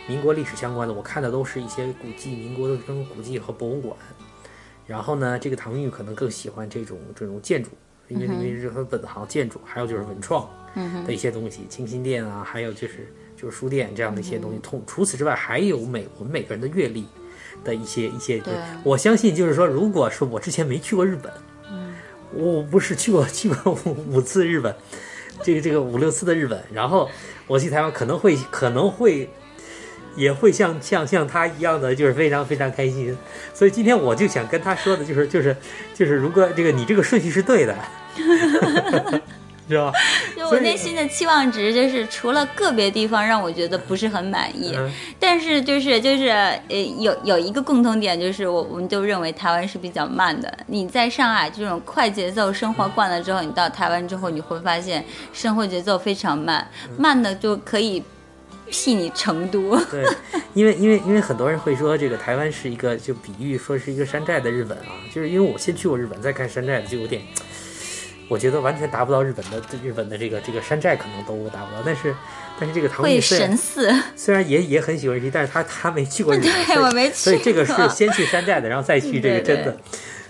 [0.08, 3.96] 民国历史相关的，我看的都是一些古迹、民国的这种古迹和博物馆。
[4.88, 7.70] 然后呢，这个唐玉可能更喜欢这种这种建筑，
[8.08, 10.50] 因为因为是他本行建筑，还有就是文创
[11.06, 14.60] 的一些东西，清新店啊，还有就是就是书店这样的一些东西。
[14.60, 17.06] 同除此之外，还有每我们每个人的阅历
[17.66, 18.38] 的一些一些。
[18.38, 21.30] 对我相信就是说，如果是我之前没去过日本，
[22.32, 24.74] 我不是去过去过五五次日本，
[25.44, 27.10] 这个这个五六次的日本，然后
[27.48, 29.30] 我去台湾可能会可能会。
[30.18, 33.14] 也会像像像他一样的，就是非常非常开心，
[33.54, 35.54] 所以今天我就想跟他说的就是就是
[35.94, 37.76] 就是，如果这个你这个顺序是对的，
[39.68, 39.98] 知道吧？
[40.36, 46.60] 就我内心的期望值就是，除了个别地方让我觉得不是很满意，嗯但是就是就是呃
[47.00, 50.52] 有有一个共同点，就是我我们都认为台湾是比较慢的。
[50.68, 58.04] 你在上海这种快节奏生活惯了之后，你到台湾之后，你会发现生活节奏非常慢，嗯慢的就可以
[58.70, 59.78] 媲你成都。
[59.86, 60.04] 对，
[60.54, 67.22] 因为因为因为很多人会说这个台湾是一个就比喻说是一个山寨的日本啊，就是因为我先去过日本，再看山寨的就有点，
[68.28, 72.16] 我觉得完全达不到日本的日本的这个这个山寨可能都达不到，但是
[72.60, 79.78] 但是这个唐会神似，虽然也也很喜欢日剧，但是他他没去过日本，对我没去所以这个是先去山寨的，然后再去这个 对对真的，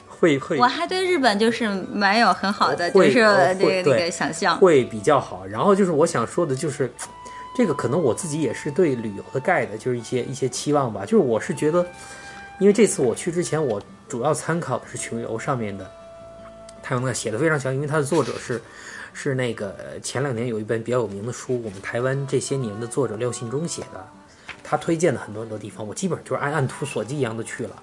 [0.08, 4.58] 会会我还对日本就是蛮有很好的，就是呃会对这个那个想象。
[4.58, 5.46] 会比较好。
[5.46, 6.92] 然后就是我想说的，就是
[7.56, 11.02] 这个可能我自己也是对旅游的 guide 就是一些一些期望吧。
[11.04, 11.86] 就是我是觉得，
[12.60, 15.90] 因为这次我去之前，我主要参考的是穷游上面的，
[16.86, 18.62] 他那写的非常详，因为他的作者是。
[19.18, 24.06] 是那个前两年有一本比较有名的书，我们台湾这些年的作者廖信忠写的，
[24.62, 27.82] 他推荐的很多很多地方，我基本上就是按按图索骥一样的去了。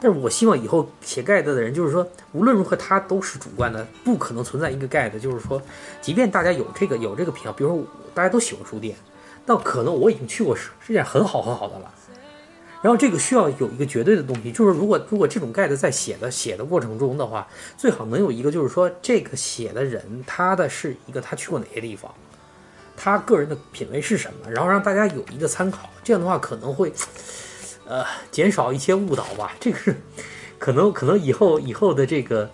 [0.00, 5.60] 但是我希望以后写 guide 的人，就是说无论如何他都是主观的，不可能存在一个 guide，就是说，
[6.00, 8.96] 即便大家有这个有这个偏好，比如说大家都喜欢书店，
[9.44, 11.92] 那可能我已经去过是是件很好很好的了。
[12.82, 17.46] 然后这个需要有一个绝对的东西，就是如果如果这种 guide 在写的写的过程中的话，
[17.76, 22.10] 最好能有一个就是说这个写的人他的是一个他去过哪些地方，
[22.96, 26.90] 他个人的品味是什么，然后让大家有一个参考，这样的话可能会
[27.86, 29.52] 呃减少一些误导吧。
[29.60, 29.94] 这个是
[30.58, 32.50] 可能可能以后以后的这个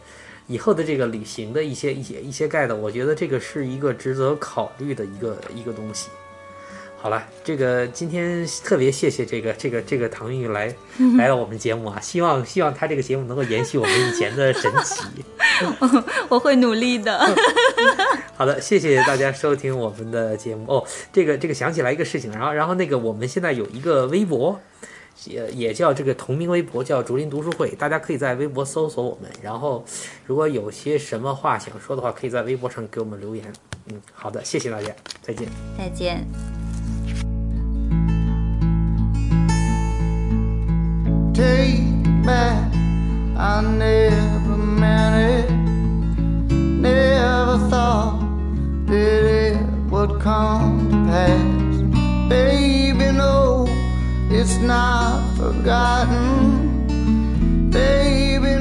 [0.48, 6.08] 以后的这个旅行的一些一些一些 guide，我觉得这个是一个值得考虑的一个一个东西。
[7.06, 10.74] 好了，这个今天特别谢谢这个这个这个唐玉来
[11.16, 15.24] 来到我们节目啊，希望希望他这个节目能够延续我们以前的神奇。
[16.28, 17.16] 我会努力的。
[18.34, 20.84] 好的，谢谢大家收听我们的节目哦。
[21.12, 24.60] 这个这个想起来一个事情，然后然后那个我们现在有一个微博，
[25.26, 29.30] 也也叫这个同名微博，叫竹林读书会，大家可以在微博搜索我们。
[29.40, 29.84] 然后
[30.26, 33.44] 如果有些什么话想说的话，可以在微博上给我们留言。
[33.88, 34.88] 嗯，好的，谢谢大家，
[35.22, 35.46] 再见。
[35.78, 36.65] 再见。
[41.36, 41.84] Take
[42.24, 42.72] back.
[43.36, 45.50] I never meant it.
[46.50, 48.20] Never thought
[48.86, 49.58] that it
[49.90, 52.30] would come to pass.
[52.30, 53.66] Baby, no,
[54.30, 56.80] it's not forgotten.
[57.70, 58.54] Baby,